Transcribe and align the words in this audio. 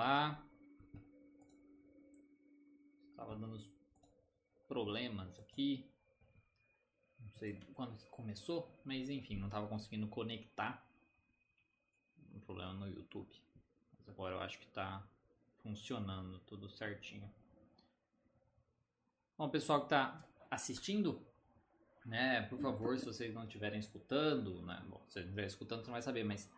lá. 0.00 0.42
Estava 3.10 3.36
dando 3.36 3.60
problemas 4.66 5.38
aqui. 5.38 5.86
Não 7.18 7.30
sei 7.32 7.60
quando 7.74 8.02
começou, 8.10 8.80
mas 8.84 9.10
enfim, 9.10 9.36
não 9.36 9.46
estava 9.46 9.66
conseguindo 9.66 10.08
conectar. 10.08 10.86
Um 12.34 12.40
problema 12.40 12.72
no 12.72 12.88
YouTube. 12.88 13.30
Mas 13.98 14.08
agora 14.08 14.36
eu 14.36 14.40
acho 14.40 14.58
que 14.58 14.66
está 14.66 15.06
funcionando 15.58 16.38
tudo 16.40 16.68
certinho. 16.70 17.30
Bom, 19.36 19.48
pessoal 19.50 19.80
que 19.80 19.86
está 19.86 20.24
assistindo, 20.50 21.26
né, 22.04 22.42
por 22.42 22.58
favor, 22.58 22.98
se 22.98 23.04
vocês 23.04 23.34
não 23.34 23.44
estiverem 23.44 23.78
escutando, 23.78 24.62
né, 24.62 24.82
bom, 24.88 25.02
se 25.08 25.18
não 25.18 25.24
estiverem 25.24 25.48
escutando, 25.48 25.80
você 25.80 25.86
não 25.86 25.92
vai 25.92 26.02
saber, 26.02 26.24
mas 26.24 26.50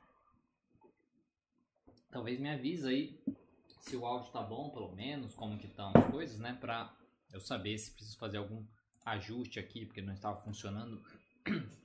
talvez 2.12 2.38
me 2.38 2.50
avise 2.50 2.86
aí 2.86 3.20
se 3.80 3.96
o 3.96 4.06
áudio 4.06 4.30
tá 4.30 4.40
bom, 4.40 4.70
pelo 4.70 4.92
menos, 4.92 5.34
como 5.34 5.58
que 5.58 5.66
estão 5.66 5.90
as 5.92 6.10
coisas, 6.10 6.38
né, 6.38 6.56
pra 6.60 6.94
eu 7.32 7.40
saber 7.40 7.76
se 7.78 7.90
preciso 7.90 8.16
fazer 8.16 8.36
algum 8.36 8.64
ajuste 9.04 9.58
aqui, 9.58 9.84
porque 9.84 10.00
não 10.00 10.12
estava 10.12 10.40
funcionando. 10.42 11.02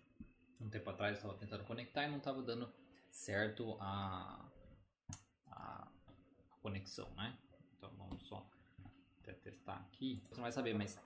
Um 0.60 0.72
tempo 0.72 0.90
atrás 0.90 1.12
eu 1.12 1.18
estava 1.18 1.38
tentando 1.38 1.64
conectar 1.66 2.06
e 2.06 2.10
não 2.10 2.18
estava 2.18 2.42
dando 2.42 2.68
certo 3.12 3.78
a, 3.80 4.44
a, 5.52 5.88
conexão, 6.64 7.08
né? 7.12 7.38
Então 7.78 7.92
vamos 7.96 8.24
só 8.24 8.44
testar 9.44 9.76
aqui. 9.76 10.20
Você 10.24 10.34
não 10.34 10.42
vai 10.42 10.52
saber, 10.52 10.74
mas 10.74 11.00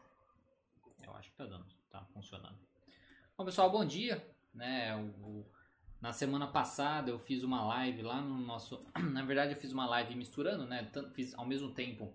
eu 1.03 1.13
acho 1.17 1.29
que 1.29 1.35
tá 1.35 1.45
dando, 1.45 1.65
tá 1.89 2.05
funcionando. 2.13 2.57
Bom 3.37 3.43
pessoal, 3.43 3.69
bom 3.69 3.83
dia, 3.83 4.25
né? 4.53 4.95
O, 4.95 5.45
na 6.01 6.11
semana 6.11 6.47
passada 6.47 7.11
eu 7.11 7.19
fiz 7.19 7.43
uma 7.43 7.63
live 7.63 8.01
lá 8.01 8.19
no 8.19 8.39
nosso. 8.39 8.83
Na 9.13 9.23
verdade, 9.23 9.53
eu 9.53 9.57
fiz 9.57 9.71
uma 9.71 9.85
live 9.85 10.15
misturando, 10.15 10.65
né? 10.65 10.89
Fiz 11.13 11.33
ao 11.35 11.45
mesmo 11.45 11.71
tempo 11.71 12.11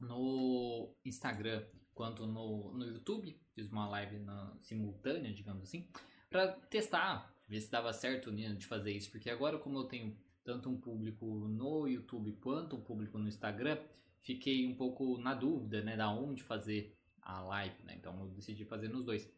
no 0.00 0.94
Instagram 1.04 1.64
quanto 1.92 2.24
no, 2.24 2.72
no 2.72 2.86
YouTube. 2.86 3.36
Fiz 3.52 3.68
uma 3.68 3.88
live 3.88 4.20
na, 4.20 4.56
simultânea, 4.60 5.34
digamos 5.34 5.64
assim, 5.64 5.88
para 6.30 6.52
testar, 6.52 7.34
ver 7.48 7.60
se 7.60 7.70
dava 7.70 7.92
certo 7.92 8.30
né, 8.30 8.54
de 8.54 8.64
fazer 8.64 8.92
isso. 8.92 9.10
Porque 9.10 9.28
agora, 9.28 9.58
como 9.58 9.80
eu 9.80 9.84
tenho 9.84 10.16
tanto 10.44 10.70
um 10.70 10.80
público 10.80 11.26
no 11.26 11.88
YouTube 11.88 12.32
quanto 12.40 12.76
um 12.76 12.80
público 12.80 13.18
no 13.18 13.26
Instagram, 13.26 13.76
fiquei 14.20 14.66
um 14.68 14.74
pouco 14.76 15.18
na 15.18 15.34
dúvida, 15.34 15.82
né, 15.82 15.96
da 15.96 16.08
onde 16.10 16.44
fazer 16.44 16.96
a 17.20 17.40
live, 17.42 17.82
né? 17.84 17.96
Então 17.98 18.18
eu 18.20 18.28
decidi 18.28 18.64
fazer 18.64 18.88
nos 18.88 19.04
dois. 19.04 19.28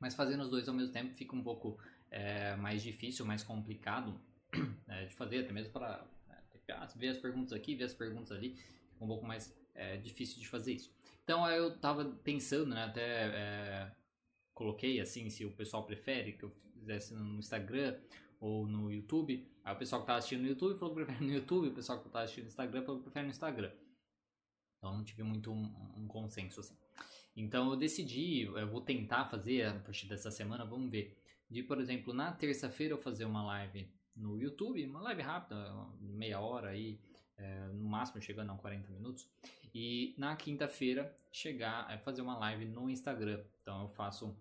Mas 0.00 0.14
fazendo 0.14 0.42
os 0.42 0.50
dois 0.50 0.68
ao 0.68 0.74
mesmo 0.74 0.92
tempo 0.92 1.14
fica 1.14 1.36
um 1.36 1.42
pouco 1.42 1.78
é, 2.10 2.56
mais 2.56 2.82
difícil, 2.82 3.24
mais 3.24 3.44
complicado 3.44 4.18
né, 4.86 5.04
de 5.06 5.14
fazer, 5.14 5.40
até 5.40 5.52
mesmo 5.52 5.72
para 5.72 6.04
é, 6.28 6.86
ver 6.96 7.08
as 7.08 7.18
perguntas 7.18 7.52
aqui, 7.52 7.74
ver 7.74 7.84
as 7.84 7.94
perguntas 7.94 8.32
ali, 8.32 8.56
fica 8.56 9.04
um 9.04 9.06
pouco 9.06 9.26
mais 9.26 9.54
é, 9.74 9.98
difícil 9.98 10.40
de 10.40 10.48
fazer 10.48 10.72
isso. 10.72 10.92
Então 11.22 11.46
eu 11.48 11.78
tava 11.78 12.04
pensando, 12.24 12.74
né, 12.74 12.84
até 12.84 13.02
é, 13.02 13.92
coloquei 14.54 15.00
assim, 15.00 15.28
se 15.30 15.44
o 15.44 15.52
pessoal 15.52 15.84
prefere 15.84 16.32
que 16.32 16.44
eu 16.44 16.50
fizesse 16.78 17.14
no 17.14 17.38
Instagram 17.38 17.98
ou 18.40 18.66
no 18.66 18.90
YouTube. 18.90 19.46
Aí 19.62 19.74
o 19.74 19.78
pessoal 19.78 20.00
que 20.00 20.06
tá 20.06 20.16
assistindo 20.16 20.40
no 20.40 20.48
YouTube 20.48 20.78
falou 20.78 20.94
que 20.94 21.04
prefere 21.04 21.24
no 21.26 21.32
YouTube, 21.32 21.68
o 21.68 21.74
pessoal 21.74 22.02
que 22.02 22.08
tá 22.08 22.22
assistindo 22.22 22.44
no 22.44 22.48
Instagram 22.48 22.82
falou 22.82 22.98
que 22.98 23.04
prefere 23.04 23.26
no 23.26 23.30
Instagram. 23.30 23.70
Então 24.78 24.96
não 24.96 25.04
tive 25.04 25.22
muito 25.22 25.52
um, 25.52 25.94
um 25.96 26.08
consenso 26.08 26.60
assim. 26.60 26.74
Então 27.36 27.70
eu 27.70 27.76
decidi, 27.76 28.42
eu 28.42 28.68
vou 28.68 28.80
tentar 28.80 29.26
fazer 29.26 29.66
a 29.66 29.78
partir 29.78 30.06
dessa 30.06 30.30
semana, 30.30 30.64
vamos 30.64 30.90
ver. 30.90 31.16
De, 31.48 31.62
por 31.62 31.80
exemplo, 31.80 32.12
na 32.12 32.32
terça-feira 32.32 32.94
eu 32.94 32.98
fazer 32.98 33.24
uma 33.24 33.44
live 33.44 33.88
no 34.14 34.38
YouTube, 34.38 34.84
uma 34.86 35.00
live 35.00 35.22
rápida, 35.22 35.56
meia 36.00 36.40
hora 36.40 36.70
aí, 36.70 37.00
é, 37.36 37.66
no 37.68 37.84
máximo 37.84 38.20
chegando 38.20 38.52
a 38.52 38.56
40 38.56 38.90
minutos. 38.90 39.28
E 39.74 40.14
na 40.18 40.36
quinta-feira 40.36 41.16
chegar 41.32 41.90
a 41.90 41.98
fazer 41.98 42.22
uma 42.22 42.36
live 42.38 42.66
no 42.66 42.90
Instagram. 42.90 43.42
Então 43.62 43.82
eu 43.82 43.88
faço 43.88 44.36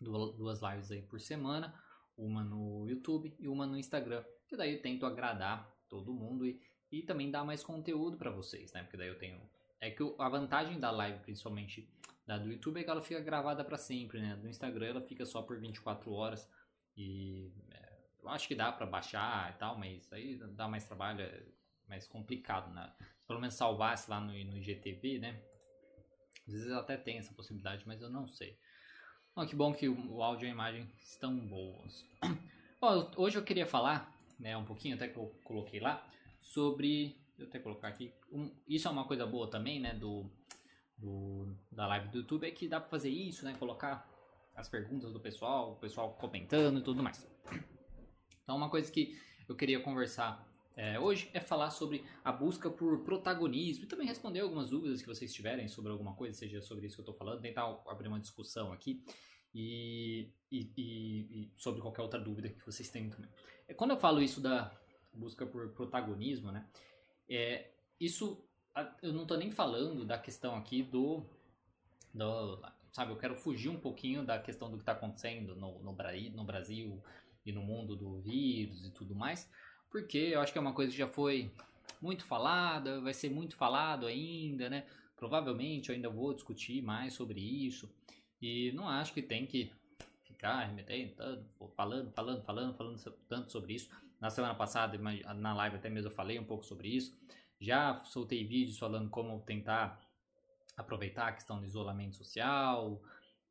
duas 0.00 0.60
lives 0.60 0.90
aí 0.90 1.02
por 1.02 1.20
semana, 1.20 1.74
uma 2.16 2.42
no 2.42 2.88
YouTube 2.88 3.34
e 3.38 3.48
uma 3.48 3.66
no 3.66 3.76
Instagram. 3.76 4.24
Que 4.48 4.56
daí 4.56 4.74
eu 4.74 4.82
tento 4.82 5.06
agradar 5.06 5.72
todo 5.88 6.12
mundo 6.12 6.46
e 6.46 6.60
e 6.90 7.02
também 7.02 7.30
dar 7.30 7.44
mais 7.44 7.62
conteúdo 7.62 8.16
para 8.16 8.30
vocês, 8.30 8.72
né? 8.72 8.82
Porque 8.82 8.96
daí 8.96 9.08
eu 9.08 9.18
tenho 9.18 9.40
é 9.80 9.90
que 9.90 10.02
a 10.18 10.28
vantagem 10.28 10.78
da 10.78 10.90
live, 10.90 11.20
principalmente 11.20 11.88
da 12.30 12.38
do 12.38 12.52
YouTube, 12.52 12.80
é 12.80 12.84
que 12.84 12.90
ela 12.90 13.02
fica 13.02 13.18
gravada 13.20 13.64
para 13.64 13.76
sempre, 13.76 14.20
né? 14.20 14.36
Do 14.36 14.48
Instagram 14.48 14.86
ela 14.86 15.00
fica 15.00 15.26
só 15.26 15.42
por 15.42 15.58
24 15.58 16.12
horas 16.12 16.48
e 16.96 17.52
é, 17.72 17.98
eu 18.22 18.28
acho 18.28 18.46
que 18.46 18.54
dá 18.54 18.70
para 18.70 18.86
baixar 18.86 19.52
e 19.52 19.58
tal, 19.58 19.76
mas 19.76 20.12
aí 20.12 20.36
dá 20.52 20.68
mais 20.68 20.84
trabalho, 20.84 21.22
é 21.22 21.42
mais 21.88 22.06
complicado, 22.06 22.72
né? 22.72 22.92
Pelo 23.26 23.40
menos 23.40 23.56
salvasse 23.56 24.08
lá 24.08 24.20
no, 24.20 24.28
no 24.28 24.58
IGTV, 24.58 25.18
né? 25.18 25.42
Às 26.46 26.54
vezes 26.54 26.70
até 26.70 26.96
tem 26.96 27.18
essa 27.18 27.34
possibilidade, 27.34 27.82
mas 27.84 28.00
eu 28.00 28.08
não 28.08 28.28
sei. 28.28 28.56
Que 29.48 29.56
bom 29.56 29.72
que 29.72 29.88
o, 29.88 30.12
o 30.12 30.22
áudio 30.22 30.46
e 30.46 30.50
a 30.50 30.52
imagem 30.52 30.88
estão 30.98 31.36
boas. 31.36 32.06
Bom, 32.80 33.10
hoje 33.16 33.38
eu 33.38 33.42
queria 33.42 33.66
falar, 33.66 34.16
né, 34.38 34.56
um 34.56 34.64
pouquinho, 34.64 34.94
até 34.94 35.08
que 35.08 35.16
eu 35.16 35.34
coloquei 35.42 35.80
lá, 35.80 36.06
sobre. 36.40 37.18
Eu 37.36 37.46
até 37.46 37.58
colocar 37.58 37.88
aqui. 37.88 38.12
Um, 38.30 38.54
isso 38.68 38.86
é 38.86 38.90
uma 38.90 39.06
coisa 39.06 39.26
boa 39.26 39.50
também, 39.50 39.80
né? 39.80 39.94
Do, 39.94 40.30
do, 41.00 41.54
da 41.70 41.86
live 41.86 42.08
do 42.08 42.18
YouTube, 42.18 42.46
é 42.46 42.50
que 42.50 42.68
dá 42.68 42.80
pra 42.80 42.88
fazer 42.88 43.08
isso, 43.08 43.44
né? 43.44 43.54
Colocar 43.58 44.08
as 44.54 44.68
perguntas 44.68 45.12
do 45.12 45.20
pessoal, 45.20 45.72
o 45.72 45.76
pessoal 45.76 46.12
comentando 46.14 46.80
e 46.80 46.82
tudo 46.82 47.02
mais. 47.02 47.26
Então, 48.42 48.56
uma 48.56 48.68
coisa 48.68 48.90
que 48.90 49.18
eu 49.48 49.56
queria 49.56 49.80
conversar 49.80 50.46
é, 50.76 50.98
hoje 50.98 51.28
é 51.34 51.40
falar 51.40 51.70
sobre 51.70 52.04
a 52.24 52.32
busca 52.32 52.70
por 52.70 53.00
protagonismo 53.00 53.84
e 53.84 53.86
também 53.86 54.06
responder 54.06 54.40
algumas 54.40 54.70
dúvidas 54.70 55.02
que 55.02 55.08
vocês 55.08 55.32
tiverem 55.32 55.68
sobre 55.68 55.92
alguma 55.92 56.14
coisa, 56.14 56.38
seja 56.38 56.60
sobre 56.60 56.86
isso 56.86 56.96
que 56.96 57.00
eu 57.00 57.04
estou 57.04 57.14
falando, 57.14 57.40
tentar 57.40 57.64
abrir 57.86 58.08
uma 58.08 58.20
discussão 58.20 58.72
aqui 58.72 59.02
e, 59.54 60.32
e, 60.50 60.72
e, 60.76 60.82
e, 61.42 61.52
sobre 61.56 61.80
qualquer 61.80 62.02
outra 62.02 62.20
dúvida 62.20 62.48
que 62.48 62.64
vocês 62.64 62.88
tenham 62.88 63.10
também. 63.10 63.30
É, 63.66 63.74
quando 63.74 63.90
eu 63.90 63.98
falo 63.98 64.22
isso 64.22 64.40
da, 64.40 64.72
busca 65.12 65.46
por 65.46 65.70
protagonismo, 65.70 66.50
né? 66.50 66.66
É, 67.28 67.70
isso, 67.98 68.42
eu 69.02 69.12
não 69.12 69.22
estou 69.22 69.36
nem 69.36 69.50
falando 69.50 70.04
da 70.04 70.18
questão 70.18 70.54
aqui 70.54 70.82
do, 70.82 71.24
do, 72.14 72.62
sabe, 72.92 73.12
eu 73.12 73.16
quero 73.16 73.34
fugir 73.34 73.68
um 73.68 73.78
pouquinho 73.78 74.24
da 74.24 74.38
questão 74.38 74.70
do 74.70 74.76
que 74.76 74.82
está 74.82 74.92
acontecendo 74.92 75.54
no, 75.56 75.78
no, 75.80 75.92
no 75.92 76.44
Brasil 76.44 77.02
e 77.44 77.52
no 77.52 77.62
mundo 77.62 77.96
do 77.96 78.20
vírus 78.20 78.84
e 78.84 78.90
tudo 78.90 79.14
mais, 79.14 79.50
porque 79.90 80.18
eu 80.18 80.40
acho 80.40 80.52
que 80.52 80.58
é 80.58 80.60
uma 80.60 80.74
coisa 80.74 80.92
que 80.92 80.98
já 80.98 81.06
foi 81.06 81.50
muito 82.00 82.24
falada, 82.24 83.00
vai 83.00 83.12
ser 83.12 83.30
muito 83.30 83.56
falado 83.56 84.06
ainda, 84.06 84.70
né? 84.70 84.86
Provavelmente 85.16 85.90
eu 85.90 85.94
ainda 85.94 86.08
vou 86.08 86.32
discutir 86.32 86.82
mais 86.82 87.12
sobre 87.12 87.40
isso 87.40 87.92
e 88.40 88.72
não 88.72 88.88
acho 88.88 89.12
que 89.12 89.20
tem 89.20 89.46
que 89.46 89.70
ficar 90.24 90.64
remetendo, 90.64 91.14
falando, 91.76 92.10
falando, 92.12 92.42
falando, 92.42 92.74
falando 92.74 93.16
tanto 93.28 93.52
sobre 93.52 93.74
isso. 93.74 93.90
Na 94.18 94.30
semana 94.30 94.54
passada, 94.54 94.98
na 95.34 95.54
live 95.54 95.76
até 95.76 95.90
mesmo 95.90 96.10
eu 96.10 96.14
falei 96.14 96.38
um 96.38 96.44
pouco 96.44 96.64
sobre 96.64 96.88
isso. 96.88 97.14
Já 97.60 98.02
soltei 98.04 98.44
vídeos 98.44 98.78
falando 98.78 99.10
como 99.10 99.40
tentar 99.40 100.00
aproveitar 100.76 101.28
a 101.28 101.32
questão 101.32 101.60
do 101.60 101.66
isolamento 101.66 102.16
social, 102.16 103.02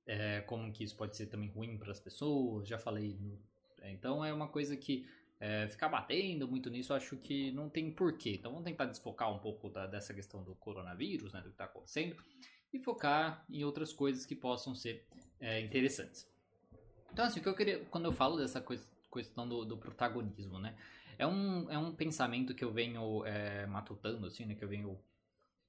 é, 0.05 0.41
como 0.41 0.71
que 0.73 0.83
isso 0.83 0.95
pode 0.95 1.15
ser 1.15 1.27
também 1.27 1.49
ruim 1.49 1.77
para 1.77 1.91
as 1.91 1.99
pessoas. 1.99 2.67
Já 2.67 2.79
falei. 2.79 3.15
No, 3.19 3.39
é, 3.81 3.91
então 3.91 4.25
é 4.25 4.33
uma 4.33 4.47
coisa 4.47 4.75
que 4.75 5.07
é, 5.39 5.67
ficar 5.67 5.87
batendo 5.87 6.47
muito 6.47 6.69
nisso, 6.69 6.93
acho 6.93 7.15
que 7.17 7.51
não 7.51 7.69
tem 7.69 7.91
porquê. 7.91 8.31
Então 8.31 8.51
vamos 8.51 8.65
tentar 8.65 8.85
desfocar 8.85 9.31
um 9.33 9.39
pouco 9.39 9.69
da, 9.69 9.85
dessa 9.85 10.13
questão 10.13 10.43
do 10.43 10.55
coronavírus, 10.55 11.31
né, 11.31 11.39
do 11.39 11.45
que 11.45 11.51
está 11.51 11.65
acontecendo, 11.65 12.15
e 12.73 12.79
focar 12.79 13.45
em 13.49 13.63
outras 13.63 13.93
coisas 13.93 14.25
que 14.25 14.35
possam 14.35 14.73
ser 14.73 15.05
é, 15.39 15.61
interessantes. 15.61 16.27
Então 17.13 17.25
assim, 17.25 17.39
o 17.39 17.43
que 17.43 17.49
eu 17.49 17.55
queria, 17.55 17.85
quando 17.85 18.05
eu 18.05 18.11
falo 18.11 18.37
dessa 18.37 18.59
coisa 18.59 18.83
questão 19.11 19.47
do, 19.47 19.65
do 19.65 19.77
protagonismo, 19.77 20.59
né? 20.59 20.75
É 21.17 21.27
um, 21.27 21.69
é 21.69 21.77
um 21.77 21.93
pensamento 21.93 22.55
que 22.55 22.63
eu 22.63 22.71
venho 22.71 23.25
é, 23.25 23.65
matutando, 23.65 24.25
assim, 24.25 24.45
né? 24.45 24.55
Que 24.55 24.63
eu 24.63 24.69
venho 24.69 24.99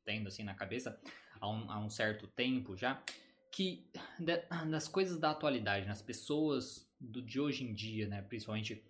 tendo, 0.04 0.28
assim, 0.28 0.44
na 0.44 0.54
cabeça 0.54 1.00
há 1.40 1.48
um, 1.48 1.70
há 1.70 1.78
um 1.78 1.90
certo 1.90 2.26
tempo 2.28 2.76
já. 2.76 3.02
Que 3.52 3.90
das 4.68 4.86
coisas 4.86 5.18
da 5.18 5.30
atualidade, 5.30 5.86
nas 5.86 6.00
pessoas 6.00 6.88
do, 7.00 7.20
de 7.20 7.40
hoje 7.40 7.64
em 7.64 7.74
dia, 7.74 8.06
né? 8.06 8.22
Principalmente... 8.22 8.84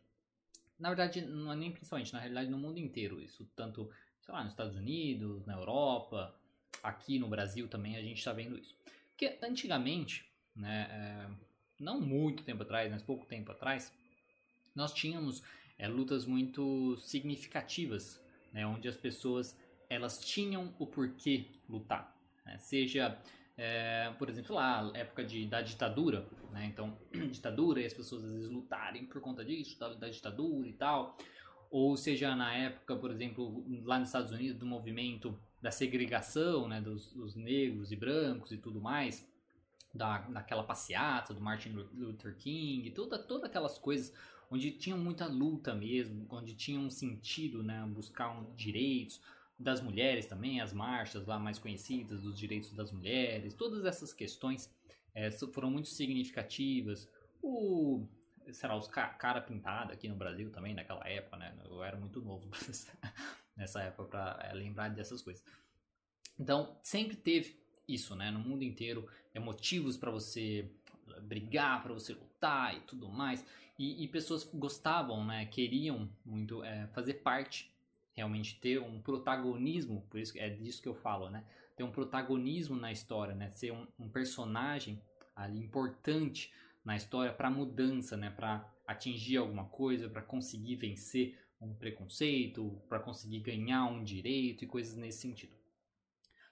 Na 0.78 0.88
verdade, 0.88 1.20
não 1.20 1.52
é 1.52 1.56
nem 1.56 1.70
principalmente, 1.70 2.12
na 2.12 2.20
realidade 2.20 2.48
no 2.48 2.58
mundo 2.58 2.78
inteiro. 2.78 3.20
Isso 3.20 3.44
tanto, 3.54 3.90
sei 4.22 4.32
lá, 4.32 4.42
nos 4.42 4.52
Estados 4.52 4.76
Unidos, 4.76 5.44
na 5.44 5.54
Europa, 5.54 6.34
aqui 6.82 7.18
no 7.18 7.28
Brasil 7.28 7.68
também 7.68 7.96
a 7.96 8.02
gente 8.02 8.18
está 8.18 8.32
vendo 8.32 8.58
isso. 8.58 8.74
Porque 9.10 9.38
antigamente, 9.42 10.24
né, 10.56 10.88
é, 10.90 11.30
não 11.78 12.00
muito 12.00 12.42
tempo 12.44 12.62
atrás, 12.62 12.90
mas 12.90 13.02
pouco 13.02 13.26
tempo 13.26 13.52
atrás, 13.52 13.92
nós 14.74 14.92
tínhamos 14.92 15.42
é, 15.78 15.88
lutas 15.88 16.26
muito 16.26 16.96
significativas, 16.98 18.22
né, 18.52 18.66
onde 18.66 18.88
as 18.88 18.96
pessoas 18.96 19.56
elas 19.88 20.20
tinham 20.20 20.74
o 20.78 20.86
porquê 20.86 21.46
lutar, 21.68 22.16
né, 22.44 22.58
seja 22.58 23.18
é, 23.56 24.12
por 24.18 24.28
exemplo 24.28 24.54
lá 24.54 24.90
época 24.94 25.24
de, 25.24 25.46
da 25.46 25.60
ditadura, 25.60 26.26
né, 26.52 26.66
então 26.66 26.96
ditadura 27.30 27.80
e 27.80 27.86
as 27.86 27.94
pessoas 27.94 28.24
às 28.24 28.30
vezes 28.30 28.50
lutarem 28.50 29.06
por 29.06 29.20
conta 29.20 29.44
disso, 29.44 29.78
da, 29.78 29.94
da 29.94 30.08
ditadura 30.08 30.68
e 30.68 30.72
tal, 30.72 31.16
ou 31.70 31.96
seja 31.96 32.34
na 32.34 32.52
época, 32.52 32.96
por 32.96 33.10
exemplo, 33.10 33.64
lá 33.84 33.98
nos 33.98 34.08
Estados 34.08 34.32
Unidos, 34.32 34.56
do 34.56 34.66
movimento 34.66 35.38
da 35.62 35.70
segregação, 35.70 36.66
né, 36.66 36.80
dos, 36.80 37.12
dos 37.12 37.36
negros 37.36 37.92
e 37.92 37.96
brancos 37.96 38.50
e 38.50 38.56
tudo 38.56 38.80
mais, 38.80 39.28
da, 39.94 40.18
daquela 40.18 40.64
passeata 40.64 41.32
do 41.34 41.40
Martin 41.40 41.70
Luther 41.94 42.36
King, 42.36 42.90
toda, 42.90 43.18
todas 43.18 43.44
aquelas 43.44 43.78
coisas 43.78 44.12
onde 44.50 44.72
tinha 44.72 44.96
muita 44.96 45.26
luta 45.26 45.74
mesmo, 45.74 46.26
onde 46.28 46.54
tinha 46.54 46.78
um 46.78 46.90
sentido, 46.90 47.62
né, 47.62 47.86
buscar 47.86 48.30
um, 48.30 48.54
direitos 48.54 49.20
das 49.58 49.80
mulheres 49.80 50.26
também, 50.26 50.60
as 50.60 50.72
marchas 50.72 51.26
lá 51.26 51.38
mais 51.38 51.58
conhecidas 51.58 52.20
dos 52.22 52.38
direitos 52.38 52.72
das 52.72 52.90
mulheres, 52.90 53.54
todas 53.54 53.84
essas 53.84 54.12
questões 54.12 54.70
é, 55.14 55.30
foram 55.30 55.70
muito 55.70 55.88
significativas. 55.88 57.08
O 57.42 58.06
será 58.52 58.76
os 58.76 58.88
ca 58.88 59.08
cara 59.08 59.40
pintada 59.40 59.92
aqui 59.92 60.08
no 60.08 60.16
Brasil 60.16 60.50
também 60.50 60.74
naquela 60.74 61.06
época, 61.08 61.36
né? 61.36 61.54
Eu 61.64 61.82
era 61.82 61.96
muito 61.96 62.20
novo 62.20 62.48
nessa 63.56 63.82
época 63.82 64.04
para 64.04 64.48
é, 64.48 64.52
lembrar 64.54 64.88
dessas 64.88 65.22
coisas. 65.22 65.44
Então 66.38 66.76
sempre 66.82 67.16
teve 67.16 67.60
isso, 67.86 68.14
né? 68.16 68.30
No 68.30 68.40
mundo 68.40 68.62
inteiro, 68.62 69.08
é 69.34 69.38
motivos 69.38 69.96
para 69.96 70.10
você 70.10 70.70
brigar, 71.20 71.82
para 71.82 71.92
você 71.92 72.12
lutar 72.12 72.76
e 72.76 72.80
tudo 72.80 73.08
mais. 73.08 73.44
E, 73.78 74.04
e, 74.04 74.08
pessoas 74.08 74.44
gostavam, 74.44 75.24
né? 75.24 75.46
Queriam 75.46 76.08
muito 76.24 76.62
é, 76.62 76.86
fazer 76.88 77.14
parte, 77.14 77.70
realmente 78.12 78.60
ter 78.60 78.80
um 78.80 79.00
protagonismo. 79.00 80.06
Por 80.10 80.20
isso 80.20 80.36
é 80.36 80.50
disso 80.50 80.82
que 80.82 80.88
eu 80.88 80.94
falo, 80.94 81.30
né? 81.30 81.44
Ter 81.76 81.82
um 81.82 81.90
protagonismo 81.90 82.76
na 82.76 82.92
história, 82.92 83.34
né? 83.34 83.48
Ser 83.50 83.72
um, 83.72 83.86
um 83.98 84.08
personagem 84.08 85.00
ali 85.34 85.58
importante 85.58 86.52
na 86.84 86.96
história 86.96 87.32
para 87.32 87.50
mudança, 87.50 88.16
né? 88.16 88.30
Para 88.30 88.68
atingir 88.86 89.38
alguma 89.38 89.64
coisa, 89.64 90.08
para 90.08 90.22
conseguir 90.22 90.76
vencer 90.76 91.38
um 91.60 91.74
preconceito, 91.74 92.80
para 92.88 92.98
conseguir 92.98 93.40
ganhar 93.40 93.84
um 93.84 94.02
direito 94.02 94.64
e 94.64 94.66
coisas 94.66 94.96
nesse 94.96 95.20
sentido. 95.20 95.59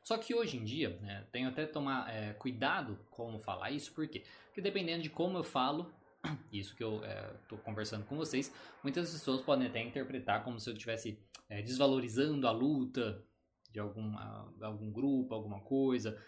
Só 0.08 0.16
que 0.16 0.34
hoje 0.34 0.56
em 0.56 0.64
dia, 0.64 0.98
né, 1.02 1.26
tenho 1.30 1.50
até 1.50 1.66
tomar 1.66 2.08
é, 2.08 2.32
cuidado 2.32 2.98
como 3.10 3.38
falar 3.38 3.70
isso, 3.72 3.92
por 3.92 4.08
quê? 4.08 4.24
Porque 4.46 4.62
dependendo 4.62 5.02
de 5.02 5.10
como 5.10 5.36
eu 5.36 5.44
falo, 5.44 5.92
isso 6.50 6.74
que 6.74 6.82
eu 6.82 7.02
estou 7.42 7.58
é, 7.58 7.60
conversando 7.60 8.06
com 8.06 8.16
vocês, 8.16 8.50
muitas 8.82 9.12
pessoas 9.12 9.42
podem 9.42 9.68
até 9.68 9.82
interpretar 9.82 10.42
como 10.44 10.58
se 10.58 10.70
eu 10.70 10.72
estivesse 10.72 11.22
é, 11.46 11.60
desvalorizando 11.60 12.48
a 12.48 12.50
luta 12.50 13.22
de 13.70 13.78
algum, 13.78 14.16
algum 14.62 14.90
grupo, 14.90 15.34
alguma 15.34 15.60
coisa, 15.60 16.18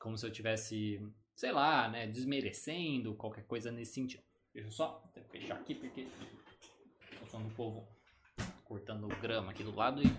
como 0.00 0.18
se 0.18 0.26
eu 0.26 0.30
estivesse 0.30 1.00
sei 1.36 1.52
lá, 1.52 1.88
né, 1.88 2.08
desmerecendo 2.08 3.14
qualquer 3.14 3.46
coisa 3.46 3.70
nesse 3.70 3.92
sentido. 3.92 4.24
Deixa 4.52 4.66
eu 4.66 4.72
só 4.72 5.08
fechar 5.30 5.54
aqui 5.54 5.76
porque 5.76 6.08
o 7.22 7.26
som 7.30 7.40
do 7.40 7.54
povo 7.54 7.86
cortando 8.64 9.06
grama 9.22 9.52
aqui 9.52 9.62
do 9.62 9.72
lado 9.72 10.02
e 10.02 10.10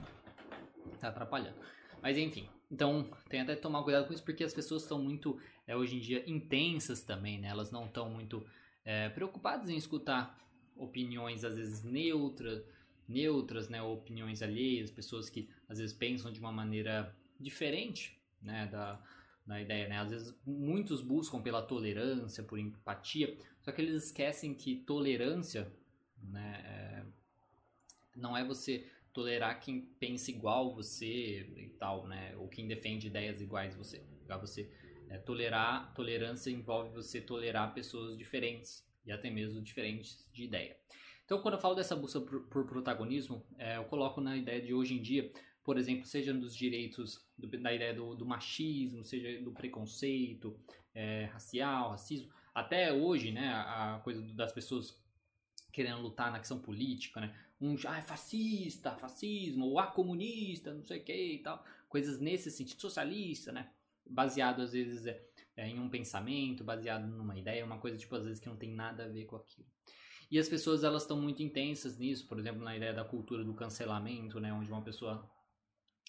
tá 1.01 1.09
atrapalhando. 1.09 1.59
Mas 2.01 2.17
enfim, 2.17 2.47
então 2.71 3.09
tem 3.29 3.41
até 3.41 3.55
que 3.55 3.61
tomar 3.61 3.83
cuidado 3.83 4.07
com 4.07 4.13
isso 4.13 4.23
porque 4.23 4.43
as 4.43 4.53
pessoas 4.53 4.83
estão 4.83 5.01
muito 5.01 5.39
é, 5.67 5.75
hoje 5.75 5.97
em 5.97 5.99
dia 5.99 6.23
intensas 6.29 7.03
também, 7.03 7.39
né? 7.39 7.47
Elas 7.47 7.71
não 7.71 7.85
estão 7.85 8.09
muito 8.09 8.45
é, 8.85 9.09
preocupadas 9.09 9.69
em 9.69 9.77
escutar 9.77 10.37
opiniões 10.75 11.43
às 11.43 11.57
vezes 11.57 11.83
neutras, 11.83 12.63
neutras, 13.07 13.69
né? 13.69 13.81
Opiniões 13.81 14.41
alheias, 14.41 14.91
pessoas 14.91 15.29
que 15.29 15.49
às 15.67 15.79
vezes 15.79 15.95
pensam 15.95 16.31
de 16.31 16.39
uma 16.39 16.51
maneira 16.51 17.15
diferente, 17.39 18.19
né? 18.41 18.67
Da, 18.67 19.01
na 19.49 19.59
ideia, 19.59 19.87
né? 19.87 19.97
Às 19.97 20.11
vezes 20.11 20.39
muitos 20.45 21.01
buscam 21.01 21.41
pela 21.41 21.63
tolerância, 21.63 22.43
por 22.43 22.59
empatia, 22.59 23.35
só 23.61 23.71
que 23.71 23.81
eles 23.81 24.05
esquecem 24.05 24.53
que 24.53 24.75
tolerância, 24.75 25.71
né, 26.21 26.61
é, 26.65 27.05
não 28.15 28.37
é 28.37 28.43
você 28.43 28.87
tolerar 29.19 29.59
quem 29.59 29.81
pensa 29.99 30.31
igual 30.31 30.73
você 30.73 31.41
e 31.57 31.69
tal, 31.77 32.07
né? 32.07 32.35
Ou 32.37 32.47
quem 32.47 32.67
defende 32.67 33.07
ideias 33.07 33.41
iguais 33.41 33.75
você. 33.75 34.01
Igual 34.23 34.39
você 34.39 34.71
é, 35.09 35.17
tolerar, 35.17 35.93
tolerância 35.93 36.49
envolve 36.49 36.89
você 36.89 37.19
tolerar 37.19 37.73
pessoas 37.73 38.17
diferentes 38.17 38.87
e 39.05 39.11
até 39.11 39.29
mesmo 39.29 39.61
diferentes 39.61 40.29
de 40.31 40.45
ideia. 40.45 40.77
Então, 41.25 41.41
quando 41.41 41.55
eu 41.55 41.59
falo 41.59 41.75
dessa 41.75 41.95
busca 41.95 42.21
por, 42.21 42.43
por 42.47 42.65
protagonismo, 42.65 43.45
é, 43.57 43.77
eu 43.77 43.83
coloco 43.85 44.21
na 44.21 44.37
ideia 44.37 44.61
de 44.61 44.73
hoje 44.73 44.95
em 44.95 45.01
dia 45.01 45.29
por 45.61 45.77
exemplo, 45.77 46.03
seja 46.03 46.33
dos 46.33 46.55
direitos, 46.55 47.23
do, 47.37 47.47
da 47.47 47.71
ideia 47.71 47.93
do, 47.93 48.15
do, 48.15 48.25
machismo, 48.25 49.03
seja 49.03 49.39
do 49.43 49.51
preconceito 49.51 50.59
é, 50.95 51.25
racial, 51.25 51.91
racismo, 51.91 52.31
até 52.55 52.91
hoje, 52.91 53.31
né, 53.31 53.49
a, 53.49 53.97
a 53.97 53.99
coisa 53.99 54.19
das 54.33 54.51
pessoas 54.51 54.99
querendo 55.71 56.01
lutar 56.01 56.31
na 56.31 56.39
questão 56.39 56.57
política, 56.57 57.21
né, 57.21 57.35
um 57.61 57.75
ah, 57.87 57.97
é 57.97 58.01
fascista, 58.01 58.95
fascismo, 58.95 59.65
ou 59.65 59.79
ah, 59.79 59.87
comunista, 59.87 60.73
não 60.73 60.83
sei 60.83 60.99
o 60.99 61.03
que 61.03 61.33
e 61.33 61.39
tal, 61.39 61.63
coisas 61.87 62.19
nesse 62.19 62.49
sentido, 62.49 62.79
socialista, 62.79 63.51
né, 63.51 63.69
baseado 64.05 64.61
às 64.61 64.71
vezes 64.71 65.05
é, 65.05 65.21
é, 65.57 65.67
em 65.67 65.79
um 65.79 65.89
pensamento, 65.89 66.63
baseado 66.63 67.05
numa 67.05 67.37
ideia, 67.37 67.65
uma 67.65 67.77
coisa 67.77 67.97
tipo 67.97 68.15
às 68.15 68.25
vezes 68.25 68.39
que 68.39 68.47
não 68.47 68.55
tem 68.55 68.71
nada 68.71 69.05
a 69.05 69.07
ver 69.07 69.25
com 69.25 69.35
aquilo. 69.35 69.67
E 70.31 70.37
as 70.37 70.47
pessoas 70.47 70.83
elas 70.83 71.01
estão 71.01 71.19
muito 71.19 71.41
intensas 71.41 71.97
nisso, 71.97 72.27
por 72.27 72.39
exemplo, 72.39 72.63
na 72.63 72.77
ideia 72.77 72.93
da 72.93 73.03
cultura 73.03 73.43
do 73.43 73.53
cancelamento, 73.53 74.39
né, 74.39 74.53
onde 74.53 74.71
uma 74.71 74.83
pessoa 74.83 75.29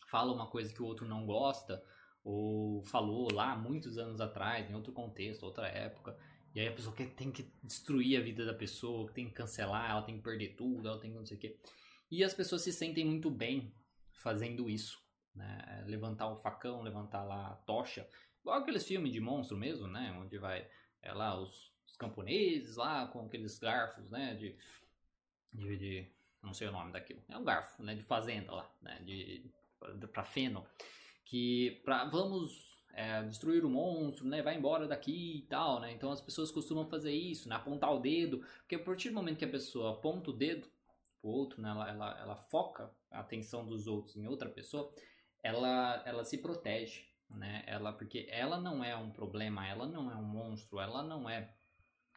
fala 0.08 0.32
uma 0.32 0.46
coisa 0.46 0.72
que 0.72 0.82
o 0.82 0.86
outro 0.86 1.06
não 1.06 1.24
gosta, 1.24 1.82
ou 2.22 2.82
falou 2.82 3.32
lá 3.32 3.56
muitos 3.56 3.96
anos 3.96 4.20
atrás, 4.20 4.70
em 4.70 4.74
outro 4.74 4.92
contexto, 4.92 5.44
outra 5.44 5.66
época, 5.68 6.16
e 6.54 6.60
aí 6.60 6.68
a 6.68 6.72
pessoa 6.72 6.94
quer, 6.94 7.10
tem 7.10 7.30
que 7.30 7.50
destruir 7.62 8.18
a 8.18 8.22
vida 8.22 8.44
da 8.44 8.54
pessoa, 8.54 9.10
tem 9.12 9.26
que 9.26 9.34
cancelar, 9.34 9.90
ela 9.90 10.02
tem 10.02 10.16
que 10.16 10.22
perder 10.22 10.56
tudo, 10.56 10.88
ela 10.88 10.98
tem 10.98 11.10
que 11.10 11.16
não 11.16 11.24
sei 11.24 11.36
o 11.36 11.40
quê. 11.40 11.56
E 12.10 12.24
as 12.24 12.34
pessoas 12.34 12.62
se 12.62 12.72
sentem 12.72 13.04
muito 13.04 13.30
bem 13.30 13.72
fazendo 14.12 14.68
isso, 14.68 15.00
né? 15.34 15.84
Levantar 15.86 16.28
o 16.28 16.36
facão, 16.36 16.82
levantar 16.82 17.22
lá 17.22 17.48
a 17.48 17.56
tocha, 17.56 18.08
igual 18.40 18.58
aqueles 18.58 18.86
filmes 18.86 19.12
de 19.12 19.20
monstro 19.20 19.56
mesmo, 19.56 19.86
né? 19.86 20.12
Onde 20.20 20.38
vai 20.38 20.68
é 21.02 21.12
lá 21.12 21.40
os, 21.40 21.72
os 21.86 21.96
camponeses 21.96 22.76
lá 22.76 23.06
com 23.06 23.26
aqueles 23.26 23.58
garfos, 23.58 24.10
né? 24.10 24.34
De, 24.34 24.56
de, 25.52 25.76
de, 25.76 26.12
não 26.42 26.52
sei 26.52 26.66
o 26.66 26.72
nome 26.72 26.92
daquilo, 26.92 27.22
é 27.28 27.38
um 27.38 27.44
garfo, 27.44 27.80
né? 27.82 27.94
De 27.94 28.02
fazenda 28.02 28.52
lá, 28.52 28.70
né? 28.82 29.00
De 29.04 29.48
para 30.12 30.24
Feno, 30.24 30.66
que 31.24 31.80
pra, 31.84 32.04
vamos 32.04 32.79
é, 32.92 33.22
destruir 33.22 33.64
o 33.64 33.70
monstro, 33.70 34.26
né? 34.26 34.42
Vai 34.42 34.56
embora 34.56 34.86
daqui 34.86 35.38
e 35.38 35.42
tal, 35.42 35.80
né? 35.80 35.92
Então 35.92 36.10
as 36.10 36.20
pessoas 36.20 36.50
costumam 36.50 36.86
fazer 36.86 37.12
isso, 37.12 37.48
né? 37.48 37.56
Apontar 37.56 37.92
o 37.94 38.00
dedo, 38.00 38.38
porque 38.58 38.74
a 38.74 38.82
partir 38.82 39.10
do 39.10 39.14
momento 39.14 39.38
que 39.38 39.44
a 39.44 39.50
pessoa 39.50 39.92
aponta 39.92 40.30
o 40.30 40.34
dedo 40.34 40.68
o 41.22 41.28
outro, 41.28 41.60
né? 41.60 41.70
Ela, 41.70 41.90
ela, 41.90 42.20
ela 42.20 42.36
foca 42.36 42.90
a 43.10 43.20
atenção 43.20 43.66
dos 43.66 43.86
outros 43.86 44.16
em 44.16 44.26
outra 44.26 44.48
pessoa, 44.48 44.90
ela, 45.42 46.02
ela 46.06 46.24
se 46.24 46.38
protege, 46.38 47.04
né? 47.28 47.62
Ela, 47.66 47.92
porque 47.92 48.26
ela 48.30 48.60
não 48.60 48.82
é 48.82 48.96
um 48.96 49.10
problema, 49.10 49.66
ela 49.66 49.86
não 49.86 50.10
é 50.10 50.16
um 50.16 50.24
monstro, 50.24 50.80
ela 50.80 51.02
não 51.02 51.28
é 51.28 51.54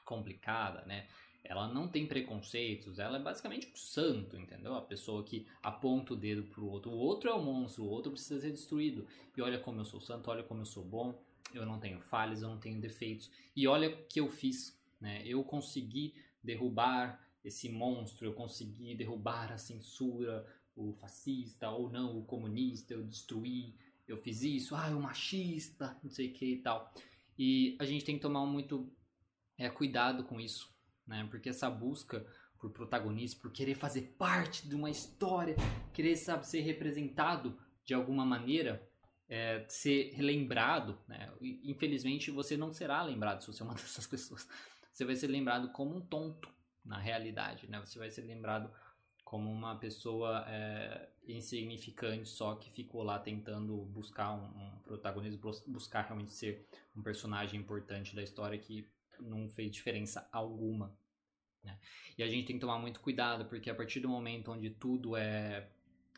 complicada, 0.06 0.84
né? 0.86 1.08
Ela 1.44 1.68
não 1.68 1.88
tem 1.88 2.08
preconceitos, 2.08 3.00
ela 3.00 3.18
é 3.18 3.22
basicamente 3.22 3.68
um 3.68 3.76
santo, 3.76 4.38
entendeu? 4.38 4.76
A 4.76 4.82
pessoa 4.82 5.24
que 5.24 5.46
aponta 5.62 6.14
o 6.14 6.18
dedo 6.18 6.44
pro 6.44 6.66
outro. 6.66 6.92
O 6.92 6.98
outro 6.98 7.30
é 7.30 7.34
o 7.34 7.44
monstro, 7.44 7.84
o 7.84 7.90
outro 7.90 8.12
precisa 8.12 8.40
ser 8.40 8.52
destruído. 8.52 9.06
E 9.36 9.42
olha 9.42 9.60
como 9.60 9.82
eu 9.82 9.86
sou 9.86 10.00
santo, 10.00 10.32
olha 10.32 10.44
como 10.44 10.62
eu 10.62 10.66
sou 10.66 10.84
bom, 10.84 11.22
eu 11.54 11.66
não 11.66 11.80
tenho 11.80 12.00
falhas, 12.00 12.42
eu 12.42 12.50
não 12.50 12.60
tenho 12.60 12.80
defeitos. 12.80 13.30
E 13.56 13.68
olha 13.68 13.90
o 13.90 14.06
que 14.08 14.20
eu 14.20 14.30
fiz, 14.30 14.80
né? 15.02 15.22
Eu 15.26 15.44
consegui 15.44 16.16
derrubar 16.42 17.22
esse 17.44 17.70
monstro, 17.70 18.26
eu 18.26 18.34
consegui 18.34 18.96
derrubar 18.96 19.52
a 19.52 19.58
censura, 19.58 20.46
o 20.76 20.94
fascista 20.94 21.70
ou 21.70 21.90
não, 21.90 22.18
o 22.18 22.24
comunista, 22.24 22.94
eu 22.94 23.04
destruí, 23.04 23.76
eu 24.08 24.18
fiz 24.18 24.42
isso, 24.42 24.76
ah, 24.76 24.90
o 24.90 25.02
machista, 25.02 25.98
não 26.04 26.10
sei 26.10 26.30
o 26.30 26.34
que 26.34 26.54
e 26.54 26.58
tal. 26.58 26.94
E 27.38 27.76
a 27.80 27.86
gente 27.86 28.06
tem 28.06 28.16
que 28.16 28.22
tomar 28.22 28.46
muito 28.46 28.90
é, 29.58 29.70
cuidado 29.70 30.24
com 30.24 30.40
isso, 30.40 30.73
né? 31.08 31.28
Porque 31.30 31.50
essa 31.50 31.70
busca 31.70 32.26
por 32.60 32.72
protagonismo, 32.72 33.42
por 33.42 33.52
querer 33.52 33.76
fazer 33.76 34.16
parte 34.18 34.68
de 34.68 34.76
uma 34.76 34.90
história, 34.90 35.56
querer 35.92 36.16
sabe, 36.16 36.48
ser 36.48 36.62
representado 36.62 37.58
de 37.84 37.94
alguma 37.94 38.26
maneira, 38.26 38.90
é, 39.28 39.66
ser 39.68 40.16
lembrado, 40.18 40.98
né? 41.08 41.30
Infelizmente 41.42 42.32
você 42.32 42.56
não 42.56 42.72
será 42.72 43.04
lembrado 43.04 43.42
se 43.42 43.48
você 43.48 43.62
é 43.62 43.66
uma 43.66 43.74
dessas 43.76 44.08
pessoas. 44.08 44.48
Você 44.94 45.04
vai 45.04 45.16
ser 45.16 45.28
lembrado 45.28 45.72
como 45.72 45.96
um 45.96 46.02
tonto 46.02 46.50
na 46.86 46.98
realidade, 46.98 47.70
né? 47.70 47.80
Você 47.80 48.00
vai 48.00 48.10
ser 48.10 48.22
lembrado 48.22 48.72
como 49.26 49.52
uma 49.52 49.76
pessoa 49.76 50.46
é, 50.48 51.10
insignificante 51.28 52.30
só 52.30 52.56
que 52.56 52.70
ficou 52.70 53.04
lá 53.04 53.20
tentando 53.20 53.76
buscar 53.86 54.32
um, 54.32 54.46
um 54.46 54.80
protagonismo, 54.84 55.42
buscar 55.68 56.04
realmente 56.04 56.32
ser 56.32 56.66
um 56.96 57.02
personagem 57.02 57.60
importante 57.60 58.16
da 58.16 58.22
história 58.22 58.58
que 58.58 58.88
não 59.24 59.50
fez 59.50 59.72
diferença 59.72 60.28
alguma. 60.32 60.96
Né? 61.64 61.80
E 62.18 62.24
a 62.24 62.28
gente 62.28 62.46
tem 62.46 62.56
que 62.58 62.62
tomar 62.62 62.80
muito 62.80 63.00
cuidado, 63.00 63.46
porque 63.46 63.70
a 63.70 63.76
partir 63.76 64.00
do 64.00 64.10
momento 64.10 64.52
onde 64.52 64.70
tudo 64.70 65.16
é, 65.16 65.70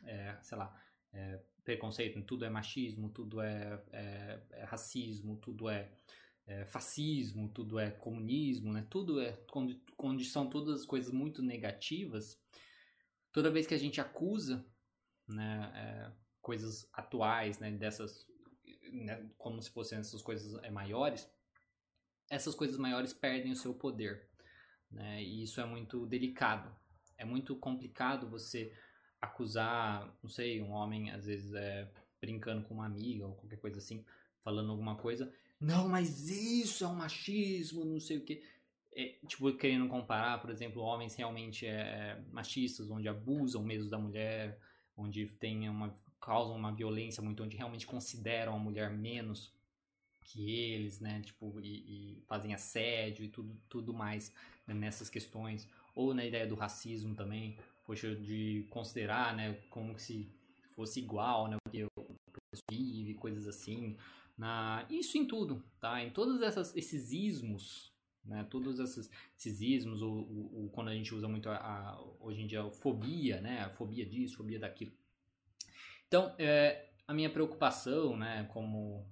é 0.04 0.38
sei 0.42 0.58
lá, 0.58 0.76
é 1.14 1.40
preconceito, 1.64 2.22
tudo 2.22 2.46
é 2.46 2.50
machismo, 2.50 3.10
tudo 3.10 3.42
é, 3.42 3.84
é, 3.92 4.40
é 4.52 4.64
racismo, 4.66 5.38
tudo 5.38 5.68
é, 5.68 5.92
é, 6.46 6.66
fascismo, 6.66 7.50
tudo 7.50 7.80
é 7.80 7.90
comunismo, 7.90 8.72
né? 8.72 8.86
tudo 8.90 9.20
é, 9.20 9.38
onde, 9.98 10.26
são 10.26 10.48
todas 10.48 10.86
coisas 10.86 11.12
muito 11.12 11.42
negativas, 11.42 12.40
toda 13.32 13.52
vez 13.52 13.66
que 13.66 13.74
a 13.74 13.80
gente 13.80 14.00
acusa 14.00 14.64
né, 15.28 15.72
é, 15.76 16.12
coisas 16.40 16.88
atuais, 16.94 17.58
né, 17.58 17.72
dessas, 17.72 18.28
né, 18.92 19.28
como 19.38 19.60
se 19.60 19.72
fossem 19.72 19.98
essas 19.98 20.22
coisas 20.22 20.64
é, 20.64 20.70
maiores, 20.70 21.28
essas 22.30 22.56
coisas 22.56 22.78
maiores 22.78 23.14
perdem 23.14 23.52
o 23.52 23.56
seu 23.56 23.74
poder. 23.74 24.28
Né, 24.92 25.24
e 25.24 25.44
isso 25.44 25.60
é 25.60 25.66
muito 25.66 26.06
delicado. 26.06 26.74
É 27.18 27.26
muito 27.26 27.56
complicado 27.56 28.30
você 28.30 28.74
acusar, 29.22 30.14
não 30.22 30.30
sei, 30.30 30.62
um 30.62 30.72
homem, 30.72 31.12
às 31.12 31.26
vezes, 31.26 31.54
é, 31.54 31.90
brincando 32.22 32.64
com 32.68 32.74
uma 32.74 32.86
amiga 32.86 33.26
ou 33.26 33.36
qualquer 33.36 33.58
coisa 33.58 33.78
assim, 33.78 34.04
falando 34.44 34.72
alguma 34.72 34.96
coisa. 34.96 35.32
Não, 35.60 35.88
mas 35.88 36.30
isso 36.30 36.84
é 36.84 36.88
um 36.88 36.96
machismo, 36.96 37.86
não 37.86 38.00
sei 38.00 38.18
o 38.18 38.22
que. 38.22 38.44
É, 38.94 39.18
tipo, 39.28 39.52
querendo 39.58 39.88
comparar, 39.88 40.40
por 40.40 40.50
exemplo, 40.50 40.82
homens 40.82 41.16
realmente 41.16 41.66
é, 41.66 42.22
machistas, 42.32 42.90
onde 42.90 43.08
abusam 43.08 43.64
mesmo 43.64 43.90
da 43.90 43.98
mulher, 43.98 44.60
onde 44.96 45.26
tem 45.26 45.68
uma, 45.68 45.98
causam 46.20 46.56
uma 46.56 46.74
violência 46.74 47.22
muito, 47.22 47.44
onde 47.44 47.58
realmente 47.58 47.86
consideram 47.86 48.56
a 48.56 48.60
mulher 48.60 48.90
menos 48.92 49.54
que 50.26 50.52
eles, 50.52 51.00
né, 51.00 51.22
tipo, 51.22 51.60
e, 51.62 52.18
e 52.18 52.24
fazem 52.28 52.54
assédio 52.54 53.24
e 53.24 53.30
tudo, 53.30 53.56
tudo 53.70 53.94
mais 53.94 54.34
né, 54.68 54.74
nessas 54.74 55.10
questões, 55.10 55.70
ou 55.96 56.14
na 56.14 56.26
ideia 56.26 56.46
do 56.46 56.56
racismo 56.56 57.16
também, 57.16 57.58
poxa, 57.86 58.16
de 58.16 58.68
considerar, 58.70 59.36
né, 59.36 59.54
como 59.70 59.98
se 59.98 60.28
fosse 60.76 61.00
igual, 61.00 61.48
né, 61.48 61.56
o 61.56 61.70
que 61.70 61.88
vive, 62.70 63.14
coisas 63.14 63.48
assim, 63.48 63.96
na 64.38 64.86
isso 64.90 65.18
em 65.18 65.26
tudo, 65.26 65.64
tá? 65.80 66.04
Em 66.04 66.10
todos 66.10 66.42
essas, 66.42 66.76
esses 66.76 67.12
ismos, 67.12 67.94
né? 68.24 68.46
Todos 68.50 68.80
esses, 68.80 69.10
esses 69.38 69.62
ismos, 69.62 70.02
ou, 70.02 70.18
ou, 70.18 70.64
ou, 70.64 70.70
quando 70.70 70.90
a 70.90 70.94
gente 70.94 71.14
usa 71.14 71.28
muito 71.28 71.50
a, 71.50 71.56
a, 71.56 72.02
hoje 72.20 72.42
em 72.42 72.48
dia 72.48 72.64
a 72.64 72.72
fobia, 72.72 73.40
né? 73.40 73.62
A 73.62 73.70
fobia 73.70 74.06
disso, 74.06 74.38
fobia 74.38 74.60
daquilo. 74.60 74.92
Então, 76.08 76.34
é, 76.38 76.90
a 77.08 77.14
minha 77.14 77.30
preocupação, 77.30 78.18
né? 78.18 78.44
Como 78.52 79.06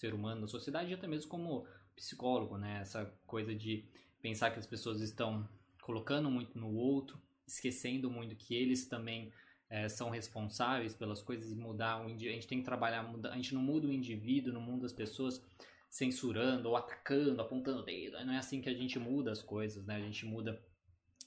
ser 0.00 0.14
humano 0.14 0.40
da 0.40 0.46
sociedade, 0.46 0.90
e 0.90 0.94
até 0.94 1.06
mesmo 1.06 1.28
como 1.28 1.66
psicólogo, 1.94 2.56
né? 2.56 2.80
Essa 2.80 3.04
coisa 3.26 3.54
de 3.54 3.84
pensar 4.22 4.50
que 4.50 4.58
as 4.58 4.66
pessoas 4.66 5.00
estão 5.00 5.46
colocando 5.82 6.30
muito 6.30 6.58
no 6.58 6.72
outro, 6.74 7.20
esquecendo 7.46 8.10
muito 8.10 8.34
que 8.34 8.54
eles 8.54 8.86
também 8.86 9.30
é, 9.68 9.88
são 9.88 10.08
responsáveis 10.08 10.94
pelas 10.94 11.20
coisas 11.20 11.50
e 11.50 11.54
mudar 11.54 12.00
o 12.00 12.06
a 12.06 12.08
gente 12.08 12.46
tem 12.46 12.58
que 12.58 12.64
trabalhar 12.64 13.08
a 13.30 13.36
gente 13.36 13.54
não 13.54 13.62
muda 13.62 13.86
o 13.86 13.92
indivíduo 13.92 14.52
no 14.52 14.60
mundo 14.60 14.82
das 14.82 14.92
pessoas 14.92 15.44
censurando 15.88 16.68
ou 16.68 16.76
atacando 16.76 17.40
apontando 17.40 17.84
dedo 17.84 18.24
não 18.24 18.32
é 18.32 18.38
assim 18.38 18.60
que 18.60 18.68
a 18.68 18.74
gente 18.74 18.98
muda 18.98 19.30
as 19.30 19.42
coisas 19.42 19.84
né? 19.86 19.96
A 19.96 20.00
gente 20.00 20.24
muda 20.24 20.60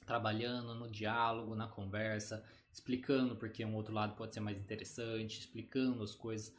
trabalhando 0.05 0.75
no 0.75 0.89
diálogo 0.89 1.55
na 1.55 1.67
conversa 1.67 2.43
explicando 2.71 3.35
porque 3.35 3.63
um 3.63 3.75
outro 3.75 3.93
lado 3.93 4.15
pode 4.15 4.33
ser 4.33 4.39
mais 4.39 4.57
interessante 4.57 5.39
explicando 5.39 6.03
as 6.03 6.15
coisas 6.15 6.53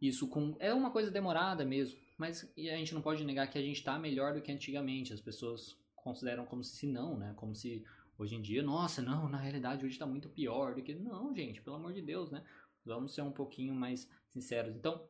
isso 0.00 0.28
com 0.28 0.56
é 0.58 0.72
uma 0.72 0.90
coisa 0.90 1.10
demorada 1.10 1.64
mesmo 1.64 1.98
mas 2.18 2.48
a 2.56 2.76
gente 2.76 2.94
não 2.94 3.02
pode 3.02 3.24
negar 3.24 3.46
que 3.48 3.58
a 3.58 3.62
gente 3.62 3.76
está 3.76 3.98
melhor 3.98 4.34
do 4.34 4.40
que 4.40 4.52
antigamente 4.52 5.12
as 5.12 5.20
pessoas 5.20 5.76
consideram 5.94 6.44
como 6.44 6.62
se 6.62 6.86
não 6.86 7.16
né 7.16 7.34
como 7.36 7.54
se 7.54 7.84
Hoje 8.18 8.34
em 8.34 8.40
dia, 8.40 8.62
nossa, 8.62 9.02
não, 9.02 9.28
na 9.28 9.36
realidade 9.36 9.84
hoje 9.84 9.94
está 9.94 10.06
muito 10.06 10.28
pior 10.30 10.74
do 10.74 10.82
que. 10.82 10.94
Não, 10.94 11.34
gente, 11.34 11.60
pelo 11.60 11.76
amor 11.76 11.92
de 11.92 12.00
Deus, 12.00 12.30
né? 12.30 12.42
Vamos 12.84 13.12
ser 13.12 13.20
um 13.20 13.30
pouquinho 13.30 13.74
mais 13.74 14.08
sinceros. 14.28 14.74
Então, 14.74 15.06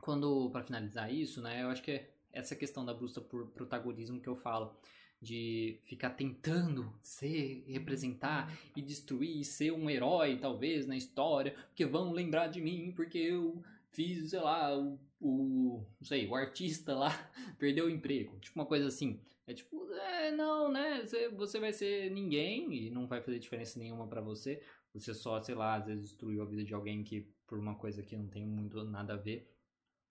quando, 0.00 0.48
para 0.50 0.62
finalizar 0.62 1.12
isso, 1.12 1.42
né, 1.42 1.62
eu 1.64 1.68
acho 1.68 1.82
que 1.82 1.90
é 1.90 2.10
essa 2.32 2.54
questão 2.54 2.84
da 2.84 2.94
busca 2.94 3.20
por 3.20 3.48
protagonismo 3.48 4.20
que 4.20 4.28
eu 4.28 4.36
falo, 4.36 4.76
de 5.20 5.80
ficar 5.82 6.10
tentando 6.10 6.94
ser, 7.02 7.64
representar 7.66 8.56
e 8.76 8.82
destruir, 8.82 9.44
ser 9.44 9.72
um 9.72 9.90
herói, 9.90 10.38
talvez, 10.38 10.86
na 10.86 10.96
história, 10.96 11.56
porque 11.68 11.84
vão 11.84 12.12
lembrar 12.12 12.46
de 12.46 12.60
mim, 12.60 12.92
porque 12.94 13.18
eu 13.18 13.60
fiz, 13.98 14.30
sei 14.30 14.38
lá, 14.38 14.78
o, 14.78 14.96
o 15.20 15.84
não 16.00 16.06
sei, 16.06 16.28
o 16.28 16.34
artista 16.36 16.94
lá 16.94 17.10
perdeu 17.58 17.86
o 17.86 17.90
emprego. 17.90 18.38
Tipo 18.38 18.60
uma 18.60 18.66
coisa 18.66 18.86
assim. 18.86 19.20
É 19.44 19.52
tipo, 19.52 19.90
é, 19.92 20.30
não, 20.30 20.70
né? 20.70 21.00
Você, 21.04 21.28
você 21.30 21.58
vai 21.58 21.72
ser 21.72 22.08
ninguém 22.12 22.72
e 22.72 22.90
não 22.90 23.08
vai 23.08 23.20
fazer 23.20 23.40
diferença 23.40 23.76
nenhuma 23.76 24.06
para 24.06 24.20
você. 24.20 24.62
Você 24.94 25.12
só, 25.12 25.40
sei 25.40 25.56
lá, 25.56 25.74
às 25.74 25.86
vezes 25.86 26.10
destruiu 26.10 26.42
a 26.42 26.46
vida 26.46 26.62
de 26.62 26.72
alguém 26.72 27.02
que 27.02 27.22
por 27.44 27.58
uma 27.58 27.74
coisa 27.74 28.02
que 28.02 28.16
não 28.16 28.28
tem 28.28 28.46
muito 28.46 28.84
nada 28.84 29.14
a 29.14 29.16
ver. 29.16 29.52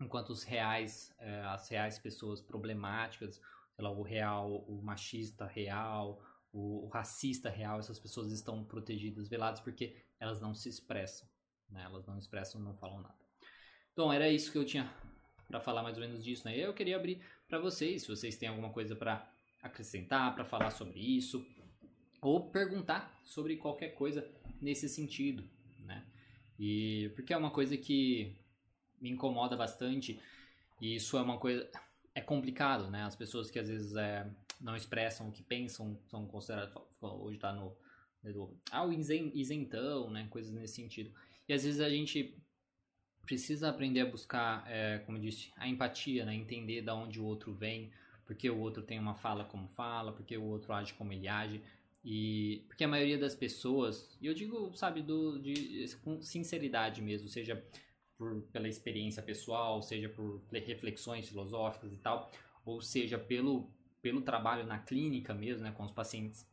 Enquanto 0.01 0.31
os 0.31 0.43
reais, 0.43 1.13
é, 1.17 1.41
as 1.43 1.69
reais 1.69 1.97
pessoas 1.97 2.41
problemáticas, 2.41 3.35
sei 3.75 3.85
lá, 3.85 3.89
o 3.89 4.01
real, 4.01 4.65
o 4.67 4.81
machista 4.81 5.45
real, 5.45 6.21
o, 6.51 6.87
racista 6.87 7.49
real, 7.49 7.79
essas 7.79 7.99
pessoas 7.99 8.31
estão 8.33 8.65
protegidas, 8.65 9.29
veladas, 9.29 9.61
porque 9.61 9.95
elas 10.19 10.41
não 10.41 10.53
se 10.53 10.67
expressam. 10.67 11.27
Né? 11.69 11.83
Elas 11.83 12.05
não 12.05 12.17
expressam, 12.17 12.59
não 12.59 12.75
falam 12.75 13.01
nada. 13.01 13.26
Então, 13.97 14.13
era 14.13 14.29
isso 14.29 14.51
que 14.51 14.59
eu 14.59 14.63
tinha 14.63 14.87
para 15.47 15.59
falar 15.59 15.81
mais 15.81 15.97
ou 15.97 16.03
menos 16.03 16.23
disso. 16.23 16.47
Né? 16.47 16.55
Eu 16.55 16.71
queria 16.71 16.95
abrir 16.95 17.19
para 17.49 17.57
vocês, 17.57 18.03
se 18.03 18.07
vocês 18.07 18.37
têm 18.37 18.47
alguma 18.47 18.69
coisa 18.69 18.95
para 18.95 19.27
acrescentar, 19.59 20.35
para 20.35 20.45
falar 20.45 20.69
sobre 20.69 20.99
isso, 20.99 21.43
ou 22.21 22.51
perguntar 22.51 23.19
sobre 23.23 23.57
qualquer 23.57 23.95
coisa 23.95 24.23
nesse 24.61 24.87
sentido, 24.87 25.43
né? 25.79 26.05
E 26.59 27.11
porque 27.15 27.33
é 27.33 27.37
uma 27.37 27.49
coisa 27.49 27.75
que 27.75 28.35
me 29.01 29.09
incomoda 29.09 29.57
bastante 29.57 30.21
e 30.79 30.97
isso 30.97 31.17
é 31.17 31.21
uma 31.23 31.39
coisa 31.39 31.67
é 32.13 32.21
complicado, 32.21 32.91
né? 32.91 33.01
As 33.01 33.15
pessoas 33.15 33.49
que 33.49 33.57
às 33.57 33.67
vezes 33.67 33.95
é, 33.95 34.29
não 34.61 34.75
expressam 34.75 35.27
o 35.27 35.31
que 35.31 35.41
pensam 35.41 35.99
são 36.05 36.27
consideradas 36.27 36.71
hoje 37.01 37.37
está 37.37 37.51
no, 37.51 37.75
no 38.23 38.55
ah 38.69 38.85
o 38.85 38.93
isentão, 38.93 40.11
né? 40.11 40.27
Coisas 40.29 40.53
nesse 40.53 40.75
sentido. 40.75 41.11
E 41.49 41.53
às 41.53 41.63
vezes 41.63 41.81
a 41.81 41.89
gente 41.89 42.37
precisa 43.27 43.69
aprender 43.69 43.99
a 43.99 44.05
buscar, 44.05 44.63
é, 44.67 44.99
como 44.99 45.19
disse, 45.19 45.51
a 45.57 45.67
empatia, 45.67 46.25
né? 46.25 46.33
entender 46.33 46.81
da 46.81 46.95
onde 46.95 47.19
o 47.19 47.25
outro 47.25 47.53
vem, 47.53 47.91
porque 48.25 48.49
o 48.49 48.57
outro 48.57 48.81
tem 48.81 48.97
uma 48.97 49.15
fala 49.15 49.43
como 49.43 49.67
fala, 49.67 50.13
porque 50.13 50.37
o 50.37 50.45
outro 50.45 50.71
age 50.71 50.93
como 50.93 51.11
ele 51.11 51.27
age. 51.27 51.61
E 52.03 52.63
porque 52.67 52.85
a 52.85 52.87
maioria 52.87 53.17
das 53.17 53.35
pessoas, 53.35 54.17
e 54.21 54.27
eu 54.27 54.33
digo, 54.33 54.73
sabe, 54.73 55.01
do, 55.01 55.37
de, 55.39 55.85
com 56.03 56.21
sinceridade 56.21 57.01
mesmo, 57.01 57.27
seja 57.27 57.61
por, 58.17 58.43
pela 58.53 58.69
experiência 58.69 59.21
pessoal, 59.21 59.81
seja 59.81 60.07
por 60.07 60.41
reflexões 60.51 61.27
filosóficas 61.27 61.91
e 61.91 61.97
tal, 61.97 62.31
ou 62.65 62.79
seja 62.79 63.17
pelo, 63.17 63.69
pelo 64.01 64.21
trabalho 64.21 64.65
na 64.65 64.79
clínica 64.79 65.33
mesmo, 65.33 65.63
né, 65.63 65.71
com 65.71 65.83
os 65.83 65.91
pacientes, 65.91 66.47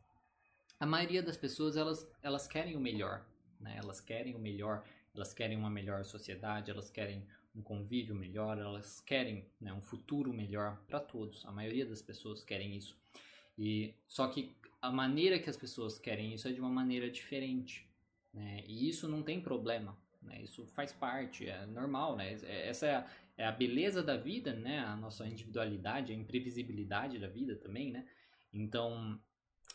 a 0.77 0.85
maioria 0.85 1.23
das 1.23 1.37
pessoas 1.37 1.77
elas, 1.77 2.05
elas 2.21 2.47
querem 2.47 2.75
o 2.75 2.79
melhor, 2.79 3.25
né? 3.59 3.79
Elas 3.81 4.01
querem 4.01 4.35
o 4.35 4.39
melhor, 4.39 4.83
elas 5.15 5.33
querem 5.33 5.57
uma 5.57 5.69
melhor 5.69 6.03
sociedade, 6.03 6.71
elas 6.71 6.89
querem 6.89 7.25
um 7.55 7.61
convívio 7.61 8.13
melhor, 8.13 8.57
elas 8.57 8.99
querem 8.99 9.45
né, 9.59 9.71
um 9.73 9.81
futuro 9.81 10.33
melhor 10.33 10.77
para 10.87 10.99
todos. 10.99 11.45
A 11.45 11.51
maioria 11.51 11.85
das 11.85 12.01
pessoas 12.01 12.43
querem 12.43 12.75
isso. 12.75 12.97
E 13.57 13.93
só 14.07 14.27
que 14.27 14.53
a 14.81 14.91
maneira 14.91 15.39
que 15.39 15.49
as 15.49 15.57
pessoas 15.57 15.97
querem 15.97 16.33
isso 16.33 16.47
é 16.47 16.51
de 16.51 16.59
uma 16.59 16.69
maneira 16.69 17.09
diferente, 17.09 17.87
né? 18.33 18.63
E 18.67 18.89
isso 18.89 19.07
não 19.07 19.23
tem 19.23 19.41
problema, 19.41 19.97
né? 20.21 20.41
Isso 20.41 20.65
faz 20.67 20.91
parte, 20.91 21.47
é 21.49 21.65
normal, 21.65 22.15
né? 22.15 22.37
É, 22.43 22.67
essa 22.67 22.85
é 22.85 22.95
a, 22.95 23.07
é 23.37 23.45
a 23.45 23.51
beleza 23.51 24.03
da 24.03 24.17
vida, 24.17 24.53
né? 24.53 24.79
A 24.79 24.95
nossa 24.95 25.25
individualidade, 25.25 26.11
a 26.11 26.15
imprevisibilidade 26.15 27.17
da 27.17 27.27
vida 27.27 27.55
também, 27.55 27.91
né? 27.91 28.05
Então 28.53 29.19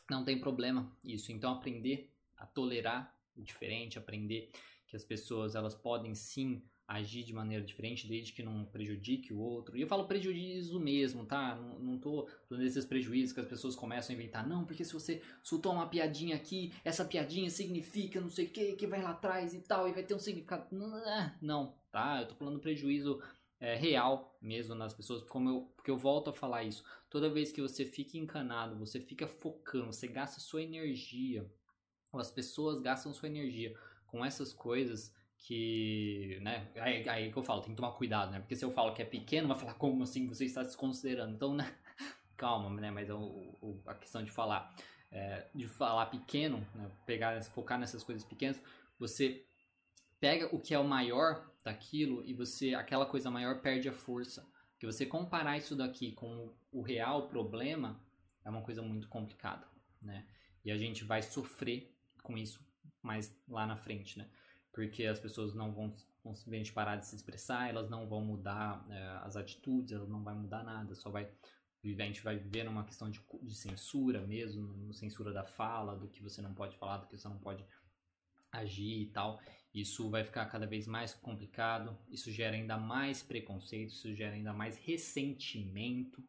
não 0.09 0.25
tem 0.25 0.39
problema 0.39 0.95
isso. 1.03 1.33
Então 1.33 1.53
aprender 1.53 2.11
a 2.37 2.47
tolerar 2.47 3.15
o 3.37 3.43
diferente, 3.43 3.99
aprender 3.99 4.51
que 4.91 4.97
as 4.97 5.05
pessoas 5.05 5.55
elas 5.55 5.75
podem 5.75 6.17
sim 6.17 6.61
agir 6.87 7.23
de 7.23 7.33
maneira 7.33 7.65
diferente, 7.65 8.09
desde 8.09 8.33
que 8.33 8.43
não 8.43 8.65
prejudique 8.65 9.33
o 9.33 9.39
outro. 9.39 9.77
E 9.77 9.81
eu 9.81 9.87
falo 9.87 10.09
prejuízo 10.09 10.81
mesmo, 10.81 11.25
tá? 11.25 11.55
Não, 11.55 11.79
não 11.79 11.99
tô 11.99 12.29
falando 12.49 12.65
desses 12.65 12.85
prejuízos 12.85 13.33
que 13.33 13.39
as 13.39 13.47
pessoas 13.47 13.77
começam 13.77 14.13
a 14.13 14.19
inventar. 14.19 14.45
Não, 14.49 14.65
porque 14.65 14.85
se 14.85 14.93
você 14.93 15.23
soltou 15.41 15.73
uma 15.73 15.87
piadinha 15.87 16.35
aqui, 16.35 16.73
essa 16.85 17.05
piadinha 17.05 17.49
significa 17.49 18.21
não 18.21 18.29
sei 18.29 18.47
o 18.47 18.51
que, 18.51 18.73
que 18.73 18.89
vai 18.89 19.01
lá 19.01 19.11
atrás 19.11 19.55
e 19.55 19.61
tal, 19.61 19.89
e 19.89 19.93
vai 19.93 20.03
ter 20.03 20.17
um 20.17 20.19
significado. 20.19 20.67
Não, 21.41 21.77
tá? 21.93 22.23
Eu 22.23 22.27
tô 22.27 22.35
falando 22.35 22.59
prejuízo 22.59 23.23
é, 23.61 23.77
real 23.77 24.37
mesmo 24.43 24.75
nas 24.75 24.93
pessoas, 24.93 25.23
como 25.23 25.49
eu, 25.49 25.73
porque 25.77 25.93
eu 25.93 25.97
volto 25.97 26.31
a 26.31 26.33
falar 26.33 26.65
isso. 26.65 26.83
Toda 27.09 27.31
vez 27.31 27.53
que 27.53 27.63
você 27.63 27.85
fica 27.85 28.19
encanado, 28.19 28.77
você 28.77 28.99
fica 28.99 29.29
focando, 29.29 29.93
você 29.93 30.09
gasta 30.09 30.41
sua 30.41 30.65
energia, 30.65 31.49
ou 32.13 32.19
as 32.19 32.33
pessoas 32.33 32.81
gastam 32.81 33.15
sua 33.15 33.29
energia 33.29 33.79
com 34.11 34.25
essas 34.25 34.53
coisas 34.53 35.15
que, 35.39 36.39
né, 36.43 36.69
aí, 36.77 37.09
aí 37.09 37.33
que 37.33 37.37
eu 37.37 37.43
falo, 37.43 37.63
tem 37.63 37.71
que 37.71 37.77
tomar 37.77 37.93
cuidado, 37.93 38.31
né, 38.31 38.41
porque 38.41 38.57
se 38.57 38.65
eu 38.65 38.71
falo 38.71 38.93
que 38.93 39.01
é 39.01 39.05
pequeno, 39.05 39.49
vai 39.49 39.57
falar 39.57 39.75
como 39.75 40.03
assim 40.03 40.27
você 40.27 40.45
está 40.45 40.65
se 40.65 40.77
considerando, 40.77 41.35
então, 41.35 41.55
né, 41.55 41.75
calma, 42.37 42.69
né, 42.81 42.91
mas 42.91 43.09
é 43.09 43.15
o, 43.15 43.57
o, 43.61 43.83
a 43.87 43.95
questão 43.95 44.23
de 44.23 44.31
falar, 44.31 44.75
é, 45.11 45.47
de 45.55 45.67
falar 45.67 46.07
pequeno, 46.07 46.67
né, 46.75 46.91
pegar, 47.07 47.43
focar 47.45 47.79
nessas 47.79 48.05
coisas 48.05 48.25
pequenas, 48.25 48.61
você 48.99 49.47
pega 50.19 50.55
o 50.55 50.61
que 50.61 50.75
é 50.75 50.79
o 50.79 50.85
maior 50.85 51.51
daquilo 51.65 52.23
e 52.25 52.35
você, 52.35 52.75
aquela 52.75 53.07
coisa 53.07 53.31
maior 53.31 53.63
perde 53.63 53.89
a 53.89 53.93
força, 53.93 54.47
que 54.79 54.87
você 54.87 55.07
comparar 55.07 55.57
isso 55.57 55.75
daqui 55.77 56.13
com 56.13 56.53
o 56.73 56.83
real 56.83 57.29
problema 57.29 58.01
é 58.45 58.51
uma 58.51 58.63
coisa 58.63 58.83
muito 58.83 59.09
complicada, 59.09 59.67
né, 60.03 60.27
e 60.65 60.71
a 60.71 60.77
gente 60.77 61.03
vai 61.05 61.23
sofrer 61.23 61.95
com 62.23 62.37
isso 62.37 62.70
mais 63.03 63.35
lá 63.49 63.67
na 63.67 63.77
frente, 63.77 64.19
né? 64.19 64.29
Porque 64.73 65.05
as 65.07 65.19
pessoas 65.19 65.55
não 65.55 65.73
vão, 65.73 65.91
simplesmente 66.35 66.73
parar 66.73 66.97
de 66.97 67.07
se 67.07 67.17
expressar, 67.17 67.69
elas 67.69 67.91
não 67.91 68.07
vão 68.09 68.25
mudar 68.25 68.85
é, 68.89 69.19
as 69.23 69.37
atitudes, 69.37 69.93
elas 69.93 70.09
não 70.09 70.23
vai 70.23 70.35
mudar 70.35 70.63
nada, 70.63 70.95
só 70.95 71.11
vai 71.11 71.29
a 71.83 72.05
gente 72.05 72.23
vai 72.23 72.37
viver 72.37 72.65
numa 72.65 72.85
questão 72.85 73.11
de, 73.11 73.23
de 73.43 73.55
censura 73.55 74.21
mesmo, 74.21 74.67
no 74.67 74.93
censura 74.93 75.33
da 75.33 75.45
fala, 75.45 75.97
do 75.97 76.09
que 76.09 76.23
você 76.23 76.43
não 76.43 76.53
pode 76.53 76.77
falar, 76.77 76.99
do 76.99 77.07
que 77.07 77.17
você 77.17 77.27
não 77.27 77.39
pode 77.39 77.65
agir 78.53 79.03
e 79.03 79.07
tal. 79.07 79.41
Isso 79.73 80.11
vai 80.11 80.25
ficar 80.25 80.45
cada 80.47 80.67
vez 80.67 80.87
mais 80.87 81.15
complicado, 81.15 81.97
isso 82.11 82.31
gera 82.31 82.57
ainda 82.57 82.77
mais 82.77 83.23
preconceito, 83.23 83.91
isso 83.91 84.15
gera 84.15 84.35
ainda 84.35 84.53
mais 84.53 84.77
ressentimento, 84.77 86.23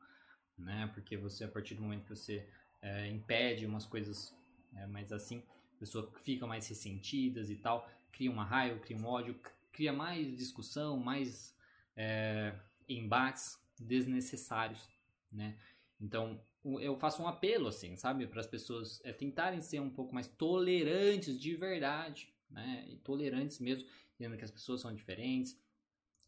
né? 0.58 0.90
Porque 0.94 1.18
você, 1.18 1.44
a 1.44 1.48
partir 1.48 1.76
do 1.76 1.82
momento 1.82 2.04
que 2.04 2.16
você 2.16 2.48
é, 2.82 3.10
impede 3.10 3.66
umas 3.66 3.86
coisas 3.86 4.34
é, 4.76 4.86
mais 4.88 5.12
assim, 5.12 5.44
a 5.82 5.84
pessoa 5.84 6.12
fica 6.22 6.46
mais 6.46 6.68
ressentidas 6.68 7.50
e 7.50 7.56
tal, 7.56 7.90
cria 8.12 8.30
uma 8.30 8.44
raiva, 8.44 8.80
cria 8.80 8.96
um 8.96 9.06
ódio, 9.06 9.40
cria 9.72 9.92
mais 9.92 10.38
discussão, 10.38 10.96
mais 10.98 11.58
é, 11.96 12.54
embates 12.88 13.60
desnecessários, 13.80 14.88
né? 15.32 15.58
Então, 16.00 16.40
eu 16.80 16.96
faço 16.98 17.24
um 17.24 17.28
apelo, 17.28 17.68
assim, 17.68 17.96
sabe, 17.96 18.28
para 18.28 18.42
as 18.42 18.46
pessoas 18.46 19.02
é, 19.04 19.12
tentarem 19.12 19.60
ser 19.60 19.80
um 19.80 19.90
pouco 19.90 20.14
mais 20.14 20.28
tolerantes 20.28 21.40
de 21.40 21.56
verdade, 21.56 22.32
né? 22.48 22.86
E 22.88 22.98
tolerantes 22.98 23.60
mesmo, 23.60 23.90
entendendo 24.14 24.38
que 24.38 24.46
as 24.46 24.52
pessoas 24.52 24.82
são 24.82 24.94
diferentes. 24.94 25.60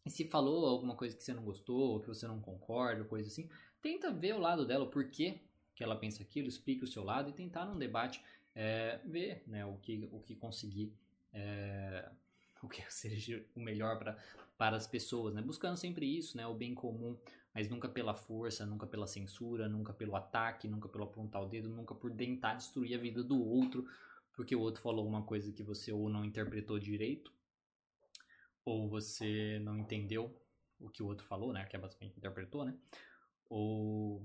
E 0.04 0.10
se 0.10 0.24
falou 0.24 0.66
alguma 0.66 0.96
coisa 0.96 1.16
que 1.16 1.22
você 1.22 1.32
não 1.32 1.44
gostou, 1.44 1.92
ou 1.92 2.00
que 2.00 2.08
você 2.08 2.26
não 2.26 2.40
concorda, 2.40 3.04
coisa 3.04 3.28
assim, 3.28 3.48
tenta 3.80 4.10
ver 4.10 4.34
o 4.34 4.40
lado 4.40 4.66
dela, 4.66 4.84
o 4.84 4.90
porquê 4.90 5.40
que 5.76 5.84
ela 5.84 5.94
pensa 5.94 6.22
aquilo, 6.22 6.48
explique 6.48 6.82
o 6.82 6.88
seu 6.88 7.04
lado 7.04 7.30
e 7.30 7.32
tentar 7.32 7.64
num 7.66 7.78
debate 7.78 8.20
é, 8.54 9.00
ver 9.04 9.42
né, 9.46 9.64
o, 9.66 9.76
que, 9.78 10.08
o 10.12 10.20
que 10.20 10.36
conseguir, 10.36 10.92
é, 11.32 12.10
o 12.62 12.68
que 12.68 12.82
seja 12.92 13.44
o 13.54 13.60
melhor 13.60 13.98
para 13.98 14.16
para 14.56 14.76
as 14.76 14.86
pessoas, 14.86 15.34
né? 15.34 15.42
Buscando 15.42 15.76
sempre 15.76 16.06
isso, 16.06 16.36
né? 16.36 16.46
O 16.46 16.54
bem 16.54 16.74
comum, 16.74 17.18
mas 17.52 17.68
nunca 17.68 17.88
pela 17.88 18.14
força, 18.14 18.64
nunca 18.64 18.86
pela 18.86 19.06
censura, 19.06 19.68
nunca 19.68 19.92
pelo 19.92 20.16
ataque, 20.16 20.68
nunca 20.68 20.88
pelo 20.88 21.04
apontar 21.04 21.42
o 21.42 21.46
dedo, 21.46 21.68
nunca 21.68 21.94
por 21.94 22.12
tentar 22.12 22.54
destruir 22.54 22.96
a 22.96 23.00
vida 23.00 23.22
do 23.22 23.42
outro, 23.42 23.86
porque 24.32 24.54
o 24.54 24.60
outro 24.60 24.80
falou 24.80 25.06
uma 25.06 25.22
coisa 25.22 25.52
que 25.52 25.62
você 25.62 25.92
ou 25.92 26.08
não 26.08 26.24
interpretou 26.24 26.78
direito, 26.78 27.32
ou 28.64 28.88
você 28.88 29.58
não 29.60 29.76
entendeu 29.76 30.34
o 30.80 30.88
que 30.88 31.02
o 31.02 31.06
outro 31.06 31.26
falou, 31.26 31.52
né? 31.52 31.64
Que 31.64 31.76
é 31.76 31.78
basicamente 31.78 32.16
interpretou, 32.16 32.64
né? 32.64 32.74
Ou, 33.48 34.24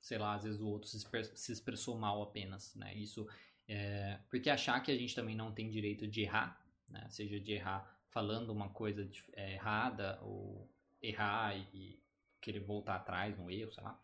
sei 0.00 0.18
lá, 0.18 0.34
às 0.34 0.44
vezes 0.44 0.60
o 0.60 0.68
outro 0.68 0.88
se, 0.88 1.52
expressou 1.52 1.96
mal 1.96 2.22
apenas, 2.22 2.74
né? 2.74 2.94
Isso 2.94 3.28
é... 3.68 4.18
Porque 4.30 4.50
achar 4.50 4.80
que 4.80 4.90
a 4.90 4.96
gente 4.96 5.14
também 5.14 5.36
não 5.36 5.52
tem 5.52 5.70
direito 5.70 6.06
de 6.06 6.22
errar, 6.22 6.60
né? 6.88 7.06
Seja 7.10 7.38
de 7.38 7.52
errar 7.52 7.96
falando 8.10 8.50
uma 8.50 8.70
coisa 8.70 9.08
é, 9.34 9.54
errada 9.54 10.18
ou 10.22 10.68
errar 11.00 11.56
e, 11.56 11.68
e 11.74 12.02
querer 12.40 12.60
voltar 12.60 12.96
atrás 12.96 13.36
no 13.36 13.50
erro, 13.50 13.70
sei 13.72 13.84
lá 13.84 14.00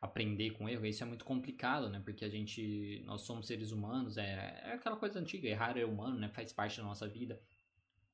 aprender 0.00 0.52
com 0.52 0.68
erro, 0.68 0.86
isso 0.86 1.02
é 1.02 1.06
muito 1.06 1.24
complicado, 1.24 1.90
né? 1.90 2.00
Porque 2.02 2.24
a 2.24 2.28
gente, 2.28 3.02
nós 3.04 3.22
somos 3.22 3.46
seres 3.46 3.70
humanos, 3.70 4.16
é, 4.16 4.62
é 4.64 4.72
aquela 4.72 4.96
coisa 4.96 5.18
antiga, 5.18 5.46
errar 5.46 5.76
é 5.76 5.84
humano, 5.84 6.18
né? 6.18 6.28
Faz 6.30 6.52
parte 6.52 6.78
da 6.78 6.84
nossa 6.84 7.06
vida. 7.06 7.40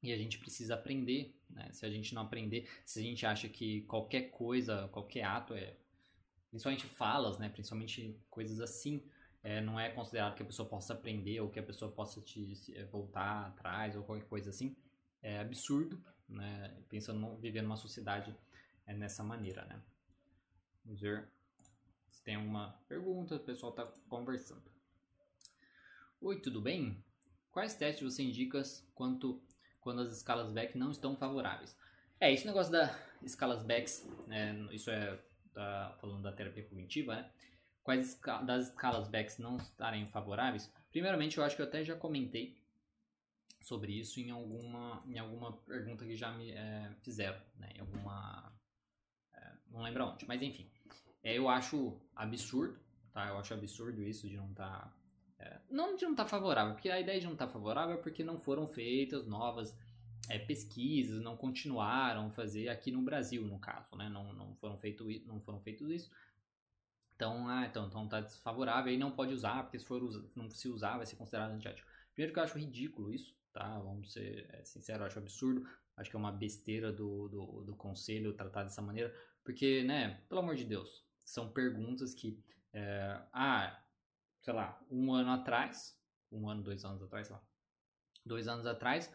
E 0.03 0.13
a 0.13 0.17
gente 0.17 0.39
precisa 0.39 0.75
aprender, 0.75 1.39
né? 1.49 1.69
Se 1.73 1.87
a 1.87 1.91
gente 1.91 2.13
não 2.15 2.23
aprender, 2.23 2.69
se 2.85 2.99
a 2.99 3.03
gente 3.03 3.25
acha 3.25 3.49
que 3.49 3.83
qualquer 3.83 4.31
coisa, 4.31 4.89
qualquer 4.89 5.23
ato 5.23 5.55
é, 5.55 5.77
principalmente 6.51 6.87
falas, 6.87 7.39
né? 7.39 7.49
Principalmente 7.49 8.19
coisas 8.29 8.61
assim, 8.61 9.03
é, 9.47 9.61
não 9.61 9.79
é 9.79 9.89
considerado 9.91 10.35
que 10.35 10.43
a 10.43 10.47
pessoa 10.47 10.69
possa 10.69 10.93
aprender 10.93 11.41
ou 11.41 11.49
que 11.49 11.61
a 11.61 11.63
pessoa 11.63 11.93
possa 11.93 12.21
te 12.21 12.53
é, 12.75 12.85
voltar 12.85 13.47
atrás 13.47 13.95
ou 13.95 14.03
qualquer 14.03 14.27
coisa 14.27 14.51
assim. 14.51 14.77
É 15.23 15.39
absurdo, 15.39 16.03
né? 16.29 16.77
Pensando, 16.89 17.37
viver 17.37 17.63
numa 17.63 17.77
sociedade 17.77 18.37
é, 18.85 18.93
nessa 18.93 19.23
maneira, 19.23 19.65
né? 19.67 19.81
Vamos 20.85 21.01
ver 21.01 21.29
tem 22.25 22.35
alguma 22.35 22.77
pergunta, 22.89 23.37
o 23.37 23.41
pessoal 23.41 23.71
está 23.71 23.87
conversando. 24.09 24.65
Oi, 26.21 26.41
tudo 26.41 26.61
bem? 26.61 27.01
Quais 27.53 27.77
testes 27.77 28.03
você 28.03 28.25
indica 28.25 28.61
quanto, 28.97 29.41
quando 29.81 30.03
as 30.03 30.13
escalas 30.13 30.51
back 30.51 30.77
não 30.77 30.91
estão 30.91 31.17
favoráveis? 31.17 31.77
É, 32.19 32.33
esse 32.33 32.45
negócio 32.45 32.73
da 32.73 32.93
escalas 33.23 33.63
backs, 33.63 34.05
né, 34.27 34.59
isso 34.73 34.91
é 34.91 35.17
tá 35.55 35.97
falando 36.01 36.23
da 36.23 36.33
terapia 36.33 36.65
cognitiva, 36.65 37.15
né? 37.15 37.31
Quais 37.87 38.19
das 38.45 38.67
escalas 38.67 39.07
backs 39.07 39.39
não 39.39 39.59
estarem 39.59 40.05
favoráveis? 40.07 40.69
Primeiramente, 40.91 41.39
eu 41.39 41.45
acho 41.45 41.55
que 41.55 41.63
eu 41.63 41.67
até 41.67 41.85
já 41.85 41.95
comentei 41.95 42.59
sobre 43.61 43.93
isso 43.93 44.19
em 44.19 44.29
alguma, 44.29 45.05
em 45.07 45.17
alguma 45.21 45.53
pergunta 45.53 46.05
que 46.05 46.17
já 46.17 46.33
me 46.33 46.51
é, 46.51 46.91
fizeram, 47.03 47.41
né? 47.57 47.71
Em 47.77 47.79
alguma... 47.79 48.53
É, 49.33 49.53
não 49.71 49.83
lembro 49.83 50.05
onde, 50.05 50.27
mas 50.27 50.43
enfim. 50.43 50.69
É, 51.23 51.39
eu 51.39 51.49
acho 51.49 51.97
absurdo, 52.17 52.77
tá? 53.13 53.29
Eu 53.29 53.39
acho 53.39 53.55
absurdo 53.55 54.03
isso 54.03 54.29
de 54.29 54.37
não 54.37 54.51
estar. 54.51 54.69
Tá, 54.69 54.93
é, 55.39 55.61
não 55.71 55.95
de 55.95 56.03
não 56.03 56.11
estar 56.11 56.25
tá 56.25 56.29
favorável, 56.29 56.75
porque 56.75 56.91
a 56.91 56.99
ideia 56.99 57.21
de 57.21 57.27
não 57.27 57.35
estar 57.35 57.47
tá 57.47 57.53
favorável 57.53 57.95
é 57.95 58.03
porque 58.03 58.25
não 58.25 58.37
foram 58.37 58.67
feitas 58.67 59.29
novas 59.29 59.79
pesquisas, 60.49 61.23
não 61.23 61.37
continuaram 61.37 62.27
a 62.27 62.31
fazer 62.31 62.69
aqui 62.69 62.91
no 62.91 63.01
Brasil, 63.01 63.47
no 63.47 63.61
caso, 63.61 63.95
né? 63.95 64.09
Não, 64.09 64.33
não, 64.33 64.57
foram, 64.57 64.77
feito, 64.77 65.07
não 65.25 65.41
foram 65.41 65.61
feitos 65.61 65.89
isso. 65.89 66.11
Então, 67.17 67.49
ah, 67.49 67.67
então, 67.67 67.87
então 67.87 68.07
tá 68.07 68.21
desfavorável 68.21 68.93
aí 68.93 68.99
não 68.99 69.11
pode 69.11 69.33
usar, 69.33 69.63
porque 69.63 69.79
se 69.79 69.87
for 69.87 70.01
não 70.37 70.51
se 70.51 70.69
usar 70.69 70.99
vai 70.99 71.07
ser 71.07 71.17
considerado 71.17 71.51
antiético. 71.53 71.89
Primeiro 72.13 72.33
que 72.33 72.39
eu 72.39 72.45
acho 72.45 72.59
ridículo 72.59 73.13
isso, 73.13 73.35
tá? 73.53 73.79
Vamos 73.79 74.13
ser 74.13 74.47
é, 74.53 74.63
sinceros, 74.65 75.01
eu 75.01 75.07
acho 75.07 75.19
absurdo. 75.19 75.67
Acho 75.97 76.11
que 76.11 76.17
é 76.17 76.19
uma 76.19 76.31
besteira 76.31 76.93
do, 76.93 77.27
do, 77.29 77.65
do 77.65 77.75
conselho 77.75 78.35
tratar 78.35 78.65
dessa 78.65 78.83
maneira, 78.83 79.15
porque, 79.43 79.83
né, 79.83 80.23
pelo 80.29 80.41
amor 80.41 80.55
de 80.55 80.65
Deus, 80.65 81.03
são 81.25 81.51
perguntas 81.51 82.13
que, 82.15 82.39
é, 82.73 83.19
ah, 83.33 83.83
sei 84.43 84.53
lá, 84.53 84.79
um 84.91 85.11
ano 85.13 85.31
atrás, 85.31 85.99
um 86.31 86.49
ano, 86.51 86.63
dois 86.63 86.85
anos 86.85 87.03
atrás, 87.03 87.29
sei 87.29 87.37
lá, 87.37 87.43
dois 88.27 88.47
anos 88.47 88.67
atrás, 88.67 89.11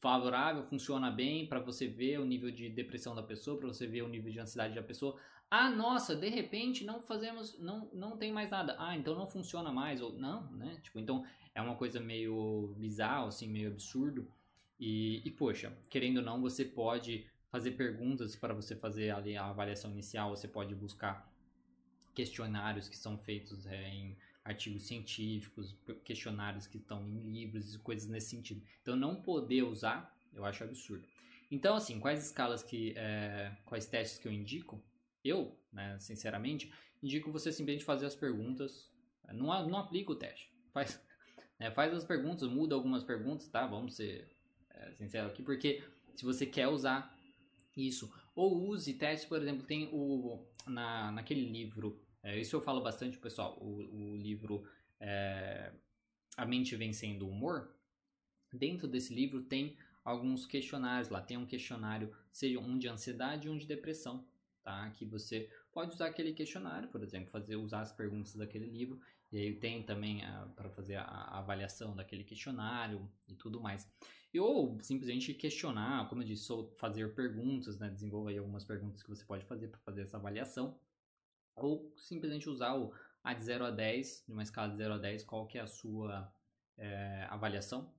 favorável, 0.00 0.64
funciona 0.64 1.10
bem 1.10 1.46
para 1.46 1.60
você 1.60 1.86
ver 1.86 2.18
o 2.18 2.24
nível 2.24 2.50
de 2.50 2.68
depressão 2.68 3.14
da 3.14 3.22
pessoa, 3.22 3.58
para 3.58 3.68
você 3.68 3.86
ver 3.86 4.02
o 4.02 4.08
nível 4.08 4.32
de 4.32 4.40
ansiedade 4.40 4.74
da 4.74 4.82
pessoa. 4.82 5.16
Ah, 5.50 5.68
nossa, 5.68 6.14
de 6.14 6.28
repente 6.28 6.84
não 6.84 7.02
fazemos, 7.02 7.58
não, 7.58 7.90
não 7.92 8.16
tem 8.16 8.32
mais 8.32 8.50
nada. 8.50 8.76
Ah, 8.78 8.96
então 8.96 9.14
não 9.14 9.26
funciona 9.26 9.70
mais 9.70 10.00
ou 10.00 10.12
não, 10.12 10.50
né? 10.52 10.78
Tipo, 10.82 10.98
então 10.98 11.24
é 11.54 11.60
uma 11.60 11.74
coisa 11.74 12.00
meio 12.00 12.74
bizarra, 12.78 13.26
assim, 13.26 13.48
meio 13.48 13.68
absurdo. 13.68 14.26
E, 14.78 15.20
e 15.26 15.30
poxa, 15.30 15.76
querendo 15.90 16.18
ou 16.18 16.22
não, 16.22 16.40
você 16.40 16.64
pode 16.64 17.26
fazer 17.50 17.72
perguntas 17.72 18.36
para 18.36 18.54
você 18.54 18.76
fazer 18.76 19.10
ali 19.10 19.36
a 19.36 19.46
avaliação 19.46 19.90
inicial, 19.90 20.30
você 20.30 20.48
pode 20.48 20.74
buscar 20.74 21.28
questionários 22.14 22.88
que 22.88 22.96
são 22.96 23.18
feitos 23.18 23.66
é, 23.66 23.88
em 23.88 24.16
artigos 24.50 24.82
científicos, 24.82 25.76
questionários 26.04 26.66
que 26.66 26.78
estão 26.78 27.06
em 27.08 27.30
livros 27.30 27.74
e 27.74 27.78
coisas 27.78 28.08
nesse 28.08 28.30
sentido. 28.30 28.62
Então 28.82 28.96
não 28.96 29.22
poder 29.22 29.62
usar, 29.62 30.14
eu 30.32 30.44
acho 30.44 30.64
absurdo. 30.64 31.06
Então 31.50 31.74
assim, 31.74 31.98
quais 31.98 32.24
escalas 32.24 32.62
que, 32.62 32.94
é, 32.96 33.56
quais 33.64 33.86
testes 33.86 34.18
que 34.18 34.28
eu 34.28 34.32
indico? 34.32 34.82
Eu, 35.24 35.58
né, 35.72 35.98
sinceramente, 35.98 36.72
indico 37.02 37.30
você 37.30 37.52
simplesmente 37.52 37.84
fazer 37.84 38.06
as 38.06 38.14
perguntas, 38.14 38.90
não, 39.32 39.46
não 39.68 39.78
aplica 39.78 40.12
o 40.12 40.16
teste, 40.16 40.52
faz, 40.72 41.00
né, 41.58 41.70
faz 41.70 41.92
as 41.94 42.04
perguntas, 42.04 42.48
muda 42.48 42.74
algumas 42.74 43.04
perguntas, 43.04 43.48
tá? 43.48 43.66
Vamos 43.66 43.96
ser 43.96 44.28
é, 44.70 44.92
sinceros 44.92 45.30
aqui, 45.30 45.42
porque 45.42 45.82
se 46.14 46.24
você 46.24 46.46
quer 46.46 46.68
usar 46.68 47.16
isso. 47.76 48.12
Ou 48.34 48.68
use 48.68 48.94
testes, 48.94 49.28
por 49.28 49.40
exemplo, 49.40 49.66
tem 49.66 49.88
o 49.92 50.44
na, 50.66 51.10
naquele 51.12 51.44
livro, 51.44 52.00
é, 52.22 52.38
isso 52.38 52.54
eu 52.56 52.60
falo 52.60 52.80
bastante, 52.80 53.18
pessoal, 53.18 53.58
o, 53.60 54.12
o 54.12 54.16
livro 54.16 54.64
é, 54.98 55.72
A 56.36 56.44
Mente 56.44 56.76
Vencendo 56.76 57.26
o 57.26 57.30
Humor. 57.30 57.74
Dentro 58.52 58.86
desse 58.86 59.14
livro 59.14 59.42
tem 59.42 59.76
alguns 60.04 60.46
questionários 60.46 61.08
lá. 61.08 61.20
Tem 61.20 61.36
um 61.36 61.46
questionário, 61.46 62.14
seja 62.32 62.58
um 62.58 62.78
de 62.78 62.88
ansiedade 62.88 63.46
e 63.46 63.50
um 63.50 63.56
de 63.56 63.66
depressão, 63.66 64.26
tá? 64.62 64.90
Que 64.90 65.04
você 65.04 65.48
pode 65.72 65.94
usar 65.94 66.06
aquele 66.06 66.32
questionário, 66.32 66.88
por 66.88 67.02
exemplo, 67.02 67.30
fazer 67.30 67.56
usar 67.56 67.80
as 67.80 67.92
perguntas 67.92 68.34
daquele 68.34 68.66
livro. 68.66 69.00
E 69.32 69.38
aí 69.38 69.54
tem 69.54 69.82
também 69.82 70.22
para 70.56 70.68
fazer 70.70 70.96
a, 70.96 71.04
a 71.04 71.38
avaliação 71.38 71.94
daquele 71.94 72.24
questionário 72.24 73.08
e 73.28 73.34
tudo 73.34 73.60
mais. 73.60 73.88
E, 74.34 74.40
ou 74.40 74.78
simplesmente 74.80 75.32
questionar, 75.34 76.08
como 76.08 76.22
eu 76.22 76.26
disse, 76.26 76.48
fazer 76.76 77.14
perguntas, 77.14 77.78
né? 77.78 77.88
Desenvolver 77.88 78.36
algumas 78.38 78.64
perguntas 78.64 79.02
que 79.02 79.08
você 79.08 79.24
pode 79.24 79.44
fazer 79.44 79.68
para 79.68 79.78
fazer 79.80 80.02
essa 80.02 80.16
avaliação. 80.16 80.76
Ou 81.56 81.92
simplesmente 81.96 82.48
usar 82.48 82.74
o 82.74 82.92
a 83.22 83.34
de 83.34 83.42
0 83.44 83.66
a 83.66 83.70
10, 83.70 84.24
de 84.26 84.32
uma 84.32 84.42
escala 84.42 84.70
de 84.70 84.76
0 84.76 84.94
a 84.94 84.98
10, 84.98 85.24
qual 85.24 85.46
que 85.46 85.58
é 85.58 85.60
a 85.60 85.66
sua 85.66 86.32
é, 86.78 87.26
avaliação, 87.28 87.92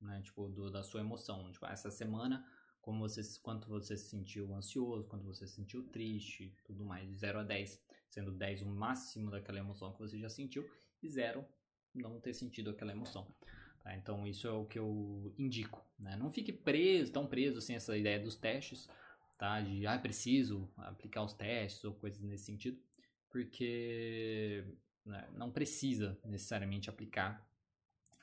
né? 0.00 0.22
Tipo, 0.22 0.48
do, 0.48 0.70
da 0.70 0.82
sua 0.82 1.00
emoção. 1.00 1.50
Tipo, 1.50 1.66
essa 1.66 1.90
semana, 1.90 2.46
como 2.80 3.00
você, 3.00 3.20
quanto 3.40 3.68
você 3.68 3.96
se 3.96 4.08
sentiu 4.08 4.54
ansioso, 4.54 5.08
quanto 5.08 5.24
você 5.24 5.46
se 5.46 5.54
sentiu 5.54 5.82
triste, 5.88 6.54
tudo 6.64 6.84
mais, 6.84 7.08
de 7.08 7.16
0 7.16 7.40
a 7.40 7.42
10. 7.42 7.82
Sendo 8.08 8.30
10 8.30 8.62
o 8.62 8.66
máximo 8.66 9.30
daquela 9.30 9.58
emoção 9.58 9.92
que 9.92 9.98
você 9.98 10.18
já 10.18 10.28
sentiu, 10.28 10.68
e 11.02 11.08
0 11.08 11.44
não 11.94 12.20
ter 12.20 12.32
sentido 12.32 12.70
aquela 12.70 12.92
emoção. 12.92 13.26
Tá? 13.82 13.96
Então 13.96 14.26
isso 14.26 14.46
é 14.46 14.52
o 14.52 14.64
que 14.64 14.78
eu 14.78 15.34
indico. 15.36 15.84
Né? 15.98 16.16
Não 16.16 16.30
fique 16.30 16.52
preso, 16.52 17.12
tão 17.12 17.26
preso 17.26 17.58
assim 17.58 17.74
essa 17.74 17.96
ideia 17.96 18.20
dos 18.20 18.36
testes, 18.36 18.88
tá? 19.36 19.60
De 19.60 19.86
ah, 19.86 19.98
preciso 19.98 20.70
aplicar 20.76 21.22
os 21.22 21.32
testes 21.32 21.84
ou 21.84 21.94
coisas 21.94 22.20
nesse 22.20 22.44
sentido, 22.44 22.80
porque 23.30 24.64
né, 25.04 25.28
não 25.32 25.50
precisa 25.50 26.18
necessariamente 26.24 26.88
aplicar 26.88 27.46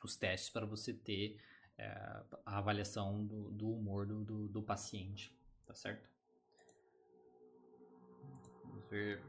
os 0.03 0.15
testes 0.15 0.49
para 0.49 0.65
você 0.65 0.93
ter 0.93 1.39
é, 1.77 1.87
a 2.45 2.57
avaliação 2.57 3.25
do, 3.25 3.51
do 3.51 3.71
humor 3.71 4.05
do, 4.05 4.23
do, 4.23 4.47
do 4.47 4.61
paciente, 4.61 5.35
tá 5.65 5.73
certo? 5.73 6.09
Vamos 8.63 8.89
ver 8.89 9.21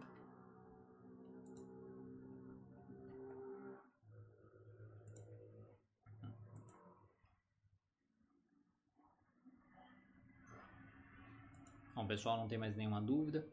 Bom, 11.96 12.06
pessoal, 12.06 12.36
não 12.36 12.46
tem 12.46 12.58
mais 12.58 12.76
nenhuma 12.76 13.00
dúvida. 13.00 13.48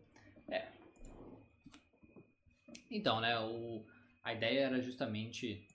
É. 0.49 0.67
Então, 2.93 3.19
né, 3.19 3.39
o, 3.39 3.83
a 4.23 4.33
ideia 4.35 4.67
era 4.67 4.79
justamente 4.79 5.67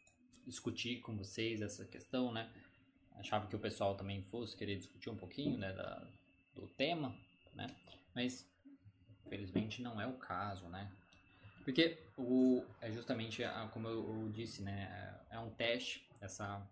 discutir 0.46 1.00
com 1.00 1.16
vocês 1.16 1.60
essa 1.60 1.84
questão, 1.84 2.32
né? 2.32 2.48
Achava 3.16 3.48
que 3.48 3.56
o 3.56 3.58
pessoal 3.58 3.96
também 3.96 4.22
fosse 4.22 4.56
querer 4.56 4.76
discutir 4.76 5.10
um 5.10 5.16
pouquinho, 5.16 5.58
né, 5.58 5.72
da, 5.72 6.08
do 6.54 6.68
tema, 6.68 7.12
né? 7.54 7.66
Mas, 8.14 8.48
infelizmente, 9.26 9.82
não 9.82 10.00
é 10.00 10.06
o 10.06 10.12
caso, 10.12 10.68
né? 10.68 10.92
Porque 11.64 11.98
o, 12.16 12.64
é 12.80 12.92
justamente, 12.92 13.42
como 13.72 13.88
eu, 13.88 14.22
eu 14.22 14.28
disse, 14.30 14.62
né, 14.62 15.20
é, 15.28 15.34
é 15.36 15.38
um 15.40 15.50
teste, 15.50 16.08
essa, 16.20 16.64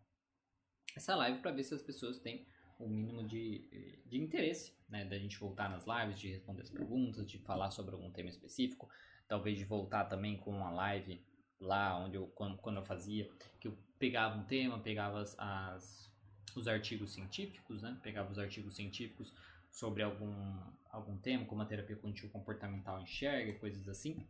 essa 0.95 1.17
live, 1.17 1.41
para 1.41 1.51
ver 1.51 1.65
se 1.65 1.75
as 1.75 1.83
pessoas 1.83 2.21
têm 2.21 2.47
o 2.79 2.89
mínimo 2.89 3.27
de, 3.27 3.99
de 4.07 4.17
interesse, 4.17 4.73
né? 4.89 5.05
Da 5.05 5.19
gente 5.19 5.37
voltar 5.39 5.69
nas 5.69 5.85
lives, 5.87 6.21
de 6.21 6.29
responder 6.29 6.63
as 6.63 6.71
perguntas, 6.71 7.27
de 7.27 7.37
falar 7.39 7.73
sobre 7.73 7.97
algum 7.97 8.13
tema 8.13 8.29
específico, 8.29 8.89
talvez 9.29 9.59
de 9.59 9.65
voltar 9.65 10.05
também 10.05 10.37
com 10.37 10.51
uma 10.51 10.71
live 10.71 11.25
lá 11.61 11.99
onde 11.99 12.17
eu, 12.17 12.27
quando, 12.29 12.57
quando 12.59 12.77
eu 12.77 12.85
fazia, 12.85 13.31
que 13.61 13.69
eu 13.69 13.77
pegava 13.99 14.39
um 14.39 14.45
tema, 14.45 14.79
pegava 14.79 15.21
as, 15.21 15.35
as, 15.39 16.13
os 16.55 16.69
artigos 16.69 17.13
científicos, 17.13 17.83
né? 17.83 17.99
Pegava 18.03 18.31
os 18.31 18.39
artigos 18.39 18.75
científicos 18.75 19.35
sobre 19.71 20.03
algum, 20.03 20.59
algum 20.91 21.17
tema, 21.19 21.45
como 21.45 21.63
a 21.63 21.67
terapia 21.67 21.97
cognitivo 21.97 22.33
comportamental 22.33 23.01
enxerga, 23.01 23.59
coisas 23.59 23.89
assim. 23.89 24.27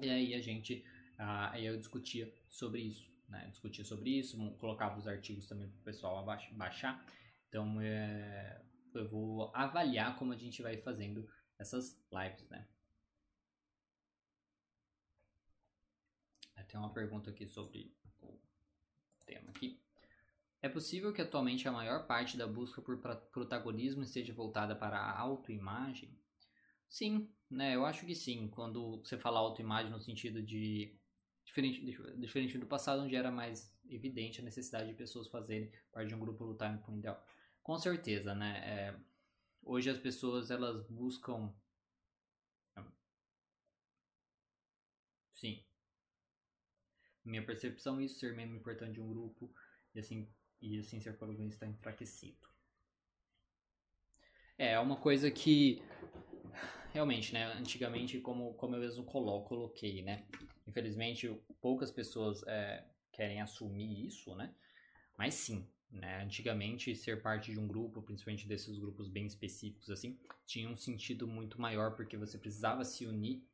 E 0.00 0.08
aí 0.08 0.34
a 0.34 0.40
gente, 0.40 0.84
ah, 1.18 1.50
aí 1.50 1.66
eu 1.66 1.76
discutia 1.76 2.32
sobre 2.48 2.80
isso, 2.80 3.10
né? 3.28 3.46
Discutia 3.50 3.84
sobre 3.84 4.10
isso, 4.10 4.38
colocava 4.58 4.98
os 4.98 5.06
artigos 5.06 5.46
também 5.46 5.68
para 5.68 5.80
o 5.80 5.84
pessoal 5.84 6.24
baixar. 6.52 7.04
Então, 7.48 7.80
é, 7.80 8.60
eu 8.94 9.08
vou 9.08 9.50
avaliar 9.54 10.16
como 10.18 10.32
a 10.32 10.36
gente 10.36 10.62
vai 10.62 10.76
fazendo 10.76 11.28
essas 11.58 11.98
lives, 12.12 12.48
né? 12.48 12.66
Tem 16.68 16.78
uma 16.78 16.92
pergunta 16.92 17.30
aqui 17.30 17.46
sobre 17.46 17.92
o 18.20 18.38
tema 19.24 19.50
aqui. 19.50 19.80
É 20.60 20.68
possível 20.68 21.12
que 21.12 21.22
atualmente 21.22 21.66
a 21.66 21.72
maior 21.72 22.06
parte 22.06 22.36
da 22.36 22.46
busca 22.46 22.82
por 22.82 22.98
protagonismo 23.32 24.02
esteja 24.02 24.32
voltada 24.32 24.76
para 24.76 24.98
a 24.98 25.18
autoimagem? 25.18 26.16
Sim, 26.88 27.30
né? 27.50 27.74
Eu 27.74 27.86
acho 27.86 28.04
que 28.04 28.14
sim. 28.14 28.48
Quando 28.48 28.98
você 28.98 29.16
fala 29.16 29.38
autoimagem 29.38 29.90
no 29.90 30.00
sentido 30.00 30.42
de 30.42 30.94
diferente, 31.44 31.80
diferente 32.18 32.58
do 32.58 32.66
passado, 32.66 33.02
onde 33.02 33.16
era 33.16 33.30
mais 33.30 33.72
evidente 33.88 34.40
a 34.40 34.44
necessidade 34.44 34.88
de 34.90 34.94
pessoas 34.94 35.28
fazerem 35.28 35.72
parte 35.92 36.08
de 36.08 36.14
um 36.14 36.20
grupo 36.20 36.44
lutar 36.44 36.76
por 36.82 36.92
um 36.92 36.98
ideal. 36.98 37.24
Com 37.62 37.78
certeza, 37.78 38.34
né? 38.34 38.58
É, 38.64 38.96
hoje 39.62 39.90
as 39.90 39.98
pessoas 39.98 40.50
elas 40.50 40.84
buscam. 40.88 41.54
Sim. 45.32 45.67
Minha 47.28 47.44
percepção 47.44 48.00
é 48.00 48.04
isso 48.04 48.18
ser 48.18 48.34
membro 48.34 48.56
importante 48.56 48.94
de 48.94 49.00
um 49.00 49.08
grupo 49.08 49.52
e 49.94 49.98
assim 49.98 50.26
e 50.60 50.78
assim 50.78 51.00
ser 51.00 51.16
protagonista 51.16 51.66
enfraquecido. 51.66 52.48
É, 54.56 54.72
é 54.72 54.80
uma 54.80 54.96
coisa 54.96 55.30
que 55.30 55.80
realmente, 56.92 57.32
né? 57.32 57.44
Antigamente, 57.52 58.18
como, 58.18 58.54
como 58.54 58.74
eu 58.74 58.80
mesmo 58.80 59.04
colo, 59.04 59.42
coloquei, 59.42 60.02
né? 60.02 60.24
Infelizmente, 60.66 61.32
poucas 61.60 61.90
pessoas 61.90 62.42
é, 62.46 62.84
querem 63.12 63.40
assumir 63.40 64.06
isso, 64.06 64.34
né? 64.34 64.52
Mas 65.16 65.34
sim, 65.34 65.68
né? 65.90 66.22
Antigamente, 66.22 66.94
ser 66.96 67.22
parte 67.22 67.52
de 67.52 67.60
um 67.60 67.68
grupo, 67.68 68.02
principalmente 68.02 68.48
desses 68.48 68.78
grupos 68.78 69.08
bem 69.08 69.26
específicos, 69.26 69.90
assim, 69.90 70.18
tinha 70.44 70.68
um 70.68 70.76
sentido 70.76 71.28
muito 71.28 71.60
maior 71.60 71.94
porque 71.94 72.16
você 72.16 72.36
precisava 72.36 72.84
se 72.84 73.06
unir 73.06 73.46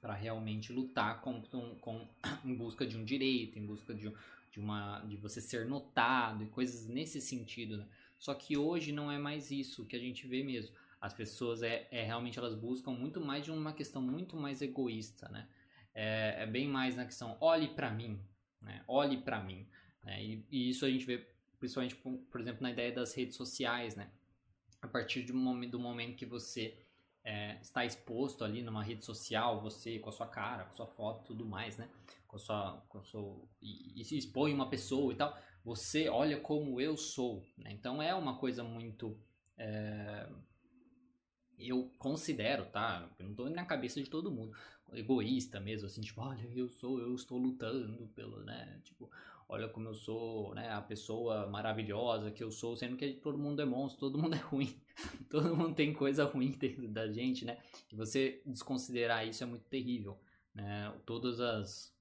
para 0.00 0.14
realmente 0.14 0.72
lutar 0.72 1.20
com, 1.20 1.42
com, 1.80 2.08
em 2.44 2.54
busca 2.54 2.86
de 2.86 2.96
um 2.96 3.04
direito, 3.04 3.58
em 3.58 3.66
busca 3.66 3.94
de, 3.94 4.12
de, 4.50 4.60
uma, 4.60 5.00
de 5.00 5.16
você 5.16 5.40
ser 5.40 5.66
notado 5.66 6.44
e 6.44 6.46
coisas 6.46 6.86
nesse 6.86 7.20
sentido. 7.20 7.78
Né? 7.78 7.86
Só 8.18 8.34
que 8.34 8.56
hoje 8.56 8.92
não 8.92 9.10
é 9.10 9.18
mais 9.18 9.50
isso 9.50 9.84
que 9.86 9.96
a 9.96 9.98
gente 9.98 10.26
vê 10.26 10.42
mesmo. 10.42 10.74
As 11.00 11.12
pessoas 11.12 11.62
é, 11.62 11.86
é 11.90 12.02
realmente 12.02 12.38
elas 12.38 12.54
buscam 12.54 12.92
muito 12.92 13.20
mais 13.20 13.44
de 13.44 13.50
uma 13.50 13.72
questão 13.72 14.00
muito 14.00 14.36
mais 14.36 14.62
egoísta, 14.62 15.28
né? 15.28 15.46
É, 15.94 16.42
é 16.42 16.46
bem 16.46 16.68
mais 16.68 16.96
na 16.96 17.04
questão 17.04 17.36
olhe 17.40 17.68
para 17.68 17.90
mim, 17.90 18.18
né? 18.60 18.82
Olhe 18.88 19.18
para 19.18 19.42
mim, 19.42 19.66
né? 20.02 20.22
E, 20.24 20.44
e 20.50 20.70
isso 20.70 20.84
a 20.84 20.90
gente 20.90 21.04
vê 21.04 21.26
principalmente, 21.58 21.94
por 21.94 22.40
exemplo, 22.40 22.62
na 22.62 22.70
ideia 22.70 22.92
das 22.92 23.14
redes 23.14 23.36
sociais, 23.36 23.94
né? 23.94 24.10
A 24.80 24.88
partir 24.88 25.22
do 25.22 25.34
momento, 25.34 25.72
do 25.72 25.80
momento 25.80 26.16
que 26.16 26.26
você 26.26 26.76
é, 27.26 27.58
está 27.60 27.84
exposto 27.84 28.44
ali 28.44 28.62
numa 28.62 28.84
rede 28.84 29.04
social, 29.04 29.60
você 29.60 29.98
com 29.98 30.08
a 30.08 30.12
sua 30.12 30.28
cara, 30.28 30.64
com 30.64 30.70
a 30.70 30.76
sua 30.76 30.86
foto 30.86 31.24
tudo 31.24 31.44
mais, 31.44 31.76
né? 31.76 31.90
Com 32.28 32.36
a 32.36 32.38
sua, 32.38 32.82
com 32.88 32.98
a 32.98 33.02
sua, 33.02 33.42
e, 33.60 34.00
e 34.00 34.04
se 34.04 34.16
expõe 34.16 34.54
uma 34.54 34.70
pessoa 34.70 35.12
e 35.12 35.16
tal, 35.16 35.36
você 35.64 36.08
olha 36.08 36.38
como 36.38 36.80
eu 36.80 36.96
sou, 36.96 37.44
né? 37.58 37.72
Então 37.72 38.00
é 38.00 38.14
uma 38.14 38.38
coisa 38.38 38.62
muito... 38.62 39.18
É, 39.58 40.28
eu 41.58 41.90
considero, 41.98 42.66
tá? 42.66 43.08
Eu 43.18 43.24
não 43.24 43.32
estou 43.32 43.50
na 43.50 43.64
cabeça 43.64 44.00
de 44.00 44.08
todo 44.08 44.30
mundo, 44.30 44.56
egoísta 44.92 45.58
mesmo, 45.58 45.86
assim, 45.86 46.02
tipo, 46.02 46.20
olha, 46.20 46.48
eu 46.54 46.68
sou, 46.68 47.00
eu 47.00 47.12
estou 47.14 47.38
lutando 47.38 48.06
pelo, 48.14 48.44
né? 48.44 48.80
Tipo, 48.84 49.10
olha 49.48 49.68
como 49.68 49.88
eu 49.88 49.94
sou, 49.94 50.54
né, 50.54 50.70
a 50.70 50.80
pessoa 50.80 51.46
maravilhosa 51.48 52.30
que 52.30 52.42
eu 52.42 52.50
sou, 52.50 52.76
sendo 52.76 52.96
que 52.96 53.14
todo 53.14 53.38
mundo 53.38 53.62
é 53.62 53.64
monstro, 53.64 54.00
todo 54.00 54.18
mundo 54.20 54.34
é 54.34 54.38
ruim, 54.38 54.80
todo 55.30 55.56
mundo 55.56 55.74
tem 55.74 55.92
coisa 55.92 56.24
ruim 56.24 56.52
dentro 56.58 56.88
da 56.88 57.10
gente, 57.10 57.44
né? 57.44 57.58
E 57.92 57.96
você 57.96 58.42
desconsiderar 58.44 59.26
isso 59.26 59.42
é 59.42 59.46
muito 59.46 59.64
terrível, 59.64 60.18
né? 60.54 60.92
Todas 61.04 61.40
as 61.40 61.94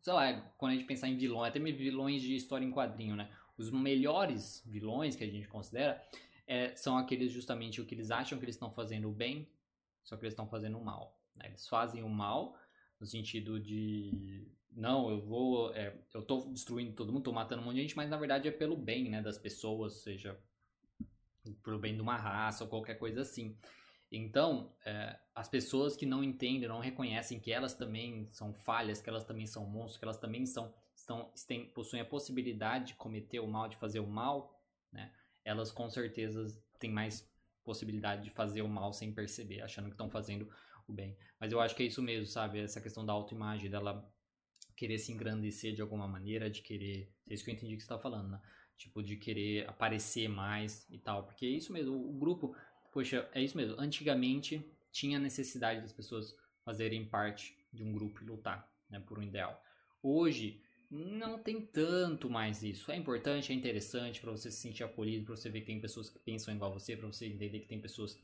sei 0.00 0.12
lá, 0.12 0.40
quando 0.56 0.70
a 0.70 0.74
gente 0.76 0.86
pensar 0.86 1.08
em 1.08 1.16
vilões, 1.16 1.48
até 1.48 1.58
mesmo 1.58 1.78
vilões 1.78 2.22
de 2.22 2.36
história 2.36 2.64
em 2.64 2.70
quadrinho, 2.70 3.16
né? 3.16 3.28
Os 3.58 3.70
melhores 3.70 4.62
vilões 4.64 5.16
que 5.16 5.24
a 5.24 5.28
gente 5.28 5.48
considera 5.48 6.00
é, 6.46 6.76
são 6.76 6.96
aqueles 6.96 7.32
justamente 7.32 7.80
o 7.80 7.84
que 7.84 7.94
eles 7.94 8.12
acham 8.12 8.38
que 8.38 8.44
eles 8.44 8.54
estão 8.54 8.70
fazendo 8.70 9.08
o 9.08 9.12
bem, 9.12 9.48
só 10.04 10.16
que 10.16 10.22
eles 10.22 10.32
estão 10.32 10.46
fazendo 10.46 10.78
o 10.78 10.84
mal. 10.84 11.18
Né? 11.36 11.46
Eles 11.48 11.66
fazem 11.66 12.04
o 12.04 12.08
mal 12.08 12.56
no 13.00 13.06
sentido 13.06 13.58
de 13.58 14.46
não, 14.70 15.10
eu 15.10 15.20
vou, 15.20 15.74
é, 15.74 15.96
eu 16.12 16.22
tô 16.22 16.46
destruindo 16.50 16.92
todo 16.92 17.12
mundo, 17.12 17.24
tô 17.24 17.32
matando 17.32 17.62
um 17.62 17.64
monte 17.64 17.76
de 17.76 17.82
gente, 17.82 17.96
mas 17.96 18.10
na 18.10 18.16
verdade 18.16 18.48
é 18.48 18.50
pelo 18.50 18.76
bem, 18.76 19.08
né, 19.08 19.22
das 19.22 19.38
pessoas, 19.38 20.02
seja 20.02 20.38
pelo 21.62 21.78
bem 21.78 21.94
de 21.94 22.02
uma 22.02 22.16
raça 22.16 22.64
ou 22.64 22.70
qualquer 22.70 22.96
coisa 22.96 23.20
assim. 23.22 23.56
Então, 24.10 24.72
é, 24.84 25.18
as 25.34 25.48
pessoas 25.48 25.96
que 25.96 26.06
não 26.06 26.22
entendem, 26.22 26.68
não 26.68 26.80
reconhecem 26.80 27.40
que 27.40 27.52
elas 27.52 27.74
também 27.74 28.26
são 28.28 28.54
falhas, 28.54 29.00
que 29.00 29.08
elas 29.08 29.24
também 29.24 29.46
são 29.46 29.66
monstros, 29.66 29.98
que 29.98 30.04
elas 30.04 30.18
também 30.18 30.46
são, 30.46 30.72
estão, 30.94 31.32
têm, 31.46 31.66
possuem 31.70 32.02
a 32.02 32.04
possibilidade 32.04 32.88
de 32.88 32.94
cometer 32.94 33.40
o 33.40 33.46
mal, 33.46 33.68
de 33.68 33.76
fazer 33.76 34.00
o 34.00 34.06
mal, 34.06 34.60
né? 34.92 35.12
Elas 35.44 35.72
com 35.72 35.88
certeza 35.90 36.46
têm 36.78 36.90
mais 36.90 37.28
possibilidade 37.64 38.22
de 38.22 38.30
fazer 38.30 38.62
o 38.62 38.68
mal 38.68 38.92
sem 38.92 39.12
perceber, 39.12 39.60
achando 39.60 39.86
que 39.86 39.94
estão 39.94 40.08
fazendo 40.08 40.48
o 40.86 40.92
bem. 40.92 41.16
Mas 41.40 41.50
eu 41.50 41.60
acho 41.60 41.74
que 41.74 41.82
é 41.82 41.86
isso 41.86 42.00
mesmo, 42.00 42.26
sabe? 42.26 42.60
Essa 42.60 42.80
questão 42.80 43.04
da 43.04 43.12
autoimagem, 43.12 43.68
dela 43.68 44.08
querer 44.76 44.98
se 44.98 45.10
engrandecer 45.10 45.74
de 45.74 45.80
alguma 45.82 46.06
maneira, 46.06 46.50
de 46.50 46.62
querer. 46.62 47.10
É 47.28 47.34
isso 47.34 47.44
que 47.44 47.50
eu 47.50 47.54
entendi 47.54 47.76
que 47.76 47.82
você 47.82 47.86
está 47.86 47.98
falando, 47.98 48.30
né? 48.30 48.40
Tipo, 48.76 49.02
de 49.02 49.16
querer 49.16 49.68
aparecer 49.68 50.28
mais 50.28 50.86
e 50.90 50.98
tal. 50.98 51.24
Porque 51.24 51.46
é 51.46 51.48
isso 51.48 51.72
mesmo, 51.72 51.94
o 51.94 52.12
grupo, 52.12 52.54
poxa, 52.92 53.28
é 53.32 53.42
isso 53.42 53.56
mesmo. 53.56 53.80
Antigamente 53.80 54.62
tinha 54.92 55.18
necessidade 55.18 55.80
das 55.80 55.92
pessoas 55.92 56.36
fazerem 56.64 57.08
parte 57.08 57.56
de 57.72 57.82
um 57.82 57.92
grupo 57.92 58.22
e 58.22 58.26
lutar 58.26 58.70
né, 58.90 59.00
por 59.00 59.18
um 59.18 59.22
ideal. 59.22 59.62
Hoje 60.02 60.62
não 60.90 61.38
tem 61.38 61.60
tanto 61.60 62.30
mais 62.30 62.62
isso. 62.62 62.92
É 62.92 62.96
importante, 62.96 63.52
é 63.52 63.54
interessante 63.54 64.20
para 64.20 64.30
você 64.30 64.50
se 64.50 64.58
sentir 64.58 64.84
acolhido, 64.84 65.24
para 65.24 65.36
você 65.36 65.50
ver 65.50 65.60
que 65.60 65.66
tem 65.66 65.80
pessoas 65.80 66.08
que 66.10 66.18
pensam 66.18 66.54
igual 66.54 66.70
a 66.70 66.74
você, 66.74 66.96
para 66.96 67.06
você 67.06 67.26
entender 67.26 67.60
que 67.60 67.66
tem 67.66 67.80
pessoas 67.80 68.20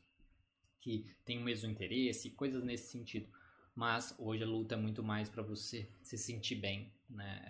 que 0.79 1.05
têm 1.25 1.39
o 1.39 1.43
mesmo 1.43 1.69
interesse, 1.69 2.31
coisas 2.31 2.63
nesse 2.63 2.91
sentido. 2.91 3.27
Mas 3.75 4.13
hoje 4.19 4.43
a 4.43 4.47
luta 4.47 4.75
é 4.75 4.77
muito 4.77 5.03
mais 5.03 5.29
para 5.29 5.41
você 5.41 5.89
se 6.01 6.17
sentir 6.17 6.55
bem, 6.55 6.91
né? 7.09 7.41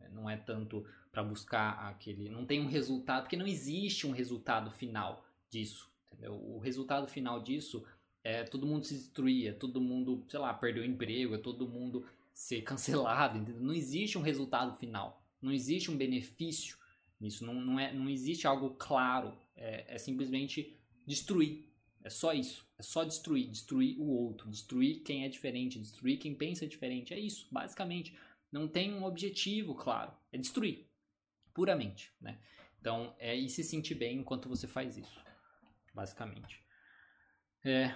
É, 0.00 0.08
não 0.10 0.28
é 0.28 0.36
tanto 0.36 0.84
para 1.10 1.22
buscar 1.22 1.72
aquele. 1.88 2.28
Não 2.28 2.44
tem 2.44 2.60
um 2.60 2.66
resultado, 2.66 3.22
porque 3.22 3.36
não 3.36 3.46
existe 3.46 4.06
um 4.06 4.10
resultado 4.10 4.70
final 4.70 5.26
disso. 5.50 5.90
Entendeu? 6.10 6.34
O 6.34 6.58
resultado 6.58 7.06
final 7.06 7.42
disso 7.42 7.84
é 8.22 8.44
todo 8.44 8.66
mundo 8.66 8.84
se 8.84 8.94
destruir, 8.94 9.48
é 9.48 9.52
todo 9.52 9.80
mundo, 9.80 10.24
sei 10.28 10.38
lá, 10.38 10.52
perder 10.54 10.80
o 10.80 10.84
emprego, 10.84 11.34
é 11.34 11.38
todo 11.38 11.68
mundo 11.68 12.06
ser 12.32 12.62
cancelado. 12.62 13.38
Entendeu? 13.38 13.62
Não 13.62 13.74
existe 13.74 14.18
um 14.18 14.22
resultado 14.22 14.76
final. 14.76 15.22
Não 15.40 15.52
existe 15.52 15.90
um 15.90 15.96
benefício 15.96 16.76
nisso. 17.20 17.44
Não, 17.44 17.54
não, 17.54 17.80
é, 17.80 17.92
não 17.92 18.08
existe 18.08 18.46
algo 18.46 18.70
claro. 18.70 19.36
É, 19.56 19.94
é 19.94 19.98
simplesmente 19.98 20.76
destruir. 21.06 21.71
É 22.04 22.10
só 22.10 22.32
isso. 22.32 22.66
É 22.78 22.82
só 22.82 23.04
destruir. 23.04 23.48
Destruir 23.48 23.98
o 23.98 24.06
outro. 24.06 24.50
Destruir 24.50 25.02
quem 25.02 25.24
é 25.24 25.28
diferente. 25.28 25.78
Destruir 25.78 26.18
quem 26.18 26.34
pensa 26.34 26.66
diferente. 26.66 27.14
É 27.14 27.18
isso, 27.18 27.46
basicamente. 27.50 28.16
Não 28.50 28.68
tem 28.68 28.92
um 28.92 29.04
objetivo 29.04 29.74
claro. 29.74 30.12
É 30.30 30.38
destruir. 30.38 30.86
Puramente. 31.54 32.12
Né? 32.20 32.38
Então, 32.80 33.14
é 33.18 33.34
e 33.34 33.48
se 33.48 33.62
sentir 33.62 33.94
bem 33.94 34.18
enquanto 34.18 34.48
você 34.48 34.66
faz 34.66 34.96
isso. 34.96 35.20
Basicamente. 35.94 36.62
É. 37.64 37.94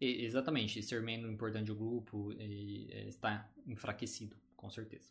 E, 0.00 0.24
exatamente. 0.24 0.82
Ser 0.82 1.02
menos 1.02 1.30
importante 1.30 1.66
do 1.66 1.76
grupo 1.76 2.32
e, 2.32 2.88
é, 2.92 3.08
está 3.08 3.48
enfraquecido. 3.66 4.36
Com 4.56 4.68
certeza. 4.70 5.10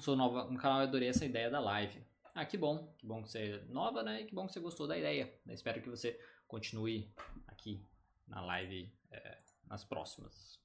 Sou 0.00 0.16
nova 0.16 0.50
no 0.50 0.58
canal, 0.58 0.80
adorei 0.80 1.08
essa 1.08 1.24
ideia 1.24 1.48
da 1.48 1.60
live. 1.60 2.02
Ah, 2.38 2.46
que 2.46 2.56
bom, 2.56 2.94
que 2.96 3.04
bom 3.04 3.20
que 3.20 3.30
você 3.30 3.38
é 3.38 3.64
nova, 3.64 4.00
né? 4.00 4.22
E 4.22 4.24
que 4.24 4.32
bom 4.32 4.46
que 4.46 4.52
você 4.52 4.60
gostou 4.60 4.86
da 4.86 4.96
ideia. 4.96 5.34
Eu 5.44 5.52
espero 5.52 5.82
que 5.82 5.90
você 5.90 6.16
continue 6.46 7.12
aqui 7.48 7.84
na 8.28 8.40
live 8.40 8.94
é, 9.10 9.38
nas 9.66 9.84
próximas. 9.84 10.56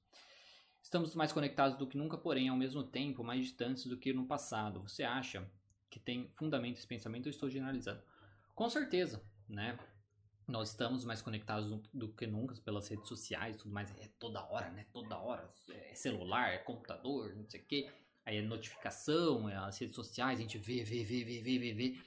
Estamos 0.80 1.16
mais 1.16 1.32
conectados 1.32 1.76
do 1.76 1.88
que 1.88 1.98
nunca, 1.98 2.16
porém, 2.16 2.48
ao 2.48 2.56
mesmo 2.56 2.84
tempo, 2.84 3.24
mais 3.24 3.44
distantes 3.44 3.86
do 3.86 3.98
que 3.98 4.12
no 4.12 4.24
passado. 4.24 4.82
Você 4.82 5.02
acha 5.02 5.50
que 5.90 5.98
tem 5.98 6.30
fundamento 6.34 6.78
esse 6.78 6.86
pensamento? 6.86 7.26
Eu 7.26 7.30
estou 7.30 7.50
generalizando. 7.50 8.00
Com 8.54 8.70
certeza, 8.70 9.20
né? 9.48 9.76
Nós 10.46 10.68
estamos 10.68 11.04
mais 11.04 11.22
conectados 11.22 11.68
do, 11.92 12.08
que 12.12 12.24
nunca 12.24 12.54
pelas 12.60 12.86
redes 12.86 13.08
sociais, 13.08 13.58
tudo 13.58 13.74
mais. 13.74 13.90
É 13.98 14.08
toda 14.20 14.48
hora, 14.48 14.70
né? 14.70 14.86
Toda 14.92 15.18
hora. 15.18 15.48
É 15.70 15.92
celular, 15.96 16.50
é 16.50 16.58
computador, 16.58 17.34
não 17.34 17.50
sei 17.50 17.62
o 17.62 17.64
quê 17.64 17.90
aí 18.24 18.38
é 18.38 18.42
notificação, 18.42 19.48
é 19.48 19.56
as 19.56 19.78
redes 19.78 19.94
sociais, 19.94 20.38
a 20.38 20.42
gente 20.42 20.58
vê, 20.58 20.82
vê, 20.82 21.04
vê, 21.04 21.24
vê, 21.24 21.40
vê, 21.40 21.58
vê, 21.58 21.72
vê. 21.74 21.98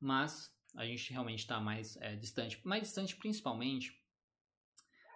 Mas 0.00 0.54
a 0.74 0.84
gente 0.84 1.10
realmente 1.10 1.40
está 1.40 1.60
mais 1.60 1.96
é, 1.96 2.16
distante. 2.16 2.60
Mais 2.64 2.82
distante 2.82 3.16
principalmente 3.16 3.98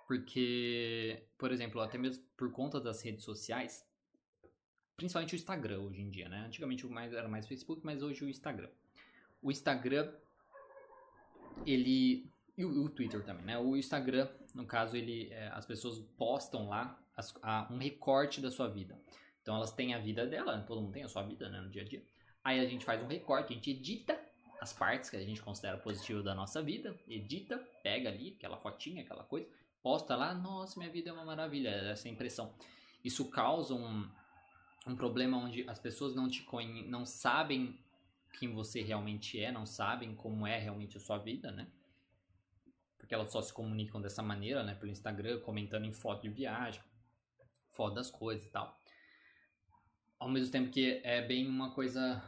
porque, 0.08 1.22
por 1.36 1.52
exemplo, 1.52 1.82
até 1.82 1.98
mesmo 1.98 2.24
por 2.34 2.50
conta 2.50 2.80
das 2.80 3.02
redes 3.02 3.22
sociais, 3.24 3.86
principalmente 4.96 5.34
o 5.34 5.36
Instagram 5.36 5.80
hoje 5.80 6.00
em 6.00 6.08
dia, 6.08 6.30
né? 6.30 6.46
Antigamente 6.46 6.86
era 7.14 7.28
mais 7.28 7.46
Facebook, 7.46 7.82
mas 7.84 8.02
hoje 8.02 8.24
o 8.24 8.28
Instagram. 8.28 8.70
O 9.42 9.50
Instagram, 9.50 10.10
ele... 11.66 12.32
E 12.56 12.64
o, 12.64 12.86
o 12.86 12.88
Twitter 12.88 13.22
também, 13.22 13.44
né? 13.44 13.58
O 13.58 13.76
Instagram, 13.76 14.30
no 14.54 14.66
caso, 14.66 14.96
ele, 14.96 15.28
é, 15.30 15.48
as 15.48 15.66
pessoas 15.66 15.98
postam 16.16 16.70
lá 16.70 16.98
as, 17.14 17.34
a, 17.42 17.68
um 17.70 17.76
recorte 17.76 18.40
da 18.40 18.50
sua 18.50 18.66
vida. 18.66 18.98
Então 19.48 19.56
elas 19.56 19.72
têm 19.72 19.94
a 19.94 19.98
vida 19.98 20.26
dela, 20.26 20.60
todo 20.60 20.82
mundo 20.82 20.92
tem 20.92 21.04
a 21.04 21.08
sua 21.08 21.22
vida 21.22 21.48
né, 21.48 21.58
no 21.58 21.70
dia 21.70 21.80
a 21.80 21.84
dia. 21.86 22.04
Aí 22.44 22.60
a 22.60 22.66
gente 22.66 22.84
faz 22.84 23.02
um 23.02 23.06
recorte, 23.06 23.50
a 23.50 23.56
gente 23.56 23.70
edita 23.70 24.20
as 24.60 24.74
partes 24.74 25.08
que 25.08 25.16
a 25.16 25.24
gente 25.24 25.40
considera 25.40 25.78
positivo 25.78 26.22
da 26.22 26.34
nossa 26.34 26.62
vida, 26.62 26.94
edita, 27.08 27.56
pega 27.82 28.10
ali 28.10 28.34
aquela 28.36 28.58
fotinha, 28.58 29.02
aquela 29.02 29.24
coisa, 29.24 29.48
posta 29.82 30.14
lá, 30.14 30.34
nossa, 30.34 30.78
minha 30.78 30.92
vida 30.92 31.08
é 31.08 31.12
uma 31.14 31.24
maravilha, 31.24 31.70
essa 31.70 32.10
impressão. 32.10 32.52
Isso 33.02 33.30
causa 33.30 33.72
um, 33.72 34.06
um 34.86 34.94
problema 34.94 35.38
onde 35.38 35.66
as 35.66 35.78
pessoas 35.78 36.14
não 36.14 36.28
te 36.28 36.46
não 36.86 37.06
sabem 37.06 37.82
quem 38.38 38.52
você 38.52 38.82
realmente 38.82 39.42
é, 39.42 39.50
não 39.50 39.64
sabem 39.64 40.14
como 40.14 40.46
é 40.46 40.58
realmente 40.58 40.98
a 40.98 41.00
sua 41.00 41.16
vida, 41.16 41.50
né? 41.50 41.66
Porque 42.98 43.14
elas 43.14 43.32
só 43.32 43.40
se 43.40 43.54
comunicam 43.54 43.98
dessa 43.98 44.22
maneira, 44.22 44.62
né? 44.62 44.74
Pelo 44.74 44.92
Instagram, 44.92 45.40
comentando 45.40 45.86
em 45.86 45.92
foto 45.94 46.20
de 46.20 46.28
viagem, 46.28 46.82
foto 47.70 47.94
das 47.94 48.10
coisas 48.10 48.46
e 48.46 48.50
tal 48.50 48.77
ao 50.18 50.28
mesmo 50.28 50.50
tempo 50.50 50.70
que 50.70 51.00
é 51.04 51.22
bem 51.22 51.46
uma 51.46 51.72
coisa, 51.72 52.22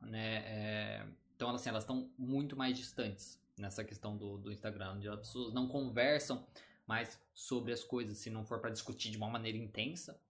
né? 0.00 0.36
É... 0.46 1.06
Então, 1.34 1.50
assim, 1.50 1.68
elas 1.68 1.84
estão 1.84 2.10
muito 2.16 2.56
mais 2.56 2.76
distantes 2.76 3.40
nessa 3.58 3.84
questão 3.84 4.16
do, 4.16 4.38
do 4.38 4.52
Instagram, 4.52 4.94
onde 4.94 5.08
as 5.08 5.18
pessoas 5.18 5.52
não 5.52 5.68
conversam 5.68 6.46
mais 6.86 7.20
sobre 7.34 7.72
as 7.72 7.82
coisas, 7.82 8.18
se 8.18 8.30
não 8.30 8.44
for 8.44 8.60
para 8.60 8.70
discutir 8.70 9.10
de 9.10 9.16
uma 9.16 9.28
maneira 9.28 9.58
intensa, 9.58 10.20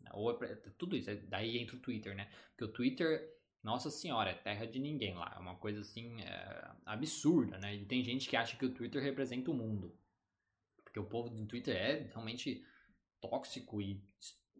né? 0.00 0.10
ou 0.14 0.30
é 0.30 0.34
pra, 0.34 0.56
tudo 0.78 0.96
isso, 0.96 1.10
daí 1.28 1.58
entra 1.58 1.76
o 1.76 1.80
Twitter, 1.80 2.14
né? 2.16 2.30
Porque 2.50 2.64
o 2.64 2.72
Twitter, 2.72 3.32
nossa 3.62 3.90
senhora, 3.90 4.30
é 4.30 4.34
terra 4.34 4.66
de 4.66 4.78
ninguém 4.78 5.14
lá, 5.14 5.34
é 5.36 5.38
uma 5.38 5.56
coisa 5.56 5.80
assim 5.80 6.20
é, 6.22 6.70
absurda, 6.84 7.58
né? 7.58 7.74
E 7.74 7.84
tem 7.84 8.02
gente 8.02 8.28
que 8.28 8.36
acha 8.36 8.56
que 8.56 8.64
o 8.64 8.72
Twitter 8.72 9.02
representa 9.02 9.50
o 9.50 9.54
mundo, 9.54 9.96
porque 10.82 10.98
o 10.98 11.04
povo 11.04 11.28
do 11.28 11.46
Twitter 11.46 11.76
é 11.76 12.08
realmente 12.12 12.64
tóxico 13.20 13.82
e 13.82 14.02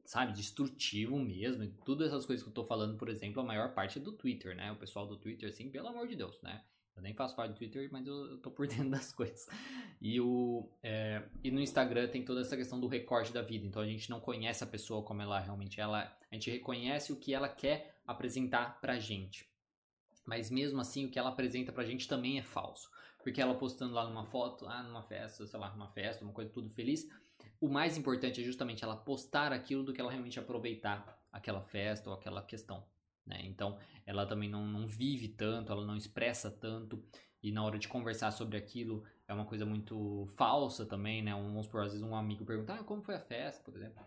sabe, 0.07 0.33
destrutivo 0.33 1.19
mesmo. 1.19 1.65
E 1.65 1.69
todas 1.85 2.09
essas 2.09 2.25
coisas 2.25 2.43
que 2.43 2.49
eu 2.49 2.55
tô 2.55 2.65
falando, 2.65 2.97
por 2.97 3.09
exemplo, 3.09 3.41
a 3.41 3.45
maior 3.45 3.75
parte 3.75 3.99
é 3.99 4.03
do 4.03 4.13
Twitter, 4.13 4.57
né? 4.57 4.73
O 4.73 4.77
pessoal 4.77 5.07
do 5.07 5.17
Twitter, 5.17 5.49
assim, 5.49 5.69
pelo 5.69 5.89
amor 5.89 6.07
de 6.07 6.17
Deus, 6.17 6.41
né? 6.43 6.63
Eu 6.97 7.03
nem 7.03 7.13
faço 7.13 7.37
parte 7.37 7.53
do 7.53 7.59
Twitter, 7.59 7.91
mas 7.93 8.07
eu, 8.07 8.31
eu 8.31 8.39
tô 8.39 8.51
por 8.51 8.67
dentro 8.69 8.89
das 8.89 9.13
coisas. 9.13 9.47
E, 10.01 10.19
o, 10.21 10.67
é, 10.83 11.23
e 11.45 11.51
no 11.51 11.61
Instagram 11.61 12.09
tem 12.09 12.25
toda 12.25 12.41
essa 12.41 12.57
questão 12.57 12.81
do 12.81 12.87
recorte 12.87 13.33
da 13.33 13.43
vida. 13.43 13.67
Então 13.67 13.83
a 13.83 13.87
gente 13.87 14.09
não 14.09 14.21
conhece 14.21 14.65
a 14.65 14.67
pessoa 14.67 15.03
como 15.03 15.21
ela 15.21 15.39
realmente 15.39 15.81
ela. 15.81 16.17
A 16.31 16.35
gente 16.35 16.51
reconhece 16.51 17.13
o 17.13 17.17
que 17.17 17.35
ela 17.35 17.49
quer 17.49 18.01
apresentar 18.07 18.81
pra 18.81 18.99
gente. 18.99 19.47
Mas 20.25 20.51
mesmo 20.51 20.81
assim, 20.81 21.07
o 21.07 21.11
que 21.11 21.19
ela 21.19 21.29
apresenta 21.29 21.71
pra 21.71 21.85
gente 21.85 22.09
também 22.09 22.39
é 22.39 22.43
falso. 22.43 22.91
Porque 23.23 23.43
ela 23.43 23.55
postando 23.55 23.93
lá 23.93 24.09
numa 24.09 24.25
foto, 24.25 24.67
ah, 24.69 24.83
numa 24.83 25.03
festa, 25.03 25.47
sei 25.47 25.59
lá, 25.59 25.71
numa 25.73 25.89
festa, 25.89 26.25
uma 26.25 26.33
coisa 26.33 26.51
tudo 26.51 26.71
feliz, 26.71 27.09
o 27.61 27.69
mais 27.69 27.97
importante 27.97 28.41
é 28.41 28.45
justamente 28.45 28.85
ela 28.85 28.97
postar 28.97 29.53
aquilo 29.53 29.83
do 29.83 29.93
que 29.93 30.01
ela 30.01 30.11
realmente 30.11 30.39
aproveitar 30.39 31.21
aquela 31.33 31.61
festa 31.61 32.11
ou 32.11 32.17
aquela 32.17 32.43
questão. 32.43 32.85
Né? 33.25 33.41
Então, 33.45 33.79
ela 34.05 34.27
também 34.27 34.49
não, 34.49 34.67
não 34.67 34.87
vive 34.87 35.29
tanto, 35.29 35.73
ela 35.73 35.85
não 35.85 35.97
expressa 35.97 36.51
tanto, 36.51 37.03
e 37.43 37.51
na 37.51 37.65
hora 37.65 37.79
de 37.79 37.89
conversar 37.89 38.31
sobre 38.31 38.57
aquilo 38.57 39.05
é 39.29 39.35
uma 39.35 39.45
coisa 39.45 39.67
muito 39.67 40.27
falsa 40.37 40.87
também, 40.87 41.23
né? 41.23 41.35
Um, 41.35 41.53
vamos 41.53 41.67
às 41.75 41.93
vezes 41.93 42.03
um 42.03 42.15
amigo 42.15 42.45
pergunta, 42.45 42.75
ah, 42.75 42.85
como 42.85 43.03
foi 43.03 43.15
a 43.15 43.21
festa, 43.21 43.63
por 43.63 43.77
exemplo. 43.77 44.05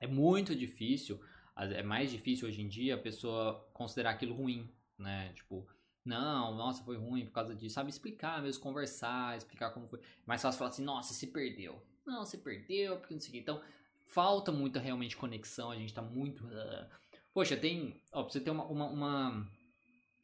É 0.00 0.06
muito 0.06 0.54
difícil, 0.54 1.20
é 1.56 1.82
mais 1.82 2.10
difícil 2.10 2.48
hoje 2.48 2.60
em 2.60 2.68
dia 2.68 2.94
a 2.96 2.98
pessoa 2.98 3.68
considerar 3.72 4.10
aquilo 4.10 4.34
ruim, 4.34 4.68
né? 4.98 5.32
Tipo, 5.34 5.66
não, 6.04 6.54
nossa, 6.54 6.82
foi 6.82 6.96
ruim 6.96 7.24
por 7.26 7.32
causa 7.32 7.54
disso. 7.54 7.74
Sabe 7.74 7.90
explicar 7.90 8.42
mesmo, 8.42 8.62
conversar, 8.62 9.36
explicar 9.36 9.70
como 9.70 9.88
foi. 9.88 10.00
É 10.00 10.02
mais 10.26 10.42
fácil 10.42 10.58
falar 10.58 10.70
assim, 10.70 10.84
nossa, 10.84 11.14
se 11.14 11.28
perdeu. 11.28 11.80
Não, 12.06 12.24
você 12.24 12.38
perdeu, 12.38 12.96
porque 12.98 13.14
não 13.14 13.20
sei 13.20 13.30
o 13.30 13.32
que. 13.32 13.38
Então, 13.38 13.62
falta 14.06 14.50
muita 14.50 14.80
realmente 14.80 15.16
conexão, 15.16 15.70
a 15.70 15.76
gente 15.76 15.94
tá 15.94 16.02
muito. 16.02 16.44
Uh... 16.44 16.86
Poxa, 17.32 17.56
tem. 17.56 18.00
Ó, 18.12 18.22
pra 18.22 18.32
você 18.32 18.40
ter 18.40 18.50
uma, 18.50 18.64
uma, 18.64 18.86
uma, 18.86 19.48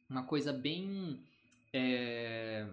uma 0.09 0.23
coisa 0.23 0.53
bem. 0.53 1.23
É, 1.71 2.67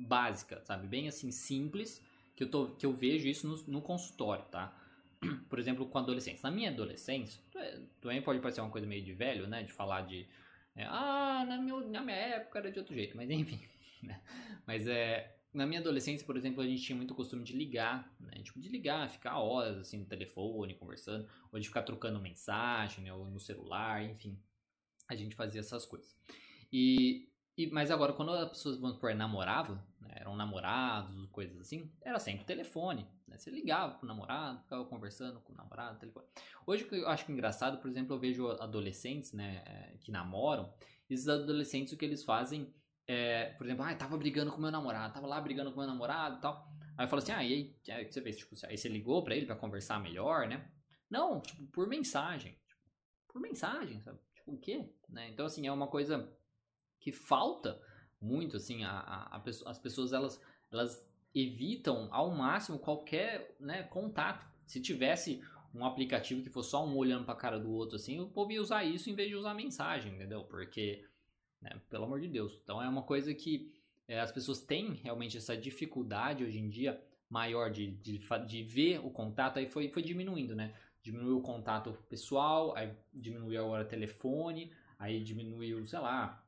básica, 0.00 0.62
sabe? 0.64 0.86
Bem 0.86 1.08
assim, 1.08 1.30
simples, 1.30 2.02
que 2.34 2.44
eu, 2.44 2.50
tô, 2.50 2.66
que 2.68 2.86
eu 2.86 2.92
vejo 2.92 3.28
isso 3.28 3.46
no, 3.46 3.56
no 3.66 3.82
consultório, 3.82 4.44
tá? 4.46 4.74
Por 5.48 5.58
exemplo, 5.58 5.86
com 5.86 5.98
adolescentes. 5.98 6.42
Na 6.42 6.50
minha 6.50 6.70
adolescência, 6.70 7.40
é, 7.54 7.78
também 8.00 8.22
pode 8.22 8.40
parecer 8.40 8.60
uma 8.60 8.70
coisa 8.70 8.86
meio 8.86 9.04
de 9.04 9.12
velho, 9.12 9.46
né? 9.46 9.62
De 9.62 9.72
falar 9.72 10.02
de. 10.02 10.26
É, 10.74 10.84
ah, 10.84 11.44
na, 11.46 11.58
meu, 11.58 11.86
na 11.88 12.00
minha 12.00 12.16
época 12.16 12.58
era 12.58 12.72
de 12.72 12.78
outro 12.78 12.94
jeito, 12.94 13.16
mas 13.16 13.28
enfim. 13.30 13.60
Né? 14.02 14.20
Mas 14.66 14.86
é 14.86 15.36
na 15.52 15.66
minha 15.66 15.80
adolescência, 15.80 16.24
por 16.24 16.36
exemplo, 16.36 16.62
a 16.62 16.66
gente 16.66 16.82
tinha 16.82 16.96
muito 16.96 17.14
costume 17.14 17.42
de 17.42 17.56
ligar, 17.56 18.14
né? 18.20 18.40
Tipo, 18.42 18.60
de 18.60 18.68
ligar, 18.68 19.10
ficar 19.10 19.38
horas 19.38 19.78
assim 19.78 19.98
no 19.98 20.06
telefone, 20.06 20.74
conversando, 20.74 21.28
ou 21.50 21.58
de 21.58 21.66
ficar 21.66 21.82
trocando 21.82 22.20
mensagem, 22.20 23.04
né? 23.04 23.12
Ou 23.12 23.24
no 23.24 23.40
celular, 23.40 24.04
enfim. 24.04 24.38
A 25.08 25.14
gente 25.16 25.34
fazia 25.34 25.60
essas 25.60 25.84
coisas. 25.84 26.16
E, 26.72 27.28
e 27.56 27.66
mas 27.68 27.90
agora, 27.90 28.12
quando 28.12 28.30
as 28.30 28.48
pessoas, 28.48 28.78
vamos 28.78 28.94
supor, 28.94 29.12
namoravam, 29.12 29.82
né? 30.00 30.14
eram 30.14 30.36
namorados, 30.36 31.28
coisas 31.30 31.60
assim, 31.60 31.90
era 32.00 32.20
sempre 32.20 32.44
telefone. 32.44 33.04
Né? 33.26 33.36
Você 33.36 33.50
ligava 33.50 33.94
pro 33.94 34.06
namorado, 34.06 34.60
ficava 34.62 34.84
conversando 34.84 35.40
com 35.40 35.52
o 35.52 35.56
namorado, 35.56 35.98
telefone. 35.98 36.26
Hoje, 36.64 36.86
eu 36.92 37.08
acho 37.08 37.26
que 37.26 37.32
é 37.32 37.34
engraçado, 37.34 37.78
por 37.78 37.90
exemplo, 37.90 38.14
eu 38.14 38.20
vejo 38.20 38.48
adolescentes, 38.48 39.32
né? 39.32 39.64
Eh, 39.66 39.96
que 40.00 40.12
namoram, 40.12 40.72
esses 41.08 41.26
adolescentes, 41.28 41.92
o 41.92 41.96
que 41.96 42.04
eles 42.04 42.22
fazem 42.22 42.72
é, 43.12 43.46
por 43.58 43.66
exemplo, 43.66 43.84
ah, 43.84 43.92
tava 43.92 44.16
brigando 44.16 44.52
com 44.52 44.60
meu 44.60 44.70
namorado, 44.70 45.12
tava 45.12 45.26
lá 45.26 45.40
brigando 45.40 45.72
com 45.72 45.80
meu 45.80 45.88
namorado 45.88 46.38
e 46.38 46.40
tal. 46.40 46.72
Aí 46.96 47.04
eu 47.04 47.08
falo 47.08 47.20
assim, 47.20 47.32
ah, 47.32 47.42
e 47.42 47.74
aí, 47.88 48.04
você 48.08 48.22
fez? 48.22 48.36
Tipo, 48.36 48.54
aí 48.66 48.78
você 48.78 48.88
ligou 48.88 49.24
pra 49.24 49.34
ele 49.34 49.46
pra 49.46 49.56
conversar 49.56 50.00
melhor, 50.00 50.46
né? 50.46 50.70
Não, 51.10 51.40
tipo, 51.40 51.66
por 51.72 51.88
mensagem. 51.88 52.52
Tipo, 52.52 52.80
por 53.26 53.40
mensagem, 53.42 54.00
sabe? 54.00 54.20
Tipo, 54.32 54.52
o 54.52 54.58
quê? 54.60 54.88
Né? 55.08 55.28
Então, 55.30 55.44
assim, 55.44 55.66
é 55.66 55.72
uma 55.72 55.88
coisa 55.88 56.32
que 57.00 57.10
falta 57.10 57.82
muito, 58.20 58.56
assim, 58.56 58.84
a, 58.84 58.92
a, 58.92 59.36
a 59.38 59.42
as 59.66 59.78
pessoas, 59.80 60.12
elas, 60.12 60.40
elas 60.70 61.04
evitam 61.34 62.08
ao 62.12 62.30
máximo 62.30 62.78
qualquer 62.78 63.56
né, 63.58 63.82
contato. 63.82 64.46
Se 64.66 64.80
tivesse 64.80 65.42
um 65.74 65.84
aplicativo 65.84 66.44
que 66.44 66.50
fosse 66.50 66.70
só 66.70 66.86
um 66.86 66.96
olhando 66.96 67.24
pra 67.24 67.34
cara 67.34 67.58
do 67.58 67.72
outro, 67.72 67.96
assim, 67.96 68.20
o 68.20 68.28
povo 68.28 68.52
ia 68.52 68.62
usar 68.62 68.84
isso 68.84 69.10
em 69.10 69.16
vez 69.16 69.28
de 69.30 69.34
usar 69.34 69.52
mensagem, 69.52 70.14
entendeu? 70.14 70.44
Porque, 70.44 71.04
né, 71.60 71.80
pelo 71.88 72.04
amor 72.04 72.20
de 72.20 72.28
Deus. 72.28 72.60
Então 72.62 72.82
é 72.82 72.88
uma 72.88 73.02
coisa 73.02 73.34
que 73.34 73.72
é, 74.08 74.20
as 74.20 74.32
pessoas 74.32 74.60
têm 74.60 74.94
realmente 74.94 75.36
essa 75.36 75.56
dificuldade 75.56 76.44
hoje 76.44 76.58
em 76.58 76.68
dia 76.68 77.00
maior 77.28 77.70
de, 77.70 77.92
de, 77.92 78.18
de 78.46 78.62
ver 78.64 78.98
o 78.98 79.10
contato, 79.10 79.58
aí 79.58 79.70
foi, 79.70 79.88
foi 79.88 80.02
diminuindo, 80.02 80.56
né? 80.56 80.74
Diminuiu 81.00 81.38
o 81.38 81.42
contato 81.42 81.96
pessoal, 82.08 82.76
aí 82.76 82.92
diminuiu 83.14 83.64
agora 83.64 83.84
telefone, 83.84 84.72
aí 84.98 85.22
diminuiu, 85.22 85.86
sei 85.86 86.00
lá. 86.00 86.44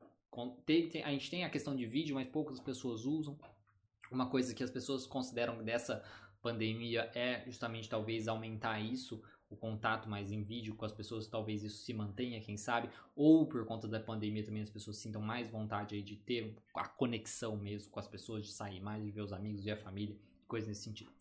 Tem, 0.65 0.89
tem, 0.89 1.03
a 1.03 1.09
gente 1.11 1.29
tem 1.29 1.45
a 1.45 1.49
questão 1.49 1.73
de 1.73 1.85
vídeo, 1.85 2.15
mas 2.15 2.27
poucas 2.27 2.59
pessoas 2.59 3.05
usam. 3.05 3.39
Uma 4.11 4.29
coisa 4.29 4.53
que 4.53 4.63
as 4.63 4.69
pessoas 4.69 5.07
consideram 5.07 5.63
dessa 5.63 6.03
pandemia 6.41 7.09
é 7.15 7.43
justamente 7.45 7.89
talvez 7.89 8.27
aumentar 8.27 8.79
isso, 8.81 9.23
o 9.53 9.57
contato 9.57 10.09
mais 10.09 10.31
em 10.31 10.43
vídeo 10.43 10.75
com 10.75 10.85
as 10.85 10.91
pessoas, 10.91 11.27
talvez 11.27 11.63
isso 11.63 11.83
se 11.83 11.93
mantenha, 11.93 12.41
quem 12.41 12.57
sabe, 12.57 12.89
ou 13.15 13.45
por 13.45 13.65
conta 13.65 13.87
da 13.87 13.99
pandemia 13.99 14.43
também 14.43 14.61
as 14.61 14.69
pessoas 14.69 14.97
sintam 14.97 15.21
mais 15.21 15.49
vontade 15.49 16.01
de 16.01 16.15
ter 16.15 16.55
a 16.73 16.87
conexão 16.87 17.55
mesmo 17.55 17.91
com 17.91 17.99
as 17.99 18.07
pessoas, 18.07 18.45
de 18.45 18.51
sair 18.51 18.81
mais, 18.81 19.03
de 19.03 19.11
ver 19.11 19.21
os 19.21 19.31
amigos, 19.31 19.63
ver 19.63 19.71
a 19.71 19.77
família, 19.77 20.15
coisa 20.47 20.67
nesse 20.67 20.83
sentido. 20.83 21.11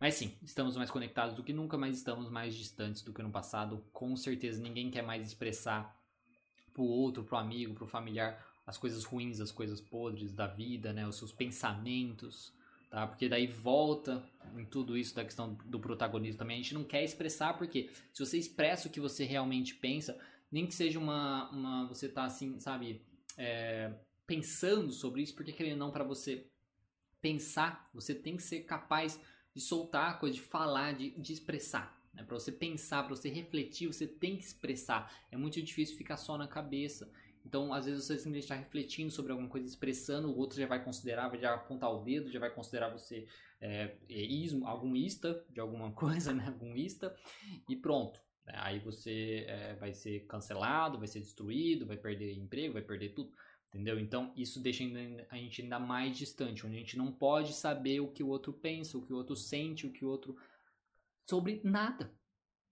Mas 0.00 0.14
sim, 0.14 0.34
estamos 0.42 0.76
mais 0.76 0.90
conectados 0.90 1.36
do 1.36 1.42
que 1.42 1.52
nunca, 1.52 1.76
mas 1.76 1.96
estamos 1.96 2.30
mais 2.30 2.54
distantes 2.54 3.02
do 3.02 3.12
que 3.12 3.22
no 3.22 3.30
passado. 3.30 3.84
Com 3.92 4.14
certeza 4.16 4.62
ninguém 4.62 4.90
quer 4.90 5.02
mais 5.02 5.26
expressar 5.26 5.96
pro 6.72 6.84
outro, 6.84 7.24
pro 7.24 7.36
amigo, 7.36 7.74
pro 7.74 7.86
familiar 7.86 8.46
as 8.64 8.76
coisas 8.78 9.02
ruins, 9.02 9.40
as 9.40 9.50
coisas 9.50 9.80
podres 9.80 10.34
da 10.34 10.46
vida, 10.46 10.92
né, 10.92 11.08
os 11.08 11.16
seus 11.16 11.32
pensamentos, 11.32 12.52
tá? 12.90 13.06
Porque 13.06 13.28
daí 13.28 13.46
volta 13.46 14.22
em 14.56 14.64
tudo 14.64 14.96
isso 14.96 15.14
da 15.14 15.24
questão 15.24 15.54
do 15.64 15.78
protagonismo 15.78 16.38
também. 16.38 16.58
A 16.58 16.62
gente 16.62 16.74
não 16.74 16.84
quer 16.84 17.04
expressar 17.04 17.56
porque 17.56 17.90
se 18.12 18.24
você 18.24 18.38
expressa 18.38 18.88
o 18.88 18.90
que 18.90 19.00
você 19.00 19.24
realmente 19.24 19.74
pensa, 19.74 20.18
nem 20.50 20.66
que 20.66 20.74
seja 20.74 20.98
uma, 20.98 21.50
uma 21.50 21.86
você 21.86 22.08
tá 22.08 22.24
assim, 22.24 22.58
sabe, 22.58 23.02
é, 23.36 23.92
pensando 24.26 24.92
sobre 24.92 25.22
isso, 25.22 25.34
porque 25.34 25.52
querendo 25.52 25.78
não 25.78 25.90
para 25.90 26.04
você 26.04 26.46
pensar, 27.20 27.84
você 27.92 28.14
tem 28.14 28.36
que 28.36 28.42
ser 28.42 28.60
capaz 28.60 29.20
de 29.54 29.60
soltar 29.60 30.10
a 30.10 30.14
coisa, 30.14 30.34
de 30.34 30.42
falar, 30.42 30.92
de, 30.92 31.10
de 31.10 31.32
expressar. 31.32 31.98
Né? 32.14 32.22
Para 32.22 32.38
você 32.38 32.52
pensar, 32.52 33.04
para 33.04 33.14
você 33.14 33.28
refletir, 33.28 33.86
você 33.86 34.06
tem 34.06 34.36
que 34.36 34.44
expressar. 34.44 35.12
É 35.30 35.36
muito 35.36 35.60
difícil 35.62 35.96
ficar 35.96 36.16
só 36.16 36.38
na 36.38 36.46
cabeça. 36.46 37.10
Então, 37.48 37.72
às 37.72 37.86
vezes, 37.86 38.04
você 38.04 38.18
simplesmente 38.18 38.42
está 38.42 38.54
refletindo 38.54 39.10
sobre 39.10 39.32
alguma 39.32 39.48
coisa, 39.48 39.66
expressando, 39.66 40.28
o 40.28 40.36
outro 40.36 40.58
já 40.60 40.66
vai 40.66 40.84
considerar, 40.84 41.30
vai 41.30 41.38
já 41.38 41.54
apontar 41.54 41.90
o 41.90 42.04
dedo, 42.04 42.30
já 42.30 42.38
vai 42.38 42.50
considerar 42.50 42.90
você 42.90 43.26
é, 43.58 43.96
é 44.06 44.22
ismo, 44.22 44.66
algum 44.66 44.94
ista 44.94 45.42
de 45.48 45.58
alguma 45.58 45.90
coisa, 45.96 46.34
né? 46.34 46.46
Algum 46.46 46.76
ista, 46.76 47.16
e 47.66 47.74
pronto. 47.74 48.20
Né? 48.44 48.52
Aí 48.56 48.78
você 48.80 49.46
é, 49.48 49.74
vai 49.76 49.94
ser 49.94 50.26
cancelado, 50.26 50.98
vai 50.98 51.08
ser 51.08 51.20
destruído, 51.20 51.86
vai 51.86 51.96
perder 51.96 52.34
emprego, 52.34 52.74
vai 52.74 52.82
perder 52.82 53.14
tudo. 53.14 53.32
Entendeu? 53.68 53.98
Então, 53.98 54.30
isso 54.36 54.60
deixa 54.60 54.84
a 55.30 55.36
gente 55.36 55.62
ainda 55.62 55.78
mais 55.78 56.18
distante, 56.18 56.66
onde 56.66 56.76
a 56.76 56.78
gente 56.80 56.98
não 56.98 57.10
pode 57.10 57.54
saber 57.54 58.00
o 58.00 58.08
que 58.08 58.22
o 58.22 58.28
outro 58.28 58.52
pensa, 58.52 58.98
o 58.98 59.06
que 59.06 59.12
o 59.12 59.16
outro 59.16 59.34
sente, 59.34 59.86
o 59.86 59.92
que 59.92 60.04
o 60.04 60.08
outro. 60.08 60.36
sobre 61.26 61.62
nada. 61.64 62.12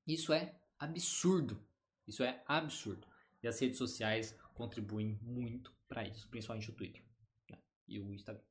Isso 0.07 0.35
é 0.35 0.55
absurdo. 0.79 1.59
Isso 2.07 2.23
é 2.23 2.43
absurdo. 2.47 3.07
E 3.43 3.49
as 3.49 3.59
redes 3.59 3.79
sociais 3.79 4.37
contribuem 4.57 5.19
muito 5.23 5.73
para 5.87 6.07
isso, 6.07 6.29
principalmente 6.29 6.71
o 6.71 6.75
Twitter 6.75 7.03
né? 7.49 7.59
e 7.87 8.01
o 8.01 8.13
Instagram. 8.13 8.43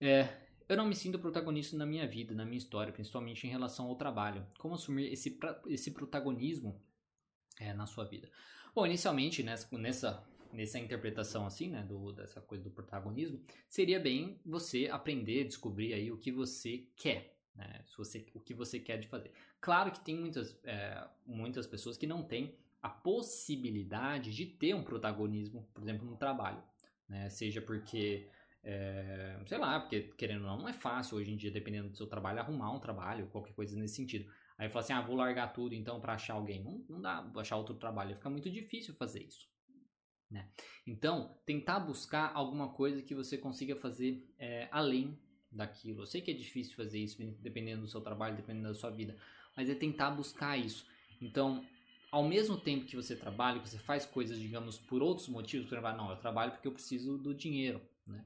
É, 0.00 0.48
eu 0.68 0.76
não 0.76 0.86
me 0.86 0.94
sinto 0.94 1.18
protagonista 1.18 1.76
na 1.76 1.86
minha 1.86 2.06
vida, 2.06 2.34
na 2.34 2.44
minha 2.44 2.58
história, 2.58 2.92
principalmente 2.92 3.46
em 3.46 3.50
relação 3.50 3.86
ao 3.86 3.96
trabalho. 3.96 4.46
Como 4.58 4.74
assumir 4.74 5.12
esse, 5.12 5.38
esse 5.66 5.90
protagonismo 5.90 6.82
é, 7.60 7.72
na 7.72 7.86
sua 7.86 8.04
vida? 8.04 8.30
Bom, 8.74 8.86
inicialmente, 8.86 9.42
nessa, 9.42 9.68
nessa, 10.52 10.78
interpretação 10.78 11.46
assim, 11.46 11.68
né, 11.68 11.82
do, 11.82 12.12
dessa 12.12 12.40
coisa 12.40 12.64
do 12.64 12.70
protagonismo, 12.70 13.42
seria 13.68 13.98
bem 13.98 14.40
você 14.44 14.88
aprender, 14.90 15.44
descobrir 15.44 15.94
aí 15.94 16.10
o 16.12 16.18
que 16.18 16.30
você 16.30 16.86
quer, 16.96 17.36
né, 17.54 17.82
se 17.86 17.96
você, 17.96 18.26
o 18.34 18.40
que 18.40 18.54
você 18.54 18.78
quer 18.78 18.98
de 18.98 19.08
fazer. 19.08 19.32
Claro 19.60 19.90
que 19.90 20.00
tem 20.00 20.16
muitas, 20.16 20.58
é, 20.64 21.06
muitas 21.26 21.66
pessoas 21.66 21.96
que 21.96 22.06
não 22.06 22.22
têm 22.22 22.56
a 22.82 22.88
possibilidade 22.88 24.34
de 24.34 24.46
ter 24.46 24.74
um 24.74 24.82
protagonismo, 24.82 25.68
por 25.74 25.82
exemplo, 25.82 26.08
no 26.08 26.16
trabalho. 26.16 26.62
Né? 27.08 27.28
Seja 27.28 27.60
porque, 27.60 28.28
é, 28.62 29.40
sei 29.46 29.58
lá, 29.58 29.80
porque 29.80 30.02
querendo 30.16 30.42
ou 30.42 30.46
não, 30.46 30.58
não 30.58 30.68
é 30.68 30.72
fácil 30.72 31.18
hoje 31.18 31.32
em 31.32 31.36
dia, 31.36 31.50
dependendo 31.50 31.88
do 31.88 31.96
seu 31.96 32.06
trabalho, 32.06 32.40
arrumar 32.40 32.72
um 32.72 32.78
trabalho, 32.78 33.28
qualquer 33.28 33.52
coisa 33.54 33.76
nesse 33.76 33.96
sentido. 33.96 34.30
Aí 34.56 34.68
fala 34.68 34.84
assim, 34.84 34.92
ah, 34.92 35.00
vou 35.00 35.16
largar 35.16 35.52
tudo 35.52 35.74
então 35.74 36.00
para 36.00 36.14
achar 36.14 36.34
alguém. 36.34 36.62
Não, 36.62 36.84
não 36.88 37.00
dá 37.00 37.22
pra 37.22 37.42
achar 37.42 37.56
outro 37.56 37.74
trabalho, 37.74 38.16
fica 38.16 38.30
muito 38.30 38.50
difícil 38.50 38.94
fazer 38.94 39.22
isso. 39.22 39.48
Né? 40.30 40.48
Então, 40.86 41.38
tentar 41.46 41.80
buscar 41.80 42.32
alguma 42.34 42.68
coisa 42.68 43.02
que 43.02 43.14
você 43.14 43.38
consiga 43.38 43.74
fazer 43.74 44.28
é, 44.38 44.68
além 44.70 45.18
daquilo. 45.50 46.02
Eu 46.02 46.06
sei 46.06 46.20
que 46.20 46.30
é 46.30 46.34
difícil 46.34 46.76
fazer 46.76 46.98
isso, 46.98 47.22
dependendo 47.40 47.82
do 47.82 47.88
seu 47.88 48.00
trabalho, 48.00 48.36
dependendo 48.36 48.68
da 48.68 48.74
sua 48.74 48.90
vida, 48.90 49.16
mas 49.56 49.70
é 49.70 49.74
tentar 49.74 50.10
buscar 50.10 50.56
isso. 50.56 50.86
Então, 51.20 51.64
ao 52.10 52.26
mesmo 52.26 52.56
tempo 52.56 52.86
que 52.86 52.96
você 52.96 53.14
trabalha, 53.14 53.60
que 53.60 53.68
você 53.68 53.78
faz 53.78 54.06
coisas, 54.06 54.38
digamos, 54.38 54.78
por 54.78 55.02
outros 55.02 55.28
motivos, 55.28 55.66
por 55.66 55.74
exemplo, 55.74 55.90
ah, 55.90 55.96
não, 55.96 56.10
eu 56.10 56.16
trabalho 56.16 56.52
porque 56.52 56.68
eu 56.68 56.72
preciso 56.72 57.18
do 57.18 57.34
dinheiro, 57.34 57.80
né? 58.06 58.24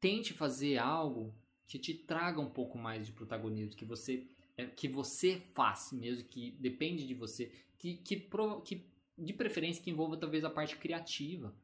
Tente 0.00 0.32
fazer 0.32 0.78
algo 0.78 1.34
que 1.66 1.78
te 1.78 1.94
traga 1.94 2.40
um 2.40 2.50
pouco 2.50 2.78
mais 2.78 3.06
de 3.06 3.12
protagonismo, 3.12 3.76
que 3.76 3.84
você 3.84 4.28
é, 4.56 4.66
que 4.66 4.88
você 4.88 5.38
faz 5.54 5.92
mesmo, 5.92 6.28
que 6.28 6.50
depende 6.58 7.06
de 7.06 7.14
você, 7.14 7.52
que, 7.78 7.98
que, 7.98 8.28
que 8.64 8.90
de 9.16 9.32
preferência 9.32 9.82
que 9.82 9.90
envolva 9.90 10.16
talvez 10.16 10.44
a 10.44 10.50
parte 10.50 10.76
criativa, 10.76 11.54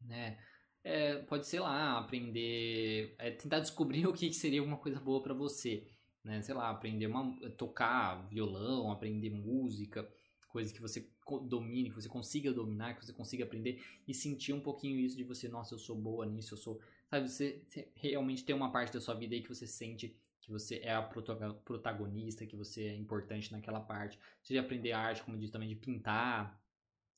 né? 0.00 0.38
É, 0.84 1.18
pode 1.18 1.46
ser 1.46 1.60
lá 1.60 1.98
aprender, 1.98 3.14
é, 3.18 3.30
tentar 3.30 3.60
descobrir 3.60 4.04
o 4.08 4.12
que 4.12 4.32
seria 4.32 4.62
uma 4.62 4.78
coisa 4.78 4.98
boa 4.98 5.22
para 5.22 5.34
você, 5.34 5.86
né? 6.24 6.40
Sei 6.42 6.54
lá, 6.54 6.70
aprender 6.70 7.06
uma, 7.06 7.38
tocar 7.50 8.26
violão, 8.28 8.90
aprender 8.90 9.30
música, 9.30 10.08
coisas 10.52 10.70
que 10.70 10.80
você 10.80 11.08
domine, 11.48 11.88
que 11.88 11.96
você 11.96 12.08
consiga 12.08 12.52
dominar, 12.52 12.94
que 12.94 13.04
você 13.04 13.12
consiga 13.12 13.44
aprender 13.44 13.82
e 14.06 14.12
sentir 14.12 14.52
um 14.52 14.60
pouquinho 14.60 15.00
isso 15.00 15.16
de 15.16 15.24
você, 15.24 15.48
nossa, 15.48 15.74
eu 15.74 15.78
sou 15.78 15.96
boa 15.96 16.26
nisso, 16.26 16.54
eu 16.54 16.58
sou, 16.58 16.80
sabe, 17.08 17.28
você, 17.28 17.64
realmente 17.94 18.44
tem 18.44 18.54
uma 18.54 18.70
parte 18.70 18.92
da 18.92 19.00
sua 19.00 19.14
vida 19.14 19.34
aí 19.34 19.42
que 19.42 19.48
você 19.48 19.66
sente 19.66 20.14
que 20.42 20.50
você 20.50 20.80
é 20.82 20.92
a 20.92 21.02
protagonista, 21.02 22.44
que 22.44 22.56
você 22.56 22.88
é 22.88 22.96
importante 22.96 23.52
naquela 23.52 23.80
parte. 23.80 24.18
Seja 24.42 24.60
aprender 24.60 24.90
arte, 24.90 25.22
como 25.22 25.38
diz 25.38 25.52
também, 25.52 25.68
de 25.68 25.76
pintar, 25.76 26.60